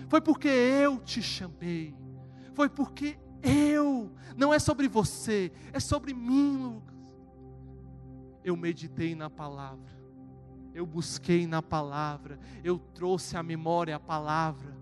Foi 0.08 0.20
porque 0.20 0.48
eu 0.48 0.98
te 0.98 1.22
chamei. 1.22 1.94
Foi 2.54 2.68
porque 2.68 3.18
eu, 3.42 4.12
não 4.36 4.52
é 4.52 4.58
sobre 4.58 4.86
você, 4.86 5.50
é 5.72 5.80
sobre 5.80 6.14
mim, 6.14 6.58
Lucas. 6.58 6.92
Eu 8.44 8.56
meditei 8.56 9.14
na 9.14 9.30
palavra, 9.30 9.92
eu 10.74 10.84
busquei 10.84 11.46
na 11.46 11.62
palavra, 11.62 12.38
eu 12.62 12.78
trouxe 12.78 13.36
à 13.36 13.42
memória 13.42 13.96
a 13.96 14.00
palavra, 14.00 14.76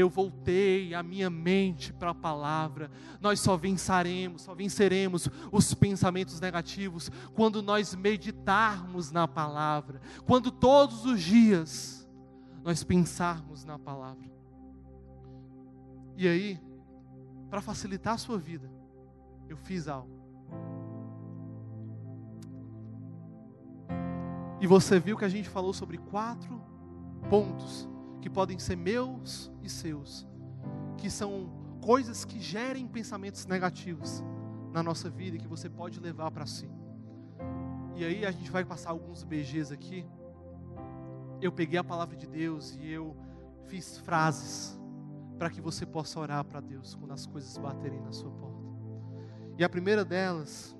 eu 0.00 0.08
voltei 0.08 0.94
a 0.94 1.02
minha 1.02 1.28
mente 1.28 1.92
para 1.92 2.10
a 2.10 2.14
palavra. 2.14 2.90
Nós 3.20 3.40
só 3.40 3.56
venceremos, 3.56 4.42
só 4.42 4.54
venceremos 4.54 5.28
os 5.50 5.74
pensamentos 5.74 6.40
negativos 6.40 7.10
quando 7.34 7.62
nós 7.62 7.94
meditarmos 7.94 9.10
na 9.10 9.26
palavra, 9.26 10.00
quando 10.24 10.52
todos 10.52 11.04
os 11.04 11.20
dias 11.20 12.08
nós 12.62 12.84
pensarmos 12.84 13.64
na 13.64 13.78
palavra. 13.78 14.30
E 16.16 16.28
aí, 16.28 16.60
para 17.50 17.60
facilitar 17.60 18.14
a 18.14 18.18
sua 18.18 18.38
vida, 18.38 18.70
eu 19.48 19.56
fiz 19.56 19.88
algo. 19.88 20.16
E 24.60 24.66
você 24.66 25.00
viu 25.00 25.16
que 25.16 25.24
a 25.24 25.28
gente 25.28 25.48
falou 25.48 25.72
sobre 25.72 25.98
quatro 25.98 26.60
pontos 27.28 27.88
que 28.20 28.28
podem 28.28 28.58
ser 28.58 28.76
meus 28.76 29.50
e 29.62 29.68
seus, 29.68 30.26
que 30.96 31.10
são 31.10 31.50
coisas 31.80 32.24
que 32.24 32.40
gerem 32.40 32.86
pensamentos 32.86 33.46
negativos 33.46 34.22
na 34.72 34.82
nossa 34.82 35.08
vida 35.08 35.36
e 35.36 35.40
que 35.40 35.48
você 35.48 35.68
pode 35.68 36.00
levar 36.00 36.30
para 36.30 36.46
si. 36.46 36.68
E 37.94 38.04
aí 38.04 38.24
a 38.24 38.30
gente 38.30 38.50
vai 38.50 38.64
passar 38.64 38.90
alguns 38.90 39.24
BGs 39.24 39.72
aqui. 39.72 40.06
Eu 41.40 41.50
peguei 41.50 41.78
a 41.78 41.84
palavra 41.84 42.16
de 42.16 42.26
Deus 42.26 42.76
e 42.80 42.90
eu 42.90 43.16
fiz 43.66 43.98
frases 43.98 44.78
para 45.38 45.50
que 45.50 45.60
você 45.60 45.86
possa 45.86 46.18
orar 46.18 46.44
para 46.44 46.60
Deus 46.60 46.94
quando 46.94 47.12
as 47.12 47.26
coisas 47.26 47.56
baterem 47.56 48.00
na 48.00 48.12
sua 48.12 48.30
porta. 48.30 48.58
E 49.56 49.64
a 49.64 49.68
primeira 49.68 50.04
delas 50.04 50.76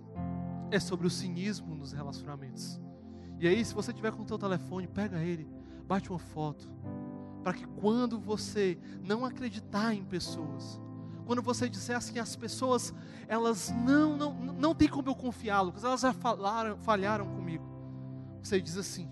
é 0.70 0.78
sobre 0.78 1.06
o 1.06 1.10
cinismo 1.10 1.74
nos 1.74 1.92
relacionamentos. 1.92 2.80
E 3.40 3.46
aí, 3.46 3.64
se 3.64 3.74
você 3.74 3.92
tiver 3.92 4.12
com 4.12 4.22
o 4.22 4.26
teu 4.26 4.38
telefone, 4.38 4.86
pega 4.86 5.22
ele, 5.22 5.48
bate 5.86 6.10
uma 6.10 6.18
foto, 6.18 6.68
para 7.48 7.56
que 7.56 7.66
quando 7.80 8.20
você 8.20 8.76
não 9.02 9.24
acreditar 9.24 9.94
em 9.94 10.04
pessoas, 10.04 10.78
quando 11.24 11.40
você 11.40 11.66
disser 11.66 11.96
assim, 11.96 12.18
as 12.18 12.36
pessoas, 12.36 12.92
elas 13.26 13.72
não, 13.86 14.18
não, 14.18 14.34
não 14.34 14.74
tem 14.74 14.86
como 14.86 15.08
eu 15.08 15.14
confiar, 15.14 15.62
Lucas, 15.62 15.82
elas 15.82 16.02
já 16.02 16.12
falaram, 16.12 16.76
falharam 16.76 17.26
comigo. 17.26 17.64
Você 18.42 18.60
diz 18.60 18.76
assim, 18.76 19.08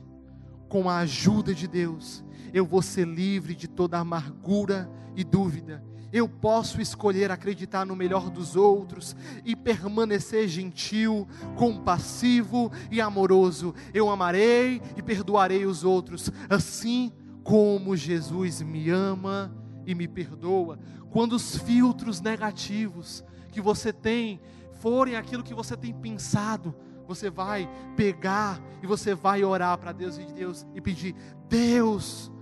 com 0.68 0.86
a 0.90 0.98
ajuda 0.98 1.54
de 1.54 1.66
Deus, 1.66 2.22
eu 2.52 2.66
vou 2.66 2.82
ser 2.82 3.06
livre 3.06 3.54
de 3.54 3.66
toda 3.66 3.98
amargura 3.98 4.86
e 5.14 5.24
dúvida. 5.24 5.82
Eu 6.12 6.28
posso 6.28 6.78
escolher 6.78 7.30
acreditar 7.30 7.86
no 7.86 7.96
melhor 7.96 8.28
dos 8.28 8.54
outros 8.54 9.16
e 9.46 9.56
permanecer 9.56 10.46
gentil, 10.46 11.26
compassivo 11.54 12.70
e 12.90 13.00
amoroso. 13.00 13.74
Eu 13.94 14.10
amarei 14.10 14.82
e 14.94 15.02
perdoarei 15.02 15.64
os 15.64 15.84
outros, 15.84 16.30
assim 16.50 17.14
como 17.46 17.96
Jesus 17.96 18.60
me 18.60 18.90
ama 18.90 19.54
e 19.86 19.94
me 19.94 20.08
perdoa. 20.08 20.80
Quando 21.10 21.34
os 21.34 21.56
filtros 21.56 22.20
negativos 22.20 23.24
que 23.52 23.60
você 23.60 23.92
tem 23.92 24.40
forem 24.80 25.14
aquilo 25.14 25.44
que 25.44 25.54
você 25.54 25.76
tem 25.76 25.94
pensado, 25.94 26.74
você 27.06 27.30
vai 27.30 27.70
pegar 27.94 28.60
e 28.82 28.86
você 28.86 29.14
vai 29.14 29.44
orar 29.44 29.78
para 29.78 29.92
Deus 29.92 30.18
e 30.18 30.24
Deus 30.24 30.66
e 30.74 30.80
pedir: 30.80 31.14
Deus, 31.48 32.32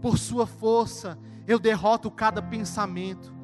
por 0.00 0.16
sua 0.16 0.46
força, 0.46 1.18
eu 1.46 1.58
derroto 1.58 2.10
cada 2.10 2.40
pensamento 2.40 3.34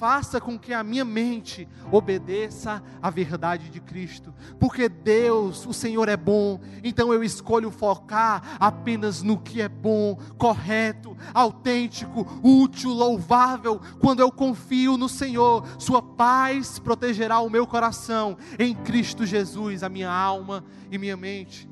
faça 0.00 0.40
com 0.40 0.58
que 0.58 0.72
a 0.72 0.82
minha 0.82 1.04
mente 1.04 1.68
obedeça 1.92 2.82
à 3.02 3.10
verdade 3.10 3.68
de 3.68 3.80
Cristo, 3.80 4.32
porque 4.58 4.88
Deus, 4.88 5.66
o 5.66 5.74
Senhor 5.74 6.08
é 6.08 6.16
bom, 6.16 6.58
então 6.82 7.12
eu 7.12 7.22
escolho 7.22 7.70
focar 7.70 8.56
apenas 8.58 9.22
no 9.22 9.38
que 9.38 9.60
é 9.60 9.68
bom, 9.68 10.18
correto, 10.38 11.14
autêntico, 11.34 12.26
útil, 12.42 12.88
louvável. 12.92 13.78
Quando 14.00 14.20
eu 14.20 14.32
confio 14.32 14.96
no 14.96 15.08
Senhor, 15.08 15.66
Sua 15.78 16.00
paz 16.00 16.78
protegerá 16.78 17.38
o 17.40 17.50
meu 17.50 17.66
coração 17.66 18.38
em 18.58 18.74
Cristo 18.74 19.26
Jesus, 19.26 19.82
a 19.82 19.90
minha 19.90 20.10
alma 20.10 20.64
e 20.90 20.96
minha 20.96 21.16
mente. 21.16 21.69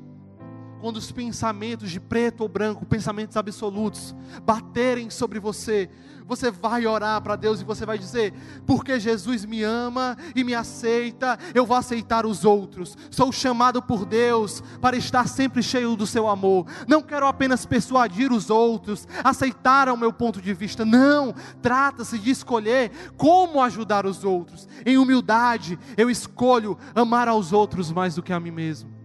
Quando 0.79 0.97
os 0.97 1.11
pensamentos 1.11 1.91
de 1.91 1.99
preto 1.99 2.41
ou 2.41 2.47
branco, 2.47 2.85
pensamentos 2.85 3.37
absolutos, 3.37 4.15
baterem 4.43 5.09
sobre 5.09 5.39
você, 5.39 5.89
você 6.29 6.51
vai 6.51 6.85
orar 6.85 7.19
para 7.23 7.35
Deus 7.35 7.59
e 7.59 7.63
você 7.63 7.87
vai 7.87 7.97
dizer: 7.97 8.33
porque 8.65 8.99
Jesus 8.99 9.43
me 9.45 9.63
ama 9.63 10.15
e 10.35 10.43
me 10.43 10.53
aceita, 10.53 11.39
eu 11.55 11.65
vou 11.65 11.75
aceitar 11.75 12.23
os 12.25 12.45
outros. 12.45 12.95
Sou 13.09 13.31
chamado 13.31 13.81
por 13.81 14.05
Deus 14.05 14.61
para 14.79 14.95
estar 14.95 15.27
sempre 15.27 15.63
cheio 15.63 15.95
do 15.95 16.05
seu 16.05 16.27
amor. 16.27 16.67
Não 16.87 17.01
quero 17.01 17.25
apenas 17.25 17.65
persuadir 17.65 18.31
os 18.31 18.51
outros, 18.51 19.07
aceitar 19.23 19.89
o 19.89 19.97
meu 19.97 20.13
ponto 20.13 20.39
de 20.39 20.53
vista. 20.53 20.85
Não, 20.85 21.33
trata-se 21.63 22.19
de 22.19 22.29
escolher 22.29 22.91
como 23.17 23.61
ajudar 23.63 24.05
os 24.05 24.23
outros. 24.23 24.67
Em 24.85 24.99
humildade, 24.99 25.79
eu 25.97 26.11
escolho 26.11 26.77
amar 26.93 27.27
aos 27.27 27.51
outros 27.51 27.91
mais 27.91 28.13
do 28.13 28.21
que 28.21 28.31
a 28.31 28.39
mim 28.39 28.51
mesmo. 28.51 28.98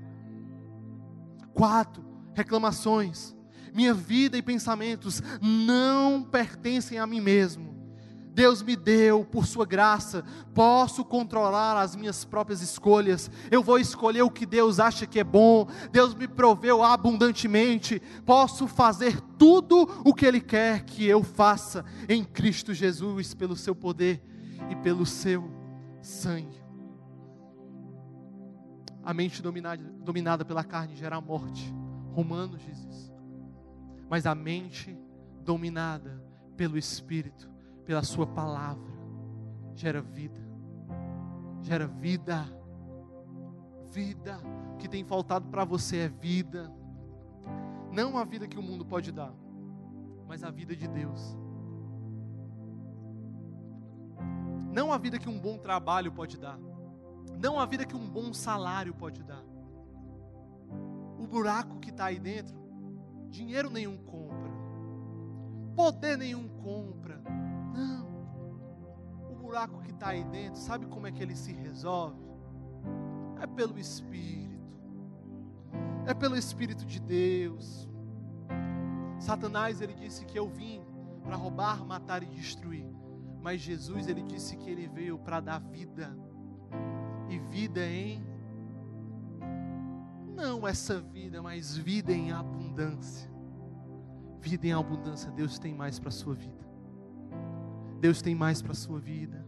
Quatro, 1.55 2.05
reclamações. 2.35 3.35
Minha 3.73 3.95
vida 3.95 4.37
e 4.37 4.43
pensamentos 4.43 5.23
não 5.41 6.23
pertencem 6.23 6.99
a 6.99 7.07
mim 7.07 7.21
mesmo. 7.21 7.75
Deus 8.35 8.63
me 8.63 8.75
deu 8.75 9.25
por 9.25 9.47
Sua 9.47 9.65
graça, 9.65 10.25
posso 10.53 11.05
controlar 11.05 11.81
as 11.81 11.95
minhas 11.95 12.25
próprias 12.25 12.61
escolhas, 12.61 13.31
eu 13.49 13.63
vou 13.63 13.79
escolher 13.79 14.23
o 14.23 14.31
que 14.31 14.45
Deus 14.45 14.81
acha 14.81 15.07
que 15.07 15.21
é 15.21 15.25
bom, 15.25 15.69
Deus 15.93 16.17
me 16.17 16.27
proveu 16.27 16.83
abundantemente, 16.83 18.03
posso 18.27 18.67
fazer 18.67 19.21
tudo 19.39 19.89
o 20.05 20.13
que 20.13 20.27
Ele 20.27 20.41
quer 20.41 20.85
que 20.85 21.07
eu 21.07 21.23
faça 21.23 21.85
em 22.09 22.25
Cristo 22.25 22.75
Jesus, 22.75 23.35
pelo 23.35 23.57
Seu 23.57 23.75
poder 23.75 24.21
e 24.69 24.75
pelo 24.75 25.07
Seu 25.07 25.49
sangue. 26.03 26.64
A 29.05 29.13
mente 29.13 29.43
dominada, 29.43 29.83
dominada 29.83 30.45
pela 30.45 30.65
carne 30.65 30.97
gera 30.97 31.21
morte. 31.21 31.73
Romanos 32.13 32.61
diz 32.63 32.79
isso 32.85 33.15
mas 34.09 34.27
a 34.27 34.35
mente 34.35 34.97
dominada 35.43 36.23
pelo 36.57 36.79
Espírito, 36.79 37.51
pela 37.85 38.03
Sua 38.03 38.27
palavra, 38.27 38.93
gera 39.75 40.01
vida, 40.01 40.41
gera 41.63 41.87
vida, 41.87 42.45
vida. 43.91 44.41
O 44.73 44.77
que 44.77 44.89
tem 44.89 45.05
faltado 45.05 45.49
para 45.49 45.65
você 45.65 45.99
é 45.99 46.09
vida, 46.09 46.73
não 47.91 48.19
a 48.19 48.25
vida 48.25 48.47
que 48.47 48.59
o 48.59 48.63
mundo 48.63 48.85
pode 48.85 49.11
dar, 49.11 49.33
mas 50.27 50.45
a 50.45 50.51
vida 50.51 50.77
de 50.77 50.87
Deus. 50.87 51.37
Não 54.73 54.93
a 54.93 54.99
vida 54.99 55.19
que 55.19 55.29
um 55.29 55.39
bom 55.39 55.59
trabalho 55.59 56.13
pode 56.13 56.39
dar, 56.39 56.59
não 57.39 57.59
a 57.59 57.67
vida 57.67 57.85
que 57.85 57.97
um 57.97 58.09
bom 58.09 58.33
salário 58.33 58.95
pode 58.95 59.23
dar. 59.23 59.45
O 61.19 61.27
buraco 61.27 61.79
que 61.79 61.91
está 61.91 62.07
aí 62.07 62.19
dentro 62.19 62.65
dinheiro 63.35 63.69
nenhum 63.69 63.97
compra, 63.97 64.51
poder 65.75 66.17
nenhum 66.17 66.49
compra. 66.63 67.21
Não. 67.75 68.07
O 69.29 69.35
buraco 69.35 69.83
que 69.83 69.91
está 69.91 70.11
aí 70.11 70.23
dentro, 70.25 70.61
sabe 70.61 70.87
como 70.87 71.09
é 71.09 71.13
que 71.13 71.21
ele 71.21 71.35
se 71.35 71.53
resolve? 71.53 72.23
É 73.41 73.47
pelo 73.47 73.77
Espírito, 73.79 74.63
é 76.07 76.15
pelo 76.15 76.37
Espírito 76.37 76.85
de 76.85 77.01
Deus. 77.01 77.89
Satanás, 79.19 79.81
ele 79.81 79.95
disse 79.95 80.25
que 80.25 80.39
eu 80.39 80.49
vim 80.49 80.85
para 81.23 81.35
roubar, 81.35 81.85
matar 81.85 82.23
e 82.23 82.27
destruir. 82.27 82.87
Mas 83.43 83.61
Jesus, 83.61 84.07
ele 84.07 84.23
disse 84.23 84.57
que 84.57 84.71
ele 84.71 84.87
veio 84.87 85.19
para 85.19 85.41
dar 85.41 85.59
vida, 85.59 86.17
e 87.35 87.39
vida 87.39 87.85
em 87.87 88.25
não 90.35 90.67
essa 90.67 91.01
vida, 91.01 91.41
mas 91.41 91.77
vida 91.77 92.13
em 92.13 92.33
abundância. 92.33 93.31
Vida 94.41 94.67
em 94.67 94.73
abundância, 94.73 95.31
Deus 95.31 95.59
tem 95.59 95.75
mais 95.75 95.99
para 95.99 96.09
a 96.09 96.13
sua 96.13 96.35
vida. 96.35 96.65
Deus 98.01 98.21
tem 98.21 98.35
mais 98.35 98.61
para 98.61 98.73
a 98.73 98.75
sua 98.75 98.99
vida. 98.99 99.47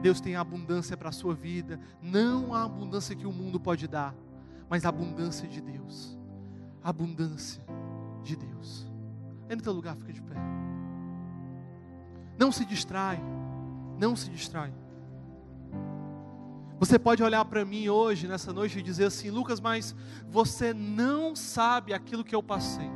Deus 0.00 0.20
tem 0.20 0.36
abundância 0.36 0.96
para 0.96 1.08
a 1.08 1.12
sua 1.12 1.34
vida. 1.34 1.80
Não 2.00 2.54
a 2.54 2.64
abundância 2.64 3.16
que 3.16 3.26
o 3.26 3.32
mundo 3.32 3.58
pode 3.58 3.88
dar, 3.88 4.14
mas 4.68 4.84
a 4.84 4.90
abundância 4.90 5.48
de 5.48 5.60
Deus. 5.60 6.18
A 6.82 6.90
abundância 6.90 7.64
de 8.22 8.36
Deus. 8.36 8.86
É 9.48 9.56
no 9.56 9.62
teu 9.62 9.72
lugar, 9.72 9.96
fica 9.96 10.12
de 10.12 10.22
pé. 10.22 10.36
Não 12.38 12.52
se 12.52 12.64
distrai. 12.64 13.20
Não 13.98 14.14
se 14.14 14.30
distrai. 14.30 14.72
Você 16.82 16.98
pode 16.98 17.22
olhar 17.22 17.44
para 17.44 17.64
mim 17.64 17.88
hoje, 17.88 18.26
nessa 18.26 18.52
noite, 18.52 18.80
e 18.80 18.82
dizer 18.82 19.04
assim: 19.04 19.30
Lucas, 19.30 19.60
mas 19.60 19.94
você 20.28 20.74
não 20.74 21.36
sabe 21.36 21.94
aquilo 21.94 22.24
que 22.24 22.34
eu 22.34 22.42
passei. 22.42 22.90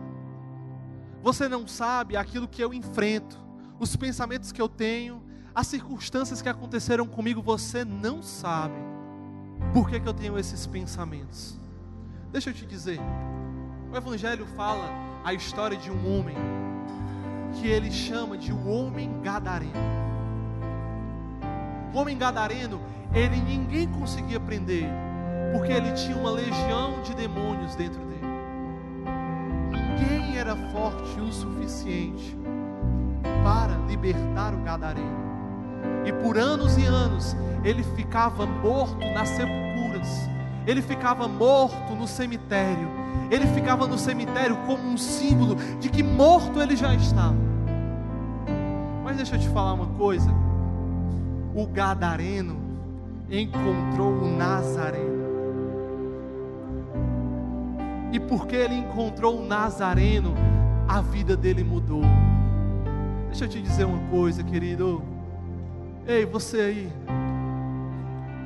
Você 1.22 1.48
não 1.48 1.68
sabe 1.68 2.16
aquilo 2.16 2.48
que 2.48 2.60
eu 2.60 2.74
enfrento, 2.74 3.38
os 3.78 3.94
pensamentos 3.94 4.50
que 4.50 4.60
eu 4.60 4.68
tenho, 4.68 5.22
as 5.54 5.68
circunstâncias 5.68 6.42
que 6.42 6.48
aconteceram 6.48 7.06
comigo. 7.06 7.40
Você 7.40 7.84
não 7.84 8.24
sabe 8.24 8.74
por 9.72 9.88
que, 9.88 10.00
que 10.00 10.08
eu 10.08 10.14
tenho 10.14 10.36
esses 10.36 10.66
pensamentos. 10.66 11.56
Deixa 12.32 12.50
eu 12.50 12.54
te 12.54 12.66
dizer: 12.66 12.98
o 13.92 13.96
Evangelho 13.96 14.46
fala 14.56 14.90
a 15.22 15.32
história 15.32 15.78
de 15.78 15.92
um 15.92 16.18
homem 16.18 16.36
que 17.60 17.68
ele 17.68 17.92
chama 17.92 18.36
de 18.36 18.52
o 18.52 18.66
homem 18.66 19.20
gadareno. 19.22 20.15
Homem 21.96 22.18
gadareno 22.18 22.78
ele 23.14 23.40
ninguém 23.40 23.88
conseguia 23.88 24.38
prender, 24.38 24.84
porque 25.50 25.72
ele 25.72 25.92
tinha 25.92 26.14
uma 26.14 26.30
legião 26.30 27.00
de 27.02 27.14
demônios 27.14 27.74
dentro 27.74 27.98
dele. 28.04 28.20
Ninguém 29.70 30.36
era 30.36 30.54
forte 30.72 31.18
o 31.18 31.32
suficiente 31.32 32.36
para 33.42 33.78
libertar 33.88 34.52
o 34.52 34.58
gadareno. 34.58 35.24
E 36.04 36.12
por 36.12 36.36
anos 36.36 36.76
e 36.76 36.84
anos 36.84 37.34
ele 37.64 37.82
ficava 37.82 38.44
morto 38.44 38.98
nas 39.14 39.30
sepulturas. 39.30 40.28
Ele 40.66 40.82
ficava 40.82 41.26
morto 41.26 41.94
no 41.94 42.06
cemitério. 42.06 42.90
Ele 43.30 43.46
ficava 43.46 43.86
no 43.86 43.96
cemitério 43.96 44.58
como 44.66 44.82
um 44.82 44.98
símbolo 44.98 45.54
de 45.80 45.88
que 45.88 46.02
morto 46.02 46.60
ele 46.60 46.76
já 46.76 46.94
estava. 46.94 47.38
Mas 49.02 49.16
deixa 49.16 49.36
eu 49.36 49.40
te 49.40 49.48
falar 49.48 49.72
uma 49.72 49.86
coisa. 49.86 50.45
O 51.56 51.66
gadareno 51.66 52.54
encontrou 53.30 54.12
o 54.12 54.36
Nazareno. 54.36 55.26
E 58.12 58.20
porque 58.20 58.54
ele 58.54 58.74
encontrou 58.74 59.40
o 59.40 59.46
Nazareno, 59.46 60.34
a 60.86 61.00
vida 61.00 61.34
dele 61.34 61.64
mudou. 61.64 62.02
Deixa 63.28 63.46
eu 63.46 63.48
te 63.48 63.62
dizer 63.62 63.84
uma 63.84 64.06
coisa, 64.10 64.44
querido. 64.44 65.02
Ei, 66.06 66.26
você 66.26 66.60
aí, 66.60 66.92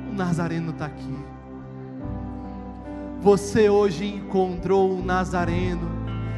o 0.09 0.15
Nazareno 0.15 0.71
está 0.71 0.85
aqui. 0.85 1.17
Você 3.19 3.69
hoje 3.69 4.05
encontrou 4.05 4.97
o 4.97 5.03
Nazareno, 5.03 5.85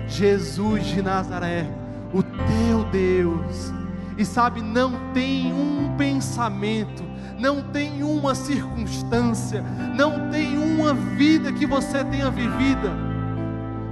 Jesus 0.07 0.87
de 0.87 1.03
Nazaré, 1.03 1.69
o 2.11 2.23
teu 2.23 2.83
Deus. 2.91 3.82
E 4.17 4.25
sabe, 4.25 4.61
não 4.61 5.13
tem 5.13 5.53
um 5.53 5.95
pensamento 5.97 7.13
não 7.43 7.61
tem 7.61 8.03
uma 8.03 8.33
circunstância, 8.33 9.61
não 9.95 10.29
tem 10.29 10.57
uma 10.57 10.93
vida 10.93 11.51
que 11.51 11.65
você 11.65 12.01
tenha 12.05 12.29
vivida 12.29 12.89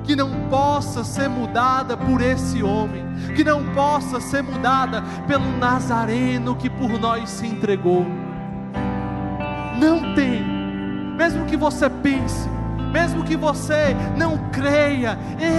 que 0.04 0.16
não 0.16 0.50
possa 0.50 1.04
ser 1.04 1.30
mudada 1.30 1.96
por 1.96 2.22
esse 2.22 2.64
homem, 2.64 3.04
que 3.36 3.44
não 3.44 3.64
possa 3.74 4.20
ser 4.20 4.42
mudada 4.42 5.04
pelo 5.28 5.46
Nazareno 5.58 6.56
que 6.56 6.70
por 6.70 7.00
nós 7.00 7.30
se 7.30 7.46
entregou. 7.46 8.06
Não 9.78 10.16
tem, 10.16 10.44
mesmo 11.16 11.46
que 11.46 11.56
você 11.56 11.90
pense, 11.90 12.50
mesmo 12.92 13.24
que 13.24 13.36
você 13.36 13.96
não 14.18 14.38
creia, 14.52 15.18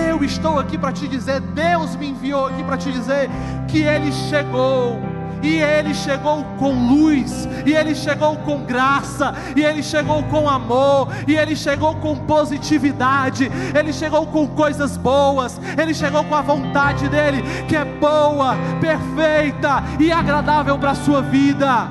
eu 0.08 0.22
estou 0.22 0.58
aqui 0.58 0.76
para 0.76 0.92
te 0.92 1.08
dizer, 1.08 1.40
Deus 1.40 1.96
me 1.96 2.10
enviou 2.10 2.46
aqui 2.46 2.62
para 2.62 2.76
te 2.76 2.92
dizer 2.92 3.28
que 3.68 3.82
Ele 3.82 4.12
chegou 4.12 5.00
e 5.42 5.56
ele 5.56 5.92
chegou 5.92 6.44
com 6.58 6.72
luz, 6.72 7.48
e 7.66 7.74
ele 7.74 7.94
chegou 7.94 8.36
com 8.36 8.64
graça, 8.64 9.34
e 9.56 9.64
ele 9.64 9.82
chegou 9.82 10.22
com 10.24 10.48
amor, 10.48 11.08
e 11.26 11.34
ele 11.34 11.56
chegou 11.56 11.96
com 11.96 12.16
positividade, 12.16 13.50
ele 13.76 13.92
chegou 13.92 14.24
com 14.26 14.46
coisas 14.46 14.96
boas, 14.96 15.60
ele 15.76 15.92
chegou 15.92 16.22
com 16.24 16.34
a 16.34 16.42
vontade 16.42 17.08
dele, 17.08 17.42
que 17.66 17.74
é 17.74 17.84
boa, 17.84 18.56
perfeita 18.80 19.82
e 19.98 20.12
agradável 20.12 20.78
para 20.78 20.92
a 20.92 20.94
sua 20.94 21.20
vida. 21.20 21.90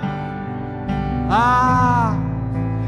Ah! 1.29 2.30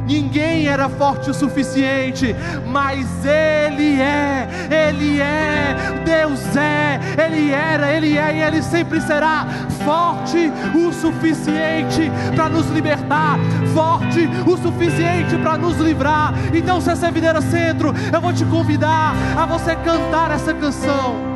Ninguém 0.05 0.67
era 0.67 0.89
forte 0.89 1.29
o 1.29 1.33
suficiente, 1.33 2.35
mas 2.67 3.07
Ele 3.25 4.01
é, 4.01 4.47
Ele 4.69 5.21
é, 5.21 5.75
Deus 6.03 6.55
é, 6.55 6.99
Ele 7.17 7.51
era, 7.51 7.91
Ele 7.91 8.17
é 8.17 8.35
e 8.35 8.41
Ele 8.41 8.61
sempre 8.61 8.99
será 9.01 9.45
forte 9.85 10.51
o 10.75 10.91
suficiente 10.91 12.11
para 12.35 12.49
nos 12.49 12.69
libertar, 12.69 13.37
forte 13.73 14.29
o 14.45 14.57
suficiente 14.57 15.37
para 15.37 15.57
nos 15.57 15.77
livrar. 15.77 16.33
Então, 16.53 16.81
se 16.81 16.91
é 16.91 17.11
videira 17.11 17.41
centro, 17.41 17.93
eu 18.11 18.21
vou 18.21 18.33
te 18.33 18.45
convidar 18.45 19.13
a 19.37 19.45
você 19.45 19.75
cantar 19.75 20.31
essa 20.31 20.53
canção 20.53 21.32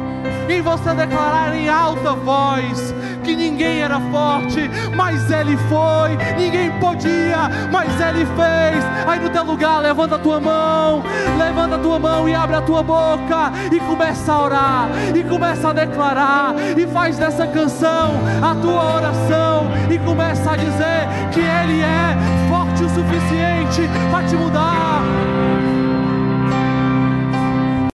e 0.49 0.61
você 0.61 0.93
declarar 0.93 1.55
em 1.55 1.69
alta 1.69 2.13
voz 2.13 2.93
que 3.23 3.35
ninguém 3.35 3.81
era 3.81 3.99
forte, 3.99 4.69
mas 4.95 5.29
Ele 5.29 5.57
foi, 5.69 6.15
ninguém 6.37 6.71
podia, 6.79 7.49
mas 7.69 7.89
Ele 7.99 8.25
fez. 8.25 8.85
Aí 9.05 9.19
no 9.19 9.29
teu 9.29 9.43
lugar, 9.43 9.81
levanta 9.81 10.15
a 10.15 10.19
tua 10.19 10.39
mão, 10.39 11.03
levanta 11.37 11.75
a 11.75 11.79
tua 11.79 11.99
mão 11.99 12.29
e 12.29 12.33
abre 12.33 12.55
a 12.55 12.61
tua 12.61 12.81
boca. 12.81 13.51
E 13.71 13.79
começa 13.81 14.31
a 14.31 14.43
orar, 14.43 14.89
e 15.13 15.23
começa 15.23 15.69
a 15.69 15.73
declarar, 15.73 16.55
e 16.77 16.87
faz 16.87 17.17
dessa 17.17 17.45
canção 17.47 18.13
a 18.41 18.55
tua 18.55 18.95
oração, 18.95 19.67
e 19.91 19.99
começa 19.99 20.51
a 20.51 20.55
dizer 20.55 21.07
que 21.31 21.41
Ele 21.41 21.81
é 21.81 22.15
forte 22.49 22.83
o 22.83 22.89
suficiente 22.89 23.81
para 24.09 24.25
te 24.25 24.35
mudar. 24.35 25.26